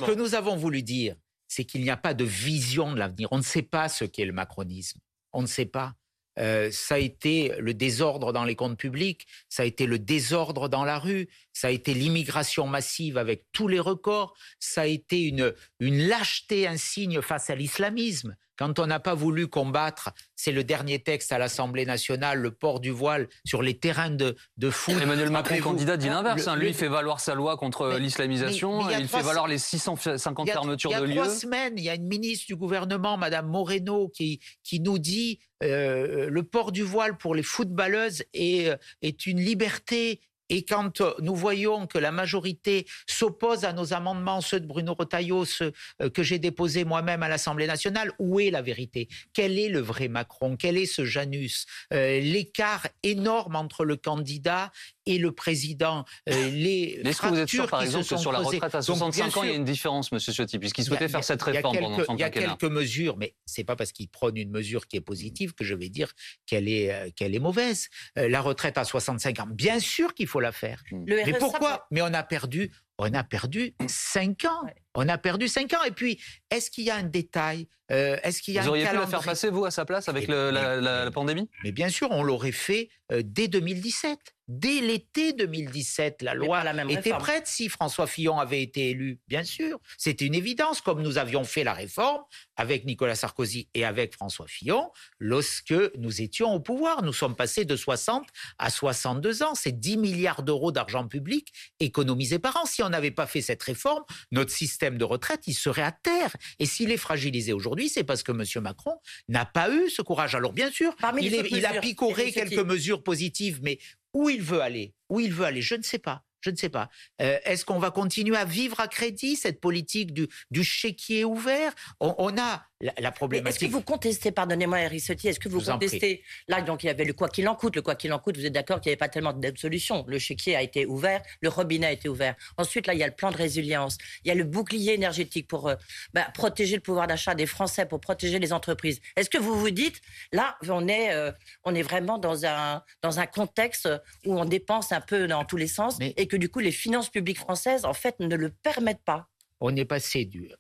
que 0.06 0.12
nous 0.14 0.35
avons 0.35 0.56
voulu 0.56 0.83
dire, 0.83 1.14
c'est 1.46 1.64
qu'il 1.64 1.83
n'y 1.83 1.90
a 1.90 1.96
pas 1.96 2.14
de 2.14 2.24
vision 2.24 2.92
de 2.92 2.98
l'avenir. 2.98 3.28
On 3.30 3.38
ne 3.38 3.42
sait 3.42 3.62
pas 3.62 3.88
ce 3.88 4.04
qu'est 4.04 4.24
le 4.24 4.33
macronisme. 4.33 4.98
On 5.33 5.42
ne 5.42 5.46
sait 5.46 5.66
pas. 5.66 5.94
Euh, 6.38 6.70
ça 6.72 6.94
a 6.94 6.98
été 6.98 7.52
le 7.59 7.74
désordre 7.74 8.33
dans 8.33 8.44
les 8.44 8.54
comptes 8.54 8.78
publics, 8.78 9.26
ça 9.48 9.64
a 9.64 9.66
été 9.66 9.85
le 9.87 9.98
désordre 9.98 10.68
dans 10.68 10.85
la 10.85 10.98
rue, 10.98 11.28
ça 11.52 11.66
a 11.66 11.70
été 11.70 11.92
l'immigration 11.92 12.66
massive 12.68 13.18
avec 13.18 13.44
tous 13.52 13.66
les 13.68 13.80
records, 13.80 14.35
ça 14.61 14.83
a 14.83 14.87
été 14.87 15.22
une, 15.24 15.52
une 15.80 16.06
lâcheté 16.06 16.66
insigne 16.68 17.20
face 17.20 17.50
à 17.50 17.56
l'islamisme. 17.56 18.37
Quand 18.61 18.79
on 18.79 18.87
n'a 18.87 19.01
pas 19.01 19.14
voulu 19.14 19.49
combattre, 19.49 20.11
c'est 20.37 20.53
le 20.53 20.62
dernier 20.64 20.99
texte 21.03 21.33
à 21.33 21.38
l'Assemblée 21.38 21.87
nationale, 21.87 22.38
le 22.40 22.51
port 22.51 22.79
du 22.79 22.90
voile 22.90 23.27
sur 23.46 23.62
les 23.62 23.79
terrains 23.79 24.11
de, 24.11 24.37
de 24.59 24.68
foot. 24.70 24.94
Emmanuel 25.01 25.31
Macron, 25.31 25.57
candidat, 25.61 25.96
dit 25.96 26.11
l'inverse. 26.11 26.44
le- 26.44 26.49
hein. 26.53 26.57
Lui, 26.57 26.64
le- 26.64 26.68
il 26.73 26.75
fait 26.75 26.88
valoir 26.88 27.20
sa 27.20 27.35
loi 27.35 27.57
contre 27.57 27.88
Mais- 27.88 27.99
l'islamisation. 27.99 28.88
il 28.90 29.09
fait 29.09 29.23
valoir 29.23 29.49
les 29.49 29.57
650 29.57 30.46
il 30.46 30.49
y 30.49 30.51
a, 30.51 30.55
fermetures 30.55 30.90
il 30.90 30.92
y 30.92 30.96
a 30.96 31.01
de 31.01 31.11
trois 31.11 31.25
lieux. 31.25 31.31
semaines, 31.33 31.73
il 31.79 31.85
y 31.85 31.88
a 31.88 31.94
une 31.94 32.07
ministre 32.07 32.44
du 32.49 32.57
gouvernement, 32.57 33.16
Madame 33.16 33.46
Moreno, 33.49 34.09
qui, 34.11 34.40
qui 34.62 34.81
nous 34.81 34.99
dit 34.99 35.38
euh, 35.62 36.29
le 36.31 36.42
port 36.42 36.70
du 36.70 36.83
voile 36.83 37.16
pour 37.16 37.35
les 37.35 37.42
footballeuses 37.42 38.25
est, 38.35 38.68
euh, 38.68 38.77
est 39.01 39.27
une 39.27 39.40
liberté. 39.40 40.20
Et 40.50 40.64
quand 40.64 41.00
euh, 41.00 41.14
nous 41.20 41.34
voyons 41.34 41.86
que 41.86 41.96
la 41.96 42.12
majorité 42.12 42.86
s'oppose 43.06 43.64
à 43.64 43.72
nos 43.72 43.94
amendements, 43.94 44.40
ceux 44.40 44.60
de 44.60 44.66
Bruno 44.66 44.94
Retailleau, 44.94 45.44
ceux 45.44 45.72
euh, 46.02 46.10
que 46.10 46.22
j'ai 46.22 46.38
déposés 46.38 46.84
moi-même 46.84 47.22
à 47.22 47.28
l'Assemblée 47.28 47.68
nationale, 47.68 48.12
où 48.18 48.40
est 48.40 48.50
la 48.50 48.60
vérité? 48.60 49.08
Quel 49.32 49.58
est 49.58 49.68
le 49.68 49.80
vrai 49.80 50.08
Macron? 50.08 50.56
Quel 50.56 50.76
est 50.76 50.86
ce 50.86 51.04
Janus? 51.04 51.66
Euh, 51.94 52.20
L'écart 52.20 52.86
énorme 53.02 53.56
entre 53.56 53.84
le 53.84 53.96
candidat 53.96 54.72
et 55.11 55.18
le 55.18 55.33
président, 55.33 56.05
euh, 56.29 56.33
les 56.51 57.01
Mais 57.05 57.11
Est-ce 57.11 57.20
que 57.23 57.27
vous 57.29 57.38
êtes 57.38 57.49
sûr, 57.49 57.68
par 57.68 57.83
exemple, 57.83 58.07
que 58.07 58.16
sur 58.16 58.33
la 58.33 58.38
retraite 58.40 58.75
à 58.75 58.79
Donc, 58.79 58.85
65 58.85 59.25
bien 59.25 59.37
ans, 59.40 59.44
il 59.44 59.51
y 59.51 59.53
a 59.53 59.57
une 59.57 59.64
différence, 59.64 60.12
Monsieur 60.12 60.33
Ciotti, 60.33 60.59
puisqu'il 60.59 60.85
souhaitait 60.85 61.05
a- 61.05 61.09
faire 61.09 61.25
cette 61.25 61.42
réforme 61.42 61.75
quelques- 61.77 61.85
pendant 61.90 62.05
son 62.05 62.14
Il 62.16 62.20
y 62.20 62.25
a 62.25 62.31
quelques 62.31 62.64
mesures, 62.64 63.16
mais 63.16 63.35
c'est 63.46 63.64
pas 63.64 63.77
parce 63.77 63.92
qu'il 63.92 64.09
prône 64.09 64.37
une 64.37 64.51
mesure 64.51 64.87
qui 64.87 64.96
est 64.96 65.01
positive 65.01 65.55
que 65.55 65.64
je 65.64 65.75
vais 65.75 65.88
dire 65.88 66.12
qu'elle 66.46 66.68
est, 66.68 66.92
euh, 66.92 67.11
qu'elle 67.14 67.35
est 67.35 67.38
mauvaise. 67.40 67.88
Euh, 68.18 68.29
la 68.29 68.40
retraite 68.40 68.79
à 68.79 68.85
65 68.85 69.40
ans, 69.40 69.46
bien 69.51 69.81
sûr 69.81 70.14
qu'il 70.14 70.27
faut 70.27 70.40
la 70.40 70.53
faire. 70.53 70.83
Le 70.92 71.16
Mais 71.16 71.23
RSA, 71.25 71.38
pourquoi 71.38 71.87
Mais 71.90 72.03
on 72.03 72.12
a 72.14 72.23
perdu, 72.23 72.70
on 72.99 73.12
a 73.14 73.25
perdu 73.25 73.75
5 73.88 74.44
ans. 74.44 74.64
Ouais. 74.64 74.75
On 74.94 75.09
a 75.09 75.18
perdu 75.18 75.49
5 75.49 75.73
ans. 75.75 75.83
Et 75.87 75.90
puis, 75.92 76.20
est-ce 76.51 76.70
qu'il 76.70 76.85
y 76.85 76.90
a 76.90 76.96
un 76.96 77.03
détail 77.05 77.66
Euh, 77.92 78.16
Est-ce 78.23 78.40
qu'il 78.40 78.55
y 78.55 78.59
a 78.59 78.62
Vous 78.62 78.68
un 78.68 78.70
auriez 78.70 78.87
pu 78.87 78.94
la 78.94 79.07
faire 79.09 79.23
passer, 79.23 79.51
vous, 79.51 79.64
à 79.64 79.73
sa 79.73 79.85
place, 79.85 80.09
avec 80.09 80.29
le- 80.29 80.51
la, 80.53 80.77
mais- 80.77 80.81
la- 80.83 80.99
mais- 80.99 81.05
la 81.07 81.11
pandémie? 81.11 81.49
Mais 81.64 81.73
bien 81.73 81.88
sûr, 81.88 82.09
on 82.12 82.23
l'aurait 82.23 82.53
fait 82.53 82.88
euh, 83.11 83.23
dès 83.25 83.49
2017. 83.49 84.16
Dès 84.52 84.80
l'été 84.80 85.32
2017, 85.32 86.22
la 86.22 86.34
loi 86.34 86.58
pas 86.58 86.64
la 86.64 86.72
même 86.72 86.90
était 86.90 87.02
réforme. 87.02 87.22
prête 87.22 87.46
si 87.46 87.68
François 87.68 88.08
Fillon 88.08 88.40
avait 88.40 88.60
été 88.60 88.90
élu. 88.90 89.20
Bien 89.28 89.44
sûr, 89.44 89.78
c'était 89.96 90.26
une 90.26 90.34
évidence, 90.34 90.80
comme 90.80 91.02
nous 91.02 91.18
avions 91.18 91.44
fait 91.44 91.62
la 91.62 91.72
réforme 91.72 92.22
avec 92.56 92.84
Nicolas 92.84 93.14
Sarkozy 93.14 93.68
et 93.74 93.84
avec 93.84 94.12
François 94.14 94.48
Fillon 94.48 94.90
lorsque 95.20 95.72
nous 95.98 96.20
étions 96.20 96.52
au 96.52 96.58
pouvoir. 96.58 97.04
Nous 97.04 97.12
sommes 97.12 97.36
passés 97.36 97.64
de 97.64 97.76
60 97.76 98.26
à 98.58 98.70
62 98.70 99.44
ans. 99.44 99.54
C'est 99.54 99.78
10 99.78 99.98
milliards 99.98 100.42
d'euros 100.42 100.72
d'argent 100.72 101.06
public 101.06 101.52
économisés 101.78 102.40
par 102.40 102.56
an. 102.56 102.66
Si 102.66 102.82
on 102.82 102.88
n'avait 102.88 103.12
pas 103.12 103.28
fait 103.28 103.42
cette 103.42 103.62
réforme, 103.62 104.02
notre 104.32 104.50
système 104.50 104.98
de 104.98 105.04
retraite, 105.04 105.42
il 105.46 105.54
serait 105.54 105.82
à 105.82 105.92
terre. 105.92 106.34
Et 106.58 106.66
s'il 106.66 106.90
est 106.90 106.96
fragilisé 106.96 107.52
aujourd'hui, 107.52 107.88
c'est 107.88 108.02
parce 108.02 108.24
que 108.24 108.32
M. 108.32 108.42
Macron 108.64 108.96
n'a 109.28 109.44
pas 109.44 109.70
eu 109.70 109.88
ce 109.90 110.02
courage. 110.02 110.34
Alors 110.34 110.52
bien 110.52 110.72
sûr, 110.72 110.96
Parmi 110.96 111.24
il, 111.24 111.34
est- 111.34 111.64
a 111.64 111.80
picoré 111.80 112.32
quelques 112.32 112.58
mesures 112.58 113.04
positives, 113.04 113.60
mais 113.62 113.78
où 114.14 114.29
il 114.29 114.42
veut 114.42 114.61
aller 114.61 114.94
Où 115.09 115.20
il 115.20 115.33
veut 115.33 115.44
aller 115.44 115.62
Je 115.62 115.75
ne 115.75 115.83
sais 115.83 115.99
pas. 115.99 116.25
Je 116.40 116.51
ne 116.51 116.57
sais 116.57 116.70
pas. 116.70 116.88
Euh, 117.20 117.38
Est-ce 117.44 117.64
qu'on 117.66 117.79
va 117.79 117.90
continuer 117.90 118.37
à 118.37 118.46
vivre 118.46 118.81
à 118.81 118.88
crédit 118.88 119.37
cette 119.37 119.61
politique 119.61 120.14
du, 120.14 120.27
du 120.51 120.64
chéquier 120.64 121.25
ouvert? 121.25 121.75
On, 122.01 122.14
on 122.16 122.38
a 122.38 122.64
la, 122.81 122.93
la 122.99 123.01
Mais 123.01 123.07
est-ce 123.07 123.11
que 123.11 123.16
problématique. 123.16 123.71
vous 123.71 123.83
contestez, 123.83 124.33
pardonnez-moi 124.33 124.81
Eric 124.81 125.01
Ciotti, 125.01 125.29
est-ce 125.29 125.38
que 125.40 125.49
vous 125.49 125.61
contestez 125.61 126.23
Là, 126.49 126.62
donc, 126.62 126.83
il 126.83 126.87
y 126.87 126.90
avait 126.90 127.05
le 127.05 127.12
quoi 127.12 127.29
qu'il 127.29 127.47
en 127.49 127.55
coûte. 127.55 127.77
Le 127.77 127.83
quoi 127.83 127.95
qu'il 127.95 128.12
en 128.12 128.19
coûte, 128.19 128.37
vous 128.38 128.47
êtes 128.47 128.53
d'accord 128.53 128.81
qu'il 128.81 128.88
n'y 128.90 128.93
avait 128.95 128.99
pas 128.99 129.09
tellement 129.09 129.33
de 129.33 129.53
solutions. 129.57 130.05
Le 130.09 130.19
chéquier 130.19 130.57
a 130.57 130.62
été 130.62 130.87
ouvert, 130.87 131.23
le 131.40 131.49
robinet 131.49 131.87
a 131.88 131.93
été 131.93 132.09
ouvert. 132.09 132.35
Ensuite, 132.57 132.87
là, 132.87 132.95
il 132.95 133.01
y 133.01 133.03
a 133.03 133.07
le 133.07 133.12
plan 133.14 133.31
de 133.31 133.37
résilience. 133.37 133.99
Il 134.25 134.29
y 134.29 134.31
a 134.31 134.35
le 134.35 134.45
bouclier 134.45 134.95
énergétique 134.95 135.47
pour 135.47 135.69
euh, 135.69 135.75
bah, 136.14 136.27
protéger 136.33 136.77
le 136.77 136.83
pouvoir 136.83 137.07
d'achat 137.07 137.35
des 137.35 137.47
Français, 137.47 137.85
pour 137.87 138.01
protéger 138.01 138.38
les 138.38 138.53
entreprises. 138.53 139.01
Est-ce 139.16 139.29
que 139.29 139.38
vous 139.38 139.59
vous 139.59 139.71
dites, 139.71 140.01
là, 140.33 140.57
on 140.69 140.88
est, 140.88 141.12
euh, 141.12 141.33
on 141.64 141.75
est 141.75 141.83
vraiment 141.83 142.19
dans 142.19 142.47
un, 142.47 142.83
dans 143.03 143.21
un 143.21 143.27
contexte 143.27 143.88
où 144.25 144.38
on 144.38 144.45
dépense 144.47 144.93
un 144.93 145.01
peu 145.01 145.27
dans 145.27 145.45
tous 145.45 145.57
les 145.59 145.66
sens 145.66 145.99
Mais- 145.99 146.14
et 146.16 146.27
que 146.27 146.37
du 146.37 146.49
coup, 146.49 146.61
les 146.61 146.73
finances 146.73 147.11
publiques 147.11 147.38
françaises, 147.38 147.85
en 147.85 147.93
fait, 147.95 148.19
ne 148.21 148.37
le 148.37 148.51
permettent 148.51 149.05
pas? 149.05 149.27
On 149.61 149.77
est 149.77 149.85
passé 149.85 150.25
du. 150.25 150.51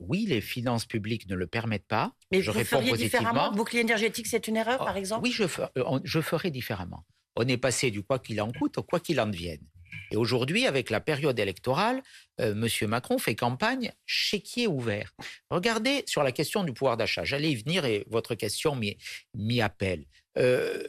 Oui, 0.00 0.26
les 0.26 0.40
finances 0.40 0.86
publiques 0.86 1.28
ne 1.28 1.34
le 1.34 1.46
permettent 1.46 1.86
pas. 1.86 2.12
Mais 2.30 2.40
je 2.42 2.50
vous 2.50 2.58
réponds 2.58 2.78
feriez 2.78 2.92
différemment 2.96 3.30
positivement. 3.32 3.56
Bouclier 3.56 3.80
énergétique, 3.80 4.26
c'est 4.26 4.46
une 4.48 4.56
erreur, 4.56 4.78
Oh, 4.80 4.84
par 4.84 4.96
exemple 4.96 5.22
Oui, 5.24 5.32
je, 5.32 5.44
fer- 5.44 5.70
euh, 5.76 5.98
je 6.04 6.20
ferai 6.20 6.50
différemment. 6.50 7.04
On 7.36 7.46
est 7.46 7.56
passé 7.56 7.90
du 7.90 8.02
quoi 8.02 8.18
qu'il 8.18 8.40
en 8.40 8.50
coûte 8.52 8.78
au 8.78 8.82
quoi 8.82 9.00
qu'il 9.00 9.20
en 9.20 9.26
devienne. 9.26 9.60
Et 10.10 10.16
aujourd'hui, 10.16 10.66
avec 10.66 10.90
la 10.90 11.00
période 11.00 11.38
électorale, 11.38 12.02
euh, 12.40 12.52
M. 12.52 12.88
Macron 12.88 13.18
fait 13.18 13.34
campagne 13.34 13.92
chéquier 14.06 14.66
ouvert. 14.66 15.12
Regardez 15.50 16.02
sur 16.06 16.22
la 16.22 16.32
question 16.32 16.62
du 16.64 16.72
pouvoir 16.72 16.96
d'achat. 16.96 17.24
J'allais 17.24 17.50
y 17.52 17.56
venir 17.56 17.84
et 17.84 18.04
votre 18.08 18.34
question 18.34 18.74
m'y 18.76 18.96
m'y 19.34 19.60
appelle. 19.60 20.04
Euh, 20.36 20.82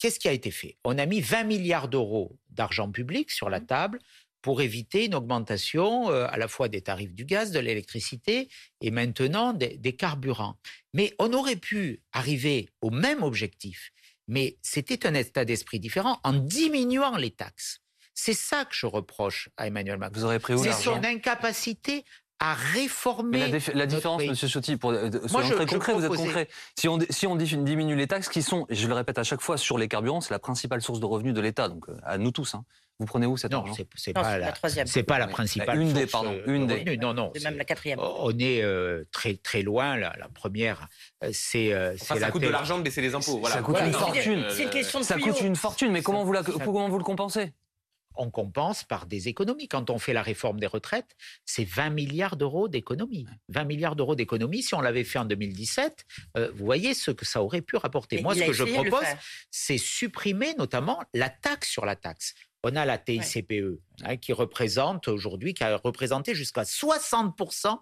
Qu'est-ce 0.00 0.20
qui 0.20 0.28
a 0.28 0.32
été 0.32 0.52
fait? 0.52 0.76
On 0.84 0.96
a 0.96 1.06
mis 1.06 1.20
20 1.20 1.42
milliards 1.42 1.88
d'euros 1.88 2.38
d'argent 2.50 2.88
public 2.90 3.32
sur 3.32 3.50
la 3.50 3.60
table 3.60 3.98
pour 4.42 4.60
éviter 4.62 5.06
une 5.06 5.14
augmentation 5.14 6.10
euh, 6.10 6.26
à 6.30 6.36
la 6.36 6.48
fois 6.48 6.68
des 6.68 6.80
tarifs 6.80 7.12
du 7.14 7.24
gaz, 7.24 7.50
de 7.50 7.58
l'électricité 7.58 8.48
et 8.80 8.90
maintenant 8.90 9.52
des, 9.52 9.76
des 9.76 9.96
carburants. 9.96 10.56
Mais 10.94 11.14
on 11.18 11.32
aurait 11.32 11.56
pu 11.56 12.02
arriver 12.12 12.68
au 12.80 12.90
même 12.90 13.22
objectif, 13.22 13.90
mais 14.28 14.58
c'était 14.62 15.06
un 15.06 15.14
état 15.14 15.44
d'esprit 15.44 15.80
différent 15.80 16.20
en 16.22 16.32
diminuant 16.32 17.16
les 17.16 17.30
taxes. 17.30 17.80
C'est 18.14 18.34
ça 18.34 18.64
que 18.64 18.74
je 18.74 18.86
reproche 18.86 19.48
à 19.56 19.66
Emmanuel 19.68 19.98
Macron. 19.98 20.18
Vous 20.18 20.24
aurez 20.24 20.38
pris 20.40 20.54
où 20.54 20.62
C'est 20.62 20.72
son 20.72 21.02
incapacité 21.04 22.04
à 22.40 22.54
réformer. 22.54 23.38
Mais 23.38 23.58
la, 23.58 23.74
la 23.74 23.86
différence. 23.86 24.22
Monsieur 24.22 24.46
Ciotti, 24.48 24.76
pour, 24.76 24.90
euh, 24.90 25.10
Moi, 25.30 25.42
je- 25.42 25.54
très 25.54 25.66
je 25.66 25.72
concret, 25.72 25.92
vous 25.94 26.04
êtes 26.04 26.08
concret. 26.12 26.48
Si 26.78 26.86
on, 26.88 26.98
si 27.10 27.26
on 27.26 27.34
di- 27.34 27.56
diminue 27.58 27.96
les 27.96 28.06
taxes, 28.06 28.28
qui 28.28 28.42
sont, 28.42 28.64
je 28.70 28.86
le 28.86 28.94
répète 28.94 29.18
à 29.18 29.24
chaque 29.24 29.40
fois, 29.40 29.56
sur 29.56 29.76
les 29.78 29.88
carburants, 29.88 30.20
c'est 30.20 30.32
la 30.32 30.38
principale 30.38 30.80
source 30.80 31.00
de 31.00 31.04
revenus 31.06 31.34
de 31.34 31.40
l'État. 31.40 31.68
Donc, 31.68 31.88
euh, 31.88 31.96
à 32.04 32.16
nous 32.18 32.30
tous. 32.30 32.54
hein. 32.54 32.64
Vous 33.00 33.06
prenez 33.06 33.26
où 33.26 33.36
cet 33.36 33.52
Non, 33.52 33.60
argent 33.60 33.74
c'est 33.94 34.12
pas 34.12 34.38
la, 34.38 34.50
troisième. 34.50 34.88
c'est 34.88 35.04
pas 35.04 35.20
la 35.20 35.28
principale. 35.28 35.80
une 35.80 35.92
des, 35.92 36.06
pardon, 36.06 36.32
euh, 36.32 36.42
une 36.52 36.66
de 36.66 36.74
des. 36.78 36.96
Non, 36.96 37.14
non. 37.14 37.30
C'est 37.34 37.44
même 37.44 37.56
la 37.56 37.64
quatrième. 37.64 38.00
On 38.00 38.36
est 38.40 38.60
euh, 38.62 39.04
très 39.12 39.34
très 39.36 39.62
loin. 39.62 39.96
La, 39.96 40.16
la 40.18 40.28
première, 40.28 40.88
euh, 41.22 41.30
c'est 41.32 41.72
euh, 41.72 41.94
Enfin, 41.94 42.14
ça 42.16 42.20
la 42.20 42.30
coûte 42.32 42.40
de 42.40 42.46
télé- 42.46 42.52
l'argent 42.52 42.76
de 42.76 42.82
baisser 42.82 43.00
les 43.00 43.14
impôts. 43.14 43.38
Voilà. 43.38 43.54
Ça 43.54 43.62
coûte 43.62 43.76
Voilà. 43.76 43.86
une 43.86 43.92
Non, 43.92 43.98
fortune. 44.00 44.44
C'est 44.50 44.64
une 44.64 44.70
question 44.70 44.98
de 44.98 45.04
Ça 45.04 45.16
coûte 45.16 45.40
une 45.42 45.54
fortune, 45.54 45.92
mais 45.92 46.02
comment 46.02 46.24
vous, 46.24 46.32
la, 46.32 46.42
Ça- 46.42 46.50
comment 46.64 46.88
vous 46.88 46.98
le 46.98 47.04
compensez 47.04 47.52
on 48.20 48.32
compense 48.32 48.82
par 48.82 49.06
des 49.06 49.28
économies. 49.28 49.68
Quand 49.68 49.90
on 49.90 49.98
fait 50.00 50.12
la 50.12 50.22
réforme 50.22 50.58
des 50.58 50.66
retraites, 50.66 51.14
c'est 51.44 51.62
20 51.62 51.90
milliards 51.90 52.34
d'euros 52.36 52.66
d'économies. 52.66 53.28
20 53.48 53.62
milliards 53.62 53.94
d'euros 53.94 54.16
d'économies, 54.16 54.64
si 54.64 54.74
on 54.74 54.80
l'avait 54.80 55.04
fait 55.04 55.20
en 55.20 55.24
2017, 55.24 56.04
euh, 56.36 56.50
vous 56.52 56.64
voyez 56.64 56.94
ce 56.94 57.12
que 57.12 57.24
ça 57.24 57.44
aurait 57.44 57.60
pu 57.62 57.76
rapporter. 57.76 58.20
Moi, 58.20 58.34
ce 58.34 58.40
que 58.42 58.52
je 58.52 58.64
propose, 58.64 59.04
c'est 59.52 59.78
supprimer 59.78 60.52
notamment 60.58 60.98
la 61.14 61.28
taxe 61.30 61.68
sur 61.68 61.86
la 61.86 61.94
taxe. 61.94 62.34
On 62.64 62.74
a 62.76 62.84
la 62.84 62.98
TICPE 62.98 63.78
hein, 64.04 64.16
qui 64.16 64.32
représente 64.32 65.08
aujourd'hui, 65.08 65.54
qui 65.54 65.64
a 65.64 65.76
représenté 65.76 66.34
jusqu'à 66.34 66.62
60% 66.62 67.78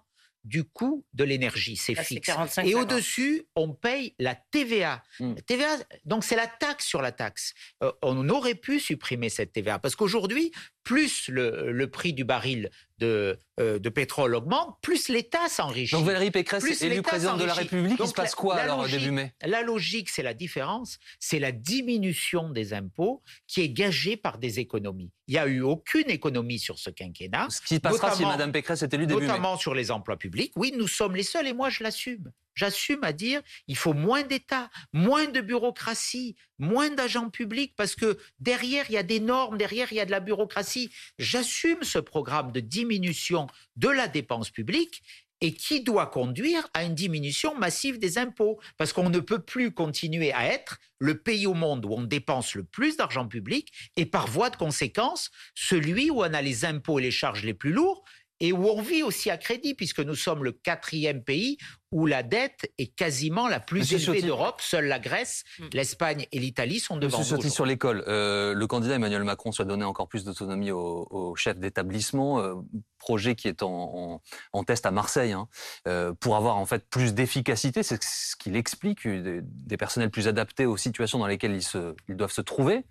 du 0.47 0.63
coût 0.63 1.05
de 1.13 1.23
l'énergie, 1.25 1.75
c'est 1.75 1.95
fixe. 1.95 2.29
Et 2.63 2.73
au-dessus, 2.73 3.43
on 3.55 3.73
paye 3.73 4.15
la 4.17 4.35
TVA. 4.35 5.03
Hmm. 5.19 5.35
TVA, 5.45 5.77
donc 6.05 6.23
c'est 6.23 6.37
la 6.37 6.47
taxe 6.47 6.85
sur 6.85 7.01
la 7.01 7.11
taxe. 7.11 7.53
Euh, 7.83 7.91
on 8.01 8.29
aurait 8.29 8.55
pu 8.55 8.79
supprimer 8.79 9.29
cette 9.29 9.51
TVA 9.51 9.77
parce 9.77 9.95
qu'aujourd'hui, 9.95 10.51
plus 10.87 11.27
le, 11.27 11.85
prix 11.87 12.13
du 12.13 12.23
baril 12.23 12.69
de, 12.97 13.37
euh, 13.59 13.77
de 13.77 13.89
pétrole 13.89 14.33
augmente, 14.35 14.77
plus 14.81 15.09
l'État 15.09 15.49
s'enrichit. 15.49 15.93
Donc 15.93 16.05
Valérie 16.05 16.31
Pécresse 16.31 16.63
est 16.63 16.81
élue 16.85 17.01
présidente 17.01 17.39
de 17.39 17.43
la 17.43 17.53
République, 17.53 17.99
il 17.99 18.07
se 18.07 18.13
passe 18.13 18.33
quoi 18.33 18.55
alors 18.55 18.87
début 18.87 19.11
mai? 19.11 19.33
La 19.41 19.63
logique, 19.63 20.09
c'est 20.09 20.23
la 20.23 20.33
différence, 20.33 20.97
c'est 21.19 21.39
la 21.39 21.51
diminution 21.51 22.51
des 22.51 22.73
impôts 22.73 23.21
qui 23.47 23.59
est 23.59 23.69
gagée 23.69 24.15
par 24.15 24.37
des 24.37 24.61
économies. 24.61 25.11
Il 25.27 25.33
n'y 25.33 25.39
a 25.39 25.47
eu 25.47 25.59
aucune 25.59 26.09
économie 26.09 26.57
sur 26.57 26.79
ce 26.79 26.89
quinquennat. 26.89 27.47
Ce 27.49 27.59
qui 27.59 27.81
passera 27.81 28.15
si 28.15 28.23
Mme 28.23 28.53
Pécresse 28.53 28.81
est 28.81 28.93
élue 28.93 29.07
début 29.07 29.19
mai. 29.19 29.27
Notamment 29.27 29.57
sur 29.57 29.75
les 29.75 29.91
emplois 29.91 30.15
publics. 30.15 30.53
Oui, 30.55 30.73
nous 30.77 30.87
sommes 30.87 31.17
les 31.17 31.23
seuls 31.23 31.47
et 31.47 31.53
moi 31.53 31.69
je 31.69 31.83
l'assume. 31.83 32.31
J'assume 32.57 33.03
à 33.03 33.13
dire 33.13 33.41
il 33.67 33.77
faut 33.77 33.93
moins 33.93 34.23
d'État, 34.23 34.71
moins 34.91 35.27
de 35.27 35.41
bureaucratie, 35.41 36.35
moins 36.57 36.89
d'agents 36.89 37.29
publics 37.29 37.75
parce 37.77 37.95
que 37.95 38.17
derrière 38.39 38.85
il 38.89 38.93
y 38.93 38.97
a 38.97 39.03
des 39.03 39.19
normes, 39.19 39.59
derrière 39.59 39.91
il 39.91 39.95
y 39.97 39.99
a 39.99 40.05
de 40.05 40.11
la 40.11 40.19
bureaucratie. 40.19 40.91
J'assume 41.19 41.83
ce 41.83 41.99
programme 41.99 42.51
de 42.51 42.59
diminution 42.59 43.45
de 43.75 43.89
la 43.89 44.07
dépense 44.07 44.49
publique 44.49 45.03
et 45.41 45.53
qui 45.53 45.83
doit 45.83 46.07
conduire 46.07 46.67
à 46.73 46.83
une 46.83 46.95
diminution 46.95 47.55
massive 47.55 47.99
des 47.99 48.17
impôts. 48.17 48.59
Parce 48.77 48.91
qu'on 48.91 49.09
ne 49.09 49.19
peut 49.19 49.41
plus 49.41 49.71
continuer 49.71 50.33
à 50.33 50.45
être 50.47 50.79
le 50.99 51.19
pays 51.19 51.45
au 51.45 51.53
monde 51.53 51.85
où 51.85 51.93
on 51.93 52.03
dépense 52.03 52.55
le 52.55 52.63
plus 52.63 52.97
d'argent 52.97 53.27
public 53.27 53.71
et 53.95 54.07
par 54.07 54.27
voie 54.27 54.49
de 54.49 54.55
conséquence, 54.55 55.29
celui 55.53 56.09
où 56.09 56.21
on 56.21 56.33
a 56.33 56.41
les 56.41 56.65
impôts 56.65 56.97
et 56.97 57.03
les 57.03 57.11
charges 57.11 57.43
les 57.43 57.53
plus 57.53 57.71
lourds 57.71 58.03
et 58.39 58.51
où 58.51 58.67
on 58.67 58.81
vit 58.81 59.03
aussi 59.03 59.29
à 59.29 59.37
crédit, 59.37 59.73
puisque 59.73 59.99
nous 59.99 60.15
sommes 60.15 60.43
le 60.43 60.51
quatrième 60.51 61.23
pays 61.23 61.57
où 61.91 62.05
la 62.05 62.21
dette 62.21 62.69
est 62.77 62.93
quasiment 62.93 63.47
la 63.47 63.59
plus 63.59 63.93
élevée 63.93 64.21
d'Europe. 64.21 64.61
Seule 64.61 64.85
la 64.85 64.99
Grèce, 64.99 65.43
mm. 65.59 65.65
l'Espagne 65.73 66.27
et 66.31 66.39
l'Italie 66.39 66.79
sont 66.79 66.97
devant 66.97 67.19
Monsieur 67.19 67.37
nous. 67.37 67.49
sur 67.49 67.65
l'école, 67.65 68.03
euh, 68.07 68.53
le 68.53 68.67
candidat 68.67 68.95
Emmanuel 68.95 69.23
Macron 69.23 69.51
souhaite 69.51 69.67
donner 69.67 69.85
encore 69.85 70.07
plus 70.07 70.23
d'autonomie 70.23 70.71
aux, 70.71 71.35
chefs 71.35 71.59
d'établissement, 71.59 72.39
euh, 72.39 72.55
projet 72.99 73.35
qui 73.35 73.47
est 73.47 73.63
en, 73.63 74.21
test 74.65 74.85
à 74.85 74.91
Marseille, 74.91 75.31
hein, 75.31 75.47
euh, 75.87 76.13
pour 76.13 76.35
avoir 76.35 76.57
en 76.57 76.65
fait 76.65 76.87
plus 76.89 77.13
d'efficacité. 77.13 77.83
C'est 77.83 78.03
ce 78.03 78.35
qu'il 78.35 78.55
explique, 78.55 79.07
des, 79.07 79.77
personnels 79.77 80.11
plus 80.11 80.27
adaptés 80.27 80.65
aux 80.65 80.77
situations 80.77 81.19
dans 81.19 81.27
lesquelles 81.27 81.55
ils, 81.55 81.63
se, 81.63 81.95
ils 82.09 82.17
doivent 82.17 82.31
se 82.31 82.41
trouver. 82.41 82.85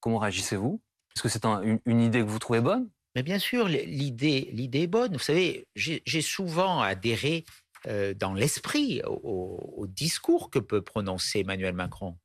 Comment 0.00 0.18
réagissez-vous? 0.18 0.80
Est-ce 1.14 1.22
que 1.22 1.28
c'est 1.28 1.44
une 1.44 2.00
idée 2.00 2.20
que 2.20 2.28
vous 2.30 2.38
trouvez 2.38 2.60
bonne? 2.60 2.88
Mais 3.14 3.22
bien 3.22 3.38
sûr, 3.38 3.66
l'idée, 3.68 4.50
l'idée 4.52 4.82
est 4.82 4.86
bonne. 4.86 5.12
Vous 5.14 5.18
savez, 5.18 5.66
j'ai 5.74 6.22
souvent 6.22 6.80
adhéré 6.80 7.44
euh, 7.86 8.14
dans 8.14 8.34
l'esprit 8.34 9.02
au, 9.06 9.86
discours 9.88 10.50
que 10.50 10.58
peut 10.58 10.82
prononcer 10.82 11.40
Emmanuel 11.40 11.74
Macron. 11.74 12.16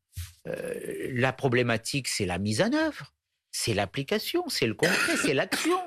Euh, 0.47 1.09
la 1.13 1.33
problématique, 1.33 2.07
c'est 2.07 2.25
la 2.25 2.37
mise 2.37 2.61
en 2.61 2.73
œuvre, 2.73 3.13
c'est 3.51 3.73
l'application, 3.73 4.47
c'est 4.49 4.67
le 4.67 4.73
concret, 4.73 5.17
c'est 5.21 5.33
l'action. 5.33 5.79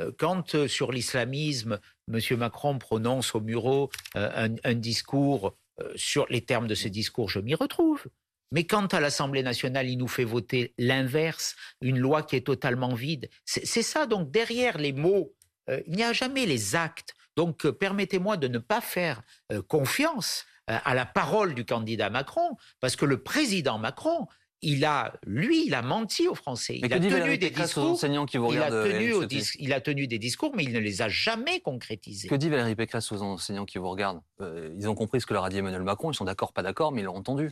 Euh, 0.00 0.10
quand 0.18 0.66
sur 0.66 0.92
l'islamisme, 0.92 1.78
M. 2.12 2.20
Macron 2.36 2.78
prononce 2.78 3.34
au 3.34 3.40
Muro 3.40 3.90
un, 4.14 4.54
un, 4.64 4.74
discours, 4.74 5.56
sur 5.94 6.26
les 6.28 6.42
termes 6.42 6.66
de 6.66 6.74
ce 6.74 6.88
discours, 6.88 7.30
je 7.30 7.38
m'y 7.38 7.54
retrouve. 7.54 8.04
Mais 8.52 8.64
quand 8.64 8.94
à 8.94 9.00
l'Assemblée 9.00 9.42
nationale, 9.42 9.88
il 9.88 9.96
nous 9.96 10.08
fait 10.08 10.24
voter 10.24 10.74
l'inverse, 10.78 11.56
une 11.80 11.98
loi 11.98 12.22
qui 12.22 12.36
est 12.36 12.46
totalement 12.46 12.94
vide, 12.94 13.28
c'est 13.44 13.82
ça. 13.82 14.06
Donc 14.06 14.30
derrière 14.30 14.78
les 14.78 14.92
mots, 14.92 15.34
euh, 15.68 15.80
il 15.86 15.96
n'y 15.96 16.04
a 16.04 16.12
jamais 16.12 16.46
les 16.46 16.76
actes. 16.76 17.14
Donc 17.36 17.64
euh, 17.64 17.72
permettez-moi 17.72 18.36
de 18.36 18.48
ne 18.48 18.58
pas 18.58 18.80
faire 18.80 19.22
euh, 19.50 19.62
confiance 19.62 20.44
à 20.68 20.94
la 20.94 21.04
parole 21.04 21.54
du 21.54 21.64
candidat 21.64 22.08
Macron, 22.08 22.56
parce 22.78 22.94
que 22.94 23.04
le 23.04 23.20
président 23.20 23.78
Macron, 23.78 24.28
il 24.62 24.84
a, 24.84 25.12
lui, 25.26 25.66
il 25.66 25.74
a 25.74 25.82
menti 25.82 26.28
aux 26.28 26.36
Français. 26.36 26.78
il 26.78 26.92
a 26.92 27.00
tenu 27.00 27.36
des 27.36 27.50
discours. 27.50 27.90
Enseignants 27.90 28.26
qui 28.26 28.38
vous 28.38 28.52
il, 28.52 28.62
a 28.62 28.70
tenu 28.70 29.12
il 29.58 29.72
a 29.72 29.80
tenu 29.80 30.06
des 30.06 30.20
discours, 30.20 30.52
mais 30.54 30.62
il 30.62 30.72
ne 30.72 30.78
les 30.78 31.02
a 31.02 31.08
jamais 31.08 31.58
concrétisés. 31.60 32.28
Que 32.28 32.36
dit 32.36 32.48
Valérie 32.48 32.76
Pécresse 32.76 33.10
aux 33.10 33.22
enseignants 33.22 33.64
qui 33.64 33.78
vous 33.78 33.90
regardent? 33.90 34.20
Ils 34.40 34.88
ont 34.88 34.94
compris 34.94 35.20
ce 35.20 35.26
que 35.26 35.34
leur 35.34 35.44
a 35.44 35.50
dit 35.50 35.58
Emmanuel 35.58 35.82
Macron. 35.82 36.12
Ils 36.12 36.14
sont 36.14 36.24
d'accord, 36.24 36.52
pas 36.52 36.62
d'accord, 36.62 36.92
mais 36.92 37.00
ils 37.00 37.04
l'ont 37.04 37.16
entendu 37.16 37.50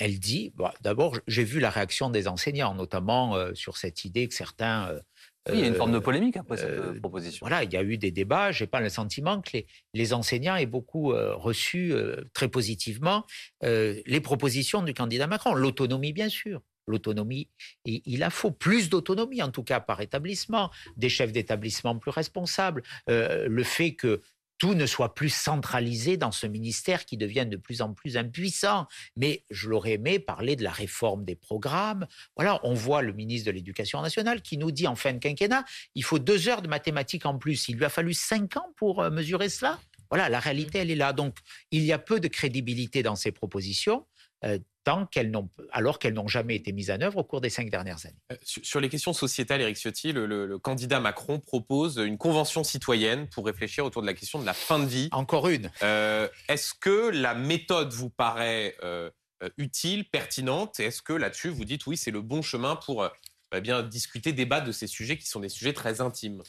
elle 0.00 0.18
dit, 0.18 0.52
bah, 0.56 0.74
d'abord, 0.80 1.18
j'ai 1.26 1.44
vu 1.44 1.60
la 1.60 1.70
réaction 1.70 2.08
des 2.08 2.26
enseignants, 2.26 2.74
notamment 2.74 3.36
euh, 3.36 3.54
sur 3.54 3.76
cette 3.76 4.04
idée 4.04 4.26
que 4.26 4.34
certains... 4.34 4.88
Euh, 4.88 5.00
oui, 5.48 5.58
il 5.58 5.60
y 5.60 5.64
a 5.64 5.68
une 5.68 5.74
forme 5.74 5.92
de 5.92 5.98
euh, 5.98 6.00
polémique 6.00 6.36
après 6.36 6.56
cette 6.56 7.00
proposition. 7.00 7.46
Voilà, 7.46 7.64
il 7.64 7.72
y 7.72 7.76
a 7.76 7.82
eu 7.82 7.98
des 7.98 8.10
débats. 8.10 8.50
Je 8.50 8.64
n'ai 8.64 8.68
pas 8.68 8.80
le 8.80 8.88
sentiment 8.88 9.40
que 9.40 9.58
les, 9.94 10.12
enseignants 10.12 10.56
aient 10.56 10.66
beaucoup 10.66 11.14
reçu 11.14 11.94
très 12.34 12.48
positivement 12.48 13.24
les 13.62 14.20
propositions 14.22 14.82
du 14.82 14.92
candidat 14.92 15.26
Macron. 15.26 15.54
L'autonomie, 15.54 16.12
bien 16.12 16.28
sûr. 16.28 16.60
L'autonomie, 16.86 17.48
il 17.86 18.22
a 18.22 18.28
faut 18.28 18.50
plus 18.50 18.90
d'autonomie, 18.90 19.42
en 19.42 19.50
tout 19.50 19.62
cas 19.62 19.80
par 19.80 20.02
établissement, 20.02 20.70
des 20.98 21.08
chefs 21.08 21.32
d'établissement 21.32 21.96
plus 21.96 22.10
responsables. 22.10 22.82
le 23.08 23.62
fait 23.64 23.94
que 23.94 24.20
tout 24.60 24.74
ne 24.74 24.86
soit 24.86 25.14
plus 25.14 25.30
centralisé 25.30 26.18
dans 26.18 26.30
ce 26.30 26.46
ministère 26.46 27.06
qui 27.06 27.16
devient 27.16 27.46
de 27.46 27.56
plus 27.56 27.80
en 27.80 27.94
plus 27.94 28.18
impuissant. 28.18 28.86
Mais 29.16 29.42
je 29.50 29.68
l'aurais 29.68 29.92
aimé 29.92 30.18
parler 30.18 30.54
de 30.54 30.62
la 30.62 30.70
réforme 30.70 31.24
des 31.24 31.34
programmes. 31.34 32.06
Voilà, 32.36 32.60
on 32.62 32.74
voit 32.74 33.00
le 33.00 33.14
ministre 33.14 33.46
de 33.46 33.52
l'Éducation 33.52 34.02
nationale 34.02 34.42
qui 34.42 34.58
nous 34.58 34.70
dit 34.70 34.86
en 34.86 34.94
fin 34.94 35.14
de 35.14 35.18
quinquennat, 35.18 35.64
il 35.94 36.04
faut 36.04 36.18
deux 36.18 36.48
heures 36.48 36.60
de 36.60 36.68
mathématiques 36.68 37.24
en 37.24 37.38
plus. 37.38 37.68
Il 37.68 37.76
lui 37.76 37.86
a 37.86 37.88
fallu 37.88 38.12
cinq 38.12 38.58
ans 38.58 38.72
pour 38.76 39.00
euh, 39.00 39.10
mesurer 39.10 39.48
cela. 39.48 39.80
Voilà, 40.10 40.28
la 40.28 40.40
réalité, 40.40 40.78
elle 40.78 40.90
est 40.90 40.96
là. 40.96 41.14
Donc, 41.14 41.38
il 41.70 41.82
y 41.82 41.92
a 41.92 41.98
peu 41.98 42.20
de 42.20 42.28
crédibilité 42.28 43.02
dans 43.02 43.16
ces 43.16 43.32
propositions. 43.32 44.04
Euh, 44.44 44.58
tant 44.84 45.06
qu'elles 45.06 45.30
n'ont, 45.30 45.48
alors 45.72 45.98
qu'elles 45.98 46.14
n'ont 46.14 46.28
jamais 46.28 46.56
été 46.56 46.72
mises 46.72 46.90
en 46.90 47.00
œuvre 47.00 47.18
au 47.18 47.24
cours 47.24 47.40
des 47.40 47.50
cinq 47.50 47.70
dernières 47.70 48.04
années. 48.06 48.18
Euh, 48.32 48.36
sur 48.42 48.80
les 48.80 48.88
questions 48.88 49.12
sociétales, 49.12 49.60
Éric 49.60 49.76
Ciotti, 49.76 50.12
le, 50.12 50.58
candidat 50.58 51.00
Macron 51.00 51.38
propose 51.38 51.98
une 51.98 52.18
convention 52.18 52.64
citoyenne 52.64 53.28
pour 53.28 53.46
réfléchir 53.46 53.84
autour 53.84 54.02
de 54.02 54.06
la 54.06 54.14
question 54.14 54.38
de 54.38 54.46
la 54.46 54.54
fin 54.54 54.78
de 54.78 54.86
vie. 54.86 55.08
Encore 55.12 55.48
une. 55.48 55.70
Euh, 55.82 56.28
est-ce 56.48 56.74
que 56.74 57.10
la 57.10 57.34
méthode 57.34 57.92
vous 57.92 58.10
paraît 58.10 58.76
euh, 58.82 59.10
utile, 59.58 60.08
pertinente? 60.08 60.80
Est-ce 60.80 61.02
que 61.02 61.12
là-dessus, 61.12 61.48
vous 61.48 61.64
dites 61.64 61.86
oui, 61.86 61.96
c'est 61.96 62.10
le 62.10 62.22
bon 62.22 62.42
chemin 62.42 62.76
pour 62.76 63.08
eh 63.54 63.60
bien 63.60 63.82
discuter, 63.82 64.32
débattre 64.32 64.66
de 64.66 64.72
ces 64.72 64.86
sujets 64.86 65.18
qui 65.18 65.26
sont 65.26 65.40
des 65.40 65.48
sujets 65.48 65.72
très 65.72 66.00
intimes? 66.00 66.42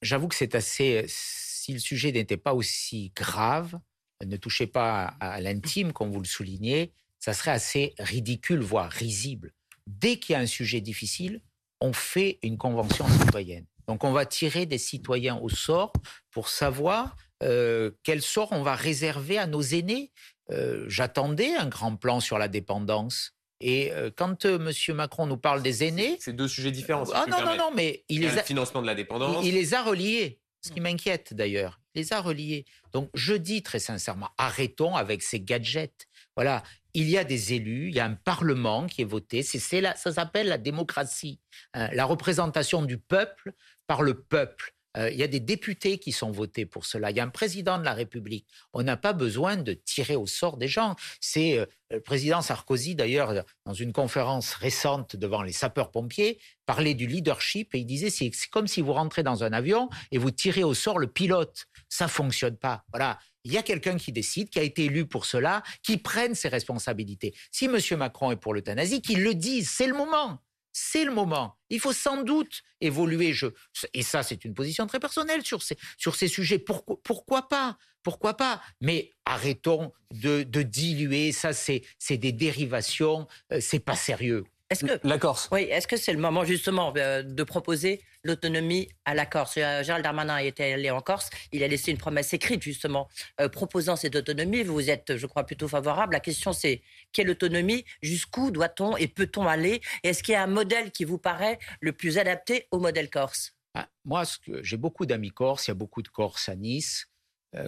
J'avoue 0.00 0.28
que 0.28 0.34
c'est 0.34 0.54
assez. 0.54 1.04
Si 1.06 1.72
le 1.72 1.78
sujet 1.78 2.10
n'était 2.10 2.36
pas 2.36 2.54
aussi 2.54 3.12
grave, 3.14 3.78
ne 4.24 4.36
touchait 4.36 4.66
pas 4.66 5.14
à 5.20 5.40
l'intime, 5.40 5.92
comme 5.92 6.10
vous 6.10 6.20
le 6.20 6.26
soulignez, 6.26 6.92
ça 7.18 7.32
serait 7.32 7.50
assez 7.52 7.94
ridicule, 7.98 8.60
voire 8.60 8.90
risible. 8.90 9.52
Dès 9.86 10.16
qu'il 10.16 10.34
y 10.34 10.36
a 10.36 10.40
un 10.40 10.46
sujet 10.46 10.80
difficile, 10.80 11.40
on 11.80 11.92
fait 11.92 12.38
une 12.42 12.58
convention 12.58 13.06
citoyenne. 13.08 13.66
Donc 13.88 14.04
on 14.04 14.12
va 14.12 14.26
tirer 14.26 14.66
des 14.66 14.78
citoyens 14.78 15.36
au 15.38 15.48
sort 15.48 15.92
pour 16.30 16.48
savoir 16.48 17.16
euh, 17.42 17.90
quel 18.04 18.22
sort 18.22 18.52
on 18.52 18.62
va 18.62 18.74
réserver 18.74 19.38
à 19.38 19.46
nos 19.46 19.62
aînés. 19.62 20.12
Euh, 20.50 20.84
j'attendais 20.88 21.54
un 21.56 21.66
grand 21.66 21.96
plan 21.96 22.20
sur 22.20 22.38
la 22.38 22.48
dépendance. 22.48 23.32
Et 23.60 23.92
euh, 23.92 24.10
quand 24.14 24.44
M. 24.44 24.70
Macron 24.94 25.26
nous 25.26 25.36
parle 25.36 25.62
des 25.62 25.84
aînés... 25.84 26.16
C'est 26.20 26.32
deux 26.34 26.48
sujets 26.48 26.72
différents. 26.72 27.04
ah 27.14 27.26
non, 27.28 27.44
non, 27.44 27.56
non, 27.56 27.70
mais 27.74 28.04
il, 28.08 28.22
les 28.22 28.28
a... 28.28 28.36
Le 28.36 28.42
financement 28.42 28.82
de 28.82 28.86
la 28.86 28.94
dépendance. 28.94 29.44
il 29.44 29.54
les 29.54 29.74
a 29.74 29.82
reliés. 29.82 30.40
Ce 30.64 30.70
qui 30.70 30.80
m'inquiète 30.80 31.34
d'ailleurs, 31.34 31.80
il 31.80 31.81
les 31.94 32.12
a 32.12 32.20
reliés. 32.20 32.64
Donc 32.92 33.10
je 33.14 33.34
dis 33.34 33.62
très 33.62 33.78
sincèrement, 33.78 34.30
arrêtons 34.38 34.96
avec 34.96 35.22
ces 35.22 35.40
gadgets. 35.40 36.08
Voilà, 36.36 36.62
il 36.94 37.08
y 37.08 37.18
a 37.18 37.24
des 37.24 37.54
élus, 37.54 37.88
il 37.88 37.94
y 37.94 38.00
a 38.00 38.04
un 38.04 38.14
parlement 38.14 38.86
qui 38.86 39.02
est 39.02 39.06
voté. 39.06 39.42
C'est, 39.42 39.58
ça 39.58 40.12
s'appelle 40.12 40.48
la 40.48 40.58
démocratie, 40.58 41.40
hein, 41.74 41.88
la 41.92 42.04
représentation 42.04 42.82
du 42.82 42.98
peuple 42.98 43.52
par 43.86 44.02
le 44.02 44.14
peuple. 44.14 44.74
Euh, 44.96 45.10
il 45.10 45.18
y 45.18 45.22
a 45.22 45.26
des 45.26 45.40
députés 45.40 45.98
qui 45.98 46.12
sont 46.12 46.30
votés 46.30 46.66
pour 46.66 46.84
cela. 46.84 47.10
Il 47.10 47.16
y 47.16 47.20
a 47.20 47.24
un 47.24 47.28
président 47.28 47.78
de 47.78 47.84
la 47.84 47.94
République. 47.94 48.46
On 48.72 48.82
n'a 48.82 48.96
pas 48.96 49.12
besoin 49.12 49.56
de 49.56 49.72
tirer 49.72 50.16
au 50.16 50.26
sort 50.26 50.56
des 50.56 50.68
gens. 50.68 50.96
C'est 51.20 51.58
euh, 51.58 51.66
le 51.90 52.00
président 52.00 52.42
Sarkozy, 52.42 52.94
d'ailleurs, 52.94 53.44
dans 53.66 53.74
une 53.74 53.92
conférence 53.92 54.54
récente 54.54 55.16
devant 55.16 55.42
les 55.42 55.52
sapeurs-pompiers, 55.52 56.38
parlait 56.66 56.94
du 56.94 57.06
leadership 57.06 57.74
et 57.74 57.78
il 57.78 57.86
disait 57.86 58.10
c'est 58.10 58.30
comme 58.50 58.66
si 58.66 58.80
vous 58.80 58.92
rentrez 58.92 59.22
dans 59.22 59.44
un 59.44 59.52
avion 59.52 59.88
et 60.10 60.18
vous 60.18 60.30
tirez 60.30 60.64
au 60.64 60.74
sort 60.74 60.98
le 60.98 61.06
pilote. 61.06 61.66
Ça 61.88 62.08
fonctionne 62.08 62.56
pas. 62.56 62.84
Voilà 62.92 63.18
il 63.44 63.52
y 63.52 63.58
a 63.58 63.62
quelqu'un 63.62 63.96
qui 63.96 64.12
décide, 64.12 64.50
qui 64.50 64.58
a 64.58 64.62
été 64.62 64.84
élu 64.84 65.06
pour 65.06 65.26
cela, 65.26 65.62
qui 65.82 65.96
prenne 65.96 66.34
ses 66.34 66.48
responsabilités. 66.48 67.34
Si 67.50 67.64
M. 67.64 67.78
Macron 67.98 68.30
est 68.30 68.36
pour 68.36 68.54
l'euthanasie, 68.54 69.02
qu'il 69.02 69.22
le 69.22 69.34
dise, 69.34 69.68
c'est 69.70 69.86
le 69.86 69.94
moment. 69.94 70.38
C'est 70.72 71.04
le 71.04 71.12
moment. 71.12 71.56
Il 71.70 71.80
faut 71.80 71.92
sans 71.92 72.22
doute 72.22 72.62
évoluer. 72.80 73.32
Je, 73.32 73.46
et 73.94 74.02
ça, 74.02 74.22
c'est 74.22 74.44
une 74.44 74.54
position 74.54 74.86
très 74.86 75.00
personnelle 75.00 75.44
sur 75.44 75.62
ces, 75.62 75.76
sur 75.96 76.16
ces 76.16 76.28
sujets. 76.28 76.58
Pourquoi, 76.58 76.98
pourquoi 77.02 77.48
pas 77.48 77.78
Pourquoi 78.02 78.36
pas? 78.36 78.62
Mais 78.80 79.10
arrêtons 79.24 79.92
de, 80.10 80.42
de 80.42 80.62
diluer. 80.62 81.32
Ça, 81.32 81.52
c'est 81.52 81.82
des 82.10 82.32
dérivations. 82.32 83.26
Euh, 83.52 83.58
c'est 83.60 83.80
pas 83.80 83.96
sérieux. 83.96 84.44
Est-ce 84.72 84.84
que 84.86 85.06
la 85.06 85.18
Corse. 85.18 85.48
Oui, 85.52 85.62
est-ce 85.62 85.86
que 85.86 85.98
c'est 85.98 86.12
le 86.14 86.18
moment 86.18 86.44
justement 86.44 86.94
euh, 86.96 87.22
de 87.22 87.42
proposer 87.42 88.00
l'autonomie 88.24 88.88
à 89.04 89.14
la 89.14 89.26
Corse? 89.26 89.58
Euh, 89.58 89.82
Gérald 89.82 90.02
Darmanin 90.02 90.38
était 90.38 90.72
allé 90.72 90.90
en 90.90 91.02
Corse, 91.02 91.28
il 91.52 91.62
a 91.62 91.68
laissé 91.68 91.90
une 91.90 91.98
promesse 91.98 92.32
écrite 92.32 92.62
justement 92.62 93.08
euh, 93.40 93.50
proposant 93.50 93.96
cette 93.96 94.16
autonomie. 94.16 94.62
Vous 94.62 94.88
êtes, 94.88 95.18
je 95.18 95.26
crois, 95.26 95.44
plutôt 95.44 95.68
favorable. 95.68 96.14
La 96.14 96.20
question 96.20 96.54
c'est 96.54 96.82
quelle 97.12 97.28
autonomie? 97.28 97.84
Jusqu'où 98.00 98.50
doit-on 98.50 98.96
et 98.96 99.08
peut-on 99.08 99.46
aller? 99.46 99.82
Est-ce 100.04 100.22
qu'il 100.22 100.32
y 100.32 100.36
a 100.36 100.42
un 100.42 100.46
modèle 100.46 100.90
qui 100.90 101.04
vous 101.04 101.18
paraît 101.18 101.58
le 101.80 101.92
plus 101.92 102.16
adapté 102.16 102.66
au 102.70 102.78
modèle 102.78 103.10
corse? 103.10 103.54
Ah, 103.74 103.88
Moi, 104.06 104.24
j'ai 104.62 104.78
beaucoup 104.78 105.04
d'amis 105.04 105.32
corse, 105.32 105.66
il 105.66 105.70
y 105.70 105.72
a 105.72 105.74
beaucoup 105.74 106.02
de 106.02 106.08
Corse 106.08 106.48
à 106.48 106.56
Nice. 106.56 107.08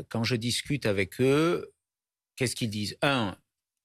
quand 0.08 0.24
je 0.24 0.36
discute 0.36 0.86
avec 0.86 1.20
eux, 1.20 1.72
qu'est-ce 2.36 2.56
qu'ils 2.56 2.70
disent? 2.70 2.96
Un, 3.02 3.36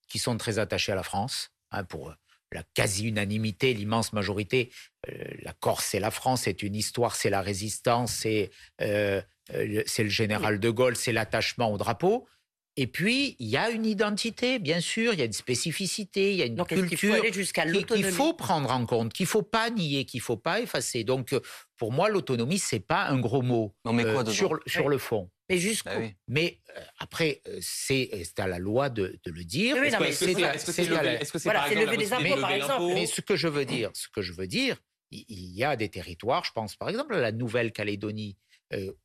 qu'ils 0.08 0.22
sont 0.22 0.38
très 0.38 0.58
attachés 0.60 0.94
à 0.94 0.96
la 0.96 1.04
France, 1.04 1.52
hein, 1.72 1.84
pour 1.84 2.14
la 2.52 2.64
quasi-unanimité, 2.74 3.74
l'immense 3.74 4.14
majorité. 4.14 4.72
Euh, 5.10 5.14
la 5.42 5.54
Corse, 5.54 5.86
c'est 5.86 6.00
la 6.00 6.12
France, 6.12 6.42
c'est 6.44 6.64
une 6.64 6.76
histoire, 6.76 7.16
c'est 7.16 7.30
la 7.30 7.42
résistance, 7.42 8.12
c'est 8.14 8.50
euh, 8.82 9.22
euh, 9.54 9.84
le 9.98 10.10
général 10.10 10.60
de 10.60 10.70
Gaulle, 10.70 10.96
c'est 10.96 11.12
l'attachement 11.12 11.72
au 11.72 11.78
drapeau. 11.78 12.28
Et 12.76 12.88
puis, 12.88 13.36
il 13.40 13.48
y 13.48 13.58
a 13.58 13.72
une 13.72 13.86
identité, 13.86 14.58
bien 14.58 14.80
sûr, 14.80 15.14
il 15.14 15.20
y 15.20 15.22
a 15.22 15.26
une 15.26 15.34
spécificité, 15.34 16.32
il 16.32 16.38
y 16.38 16.44
a 16.44 16.46
une 16.46 16.64
culture 16.64 17.22
qu'il 17.88 18.06
faut 18.06 18.34
prendre 18.34 18.72
en 18.72 18.86
compte, 18.86 19.12
qu'il 19.12 19.26
faut 19.26 19.42
pas 19.42 19.70
nier, 19.70 20.06
qu'il 20.06 20.22
faut 20.22 20.38
pas 20.38 20.62
effacer. 20.62 21.04
Donc, 21.04 21.36
pour 21.76 21.92
moi, 21.92 22.08
l'autonomie, 22.08 22.58
c'est 22.58 22.80
pas 22.80 23.08
un 23.08 23.20
gros 23.20 23.42
mot 23.42 23.76
non, 23.84 23.92
mais 23.92 24.04
quoi, 24.04 24.26
sur, 24.26 24.58
sur 24.66 24.88
le 24.88 24.98
fond. 24.98 25.30
Mais 25.50 25.58
jusqu'où 25.58 25.90
bah 25.90 26.08
Mais 26.28 26.60
après, 27.00 27.42
c'est 27.62 28.10
à 28.38 28.48
la 28.48 28.60
loi 28.60 28.90
de, 28.90 29.20
le 29.26 29.44
dire. 29.44 29.76
Oui, 29.80 29.88
est-ce 29.88 30.18
que 30.64 30.74
c'est 30.74 30.86
lever, 30.86 31.98
des 31.98 32.14
impôts, 32.14 32.42
par 32.42 32.52
exemple 32.52 32.94
Mais 32.94 33.06
ce 33.06 33.22
que 33.22 33.36
je 33.36 33.48
veux 33.48 33.66
dire, 33.66 33.90
ce 33.94 34.08
que 34.10 34.22
je 34.22 34.34
veux 34.34 34.48
dire, 34.48 34.78
il 35.12 35.56
y 35.56 35.64
a 35.64 35.76
des 35.76 35.90
territoires, 35.90 36.44
je 36.44 36.52
pense 36.52 36.76
par 36.76 36.90
exemple 36.90 37.16
à 37.16 37.20
la 37.20 37.32
Nouvelle-Calédonie, 37.32 38.38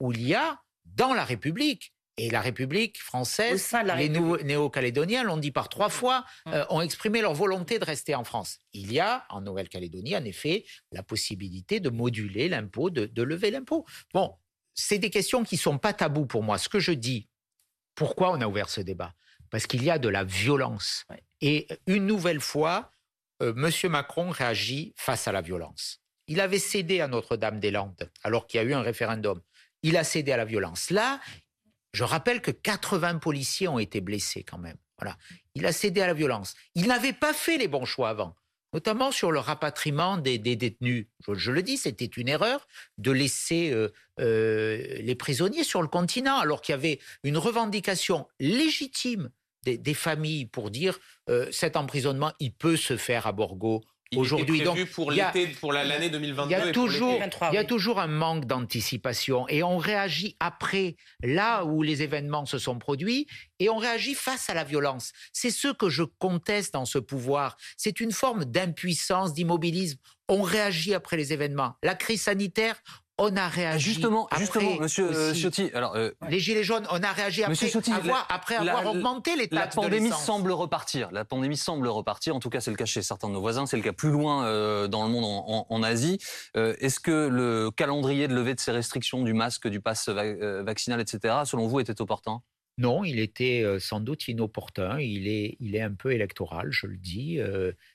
où 0.00 0.12
il 0.12 0.26
y 0.26 0.34
a, 0.34 0.60
dans 0.84 1.14
la 1.14 1.24
République, 1.24 1.94
et 2.16 2.30
la 2.30 2.40
République 2.40 3.00
française, 3.00 3.74
les 3.96 4.08
néo-calédoniens 4.08 5.24
l'ont 5.24 5.36
dit 5.36 5.50
par 5.50 5.68
trois 5.68 5.88
fois, 5.88 6.24
hum. 6.46 6.54
euh, 6.54 6.64
ont 6.70 6.80
exprimé 6.80 7.20
leur 7.20 7.34
volonté 7.34 7.78
de 7.78 7.84
rester 7.84 8.14
en 8.14 8.24
France. 8.24 8.58
Il 8.72 8.92
y 8.92 9.00
a 9.00 9.24
en 9.30 9.40
Nouvelle-Calédonie, 9.40 10.16
en 10.16 10.24
effet, 10.24 10.64
la 10.92 11.02
possibilité 11.02 11.80
de 11.80 11.90
moduler 11.90 12.48
l'impôt, 12.48 12.90
de, 12.90 13.22
lever 13.22 13.50
l'impôt. 13.50 13.84
Bon, 14.12 14.34
c'est 14.74 14.98
des 14.98 15.10
questions 15.10 15.44
qui 15.44 15.54
ne 15.54 15.60
sont 15.60 15.78
pas 15.78 15.92
tabous 15.92 16.26
pour 16.26 16.42
moi. 16.42 16.58
Ce 16.58 16.68
que 16.68 16.80
je 16.80 16.92
dis, 16.92 17.28
pourquoi 17.94 18.32
on 18.32 18.40
a 18.40 18.46
ouvert 18.46 18.68
ce 18.68 18.80
débat? 18.80 19.14
Parce 19.50 19.66
qu'il 19.66 19.84
y 19.84 19.90
a 19.90 19.98
de 19.98 20.08
la 20.08 20.24
violence. 20.24 21.06
Et 21.40 21.68
une 21.86 22.06
nouvelle 22.06 22.40
fois, 22.40 22.90
euh, 23.42 23.54
M. 23.56 23.90
Macron 23.90 24.30
réagit 24.30 24.94
face 24.96 25.28
à 25.28 25.32
la 25.32 25.40
violence. 25.40 26.00
Il 26.26 26.40
avait 26.40 26.58
cédé 26.58 27.00
à 27.00 27.08
Notre-Dame-des-Landes 27.08 28.10
alors 28.22 28.46
qu'il 28.46 28.58
y 28.60 28.64
a 28.64 28.66
eu 28.66 28.74
un 28.74 28.82
référendum. 28.82 29.40
Il 29.82 29.96
a 29.96 30.04
cédé 30.04 30.32
à 30.32 30.36
la 30.36 30.44
violence. 30.44 30.90
Là, 30.90 31.20
je 31.92 32.02
rappelle 32.02 32.40
que 32.40 32.50
80 32.50 33.18
policiers 33.18 33.68
ont 33.68 33.78
été 33.78 34.00
blessés 34.00 34.42
quand 34.42 34.58
même. 34.58 34.76
Voilà. 34.98 35.16
Il 35.54 35.66
a 35.66 35.72
cédé 35.72 36.00
à 36.00 36.06
la 36.06 36.14
violence. 36.14 36.54
Il 36.74 36.88
n'avait 36.88 37.12
pas 37.12 37.32
fait 37.34 37.58
les 37.58 37.68
bons 37.68 37.84
choix 37.84 38.08
avant, 38.08 38.34
notamment 38.74 39.12
sur 39.12 39.30
le 39.30 39.38
rapatriement 39.38 40.18
des, 40.18 40.36
détenus. 40.38 41.06
Je, 41.32 41.52
le 41.52 41.62
dis, 41.62 41.76
c'était 41.78 42.04
une 42.04 42.28
erreur 42.28 42.66
de 42.98 43.12
laisser 43.12 43.70
euh, 43.70 43.88
euh, 44.20 44.76
les 45.00 45.14
prisonniers 45.14 45.62
sur 45.62 45.80
le 45.80 45.88
continent, 45.88 46.36
alors 46.36 46.60
qu'il 46.60 46.72
y 46.72 46.76
avait 46.76 46.98
une 47.22 47.38
revendication 47.38 48.26
légitime 48.40 49.30
des, 49.64 49.94
familles 49.94 50.44
pour 50.44 50.70
dire 50.70 50.98
euh, 51.30 51.46
cet 51.50 51.76
emprisonnement, 51.76 52.32
il 52.38 52.52
peut 52.52 52.76
se 52.76 52.98
faire 52.98 53.26
à 53.26 53.32
Borgo 53.32 53.82
aujourd'hui. 54.16 54.62
Donc, 54.62 54.84
pour 54.90 55.10
l'été, 55.10 55.48
pour 55.48 55.72
l'année 55.72 56.10
2022. 56.10 56.48
Il 56.48 56.52
y 56.52 56.54
a 56.54 56.72
toujours, 56.72 57.20
il 57.50 57.54
y 57.54 57.58
a 57.58 57.64
toujours 57.64 58.00
un 58.00 58.06
manque 58.06 58.46
d'anticipation 58.46 59.48
et 59.48 59.62
on 59.62 59.76
réagit 59.76 60.36
après, 60.40 60.96
là 61.22 61.64
où 61.64 61.82
les 61.82 62.02
événements 62.02 62.46
se 62.46 62.58
sont 62.58 62.78
produits, 62.78 63.26
et 63.58 63.68
on 63.68 63.76
réagit 63.76 64.14
face 64.14 64.50
à 64.50 64.54
la 64.54 64.64
violence. 64.64 65.12
C'est 65.32 65.50
ce 65.50 65.68
que 65.68 65.88
je 65.88 66.02
conteste 66.02 66.74
dans 66.74 66.84
ce 66.84 66.98
pouvoir. 66.98 67.56
C'est 67.76 68.00
une 68.00 68.12
forme 68.12 68.44
d'impuissance, 68.44 69.32
d'immobilisme. 69.32 69.98
On 70.28 70.42
réagit 70.42 70.94
après 70.94 71.16
les 71.16 71.32
événements. 71.32 71.74
La 71.82 71.94
crise 71.94 72.22
sanitaire, 72.22 72.82
on 73.18 73.36
a 73.36 73.48
réagi. 73.48 73.92
Justement, 73.92 74.28
justement, 74.38 74.76
Monsieur 74.80 75.10
euh, 75.10 75.34
Ciotti. 75.34 75.70
Alors, 75.74 75.94
euh, 75.94 76.10
les 76.28 76.40
gilets 76.40 76.64
jaunes, 76.64 76.86
on 76.90 77.02
a 77.02 77.12
réagi 77.12 77.44
après, 77.44 77.92
avoir, 77.92 78.26
après 78.28 78.56
avoir 78.56 78.86
augmenté 78.86 79.36
les 79.36 79.48
taxes 79.48 79.76
La 79.76 79.82
pandémie 79.82 80.10
semble 80.10 80.50
repartir. 80.52 81.10
La 81.12 81.24
pandémie 81.24 81.56
semble 81.56 81.88
repartir. 81.88 82.34
En 82.34 82.40
tout 82.40 82.50
cas, 82.50 82.60
c'est 82.60 82.70
le 82.70 82.76
cas 82.76 82.86
chez 82.86 83.02
certains 83.02 83.28
de 83.28 83.34
nos 83.34 83.40
voisins. 83.40 83.66
C'est 83.66 83.76
le 83.76 83.82
cas 83.82 83.92
plus 83.92 84.10
loin 84.10 84.44
euh, 84.44 84.88
dans 84.88 85.04
le 85.04 85.10
monde, 85.10 85.24
en, 85.24 85.82
Asie. 85.82 86.18
Est-ce 86.54 86.98
que 86.98 87.28
le 87.28 87.70
calendrier 87.70 88.26
de 88.26 88.34
levée 88.34 88.54
de 88.54 88.60
ces 88.60 88.72
restrictions 88.72 89.22
du 89.22 89.34
masque, 89.34 89.68
du 89.68 89.80
pass 89.80 90.08
vaccinal, 90.08 91.00
etc., 91.00 91.34
selon 91.44 91.66
vous, 91.66 91.80
était 91.80 92.00
opportun? 92.00 92.40
Non, 92.78 93.04
il 93.04 93.20
était 93.20 93.64
sans 93.78 94.00
doute 94.00 94.26
inopportun. 94.28 94.98
Il 94.98 95.28
est, 95.28 95.56
il 95.60 95.76
est 95.76 95.80
un 95.80 95.94
peu 95.94 96.12
électoral, 96.12 96.72
je 96.72 96.86
le 96.86 96.96
dis. 96.96 97.38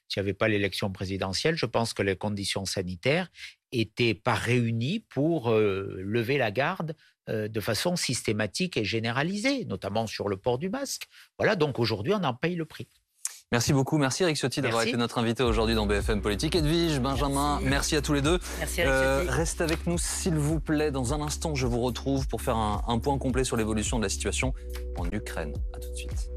S'il 0.08 0.22
n'y 0.22 0.22
avait 0.22 0.34
pas 0.34 0.48
l'élection 0.48 0.92
présidentielle, 0.92 1.56
je 1.56 1.66
pense 1.66 1.94
que 1.94 2.02
les 2.02 2.16
conditions 2.16 2.66
sanitaires 2.66 3.30
n'étaient 3.74 4.14
pas 4.14 4.36
réunies 4.36 5.02
pour 5.10 5.52
lever 5.52 6.38
la 6.38 6.52
garde 6.52 6.96
de 7.28 7.60
façon 7.60 7.96
systématique 7.96 8.78
et 8.78 8.86
généralisée, 8.86 9.66
notamment 9.66 10.08
sur 10.08 10.30
le 10.30 10.38
port 10.38 10.58
du 10.58 10.70
masque. 10.70 11.08
Voilà, 11.38 11.56
donc 11.56 11.78
aujourd'hui, 11.78 12.14
on 12.14 12.24
en 12.24 12.34
paye 12.34 12.56
le 12.56 12.66
prix. 12.66 12.88
Merci 13.52 13.74
beaucoup. 13.74 13.98
Merci 13.98 14.22
Eric 14.22 14.38
Ciotti 14.38 14.62
d'avoir 14.62 14.84
été 14.84 14.96
notre 14.96 15.18
invité 15.18 15.42
aujourd'hui 15.42 15.74
dans 15.74 15.88
BFM 15.88 16.22
Politique. 16.22 16.56
Edwige, 16.56 17.00
Benjamin, 17.00 17.60
merci, 17.64 17.96
à 17.96 18.02
tous 18.02 18.14
les 18.14 18.22
deux. 18.22 18.38
Merci 18.60 18.82
Eric 18.82 18.92
euh, 18.92 19.26
Reste 19.28 19.62
avec 19.62 19.88
nous 19.88 19.98
s'il 19.98 20.36
vous 20.36 20.60
plaît. 20.60 20.92
Dans 20.92 21.16
un 21.16 21.22
instant, 21.22 21.56
je 21.56 21.66
vous 21.66 21.82
retrouve 21.82 22.28
pour 22.28 22.44
faire 22.44 22.58
un, 22.58 22.84
un 22.88 23.00
point 23.00 23.18
complet 23.18 23.44
sur 23.44 23.58
l'évolution 23.58 23.98
de 23.98 24.04
la 24.04 24.10
situation 24.10 24.54
en 24.98 25.06
Ukraine. 25.12 25.54
À 25.74 25.80
tout 25.80 25.90
de 25.90 25.96
suite. 25.96 26.30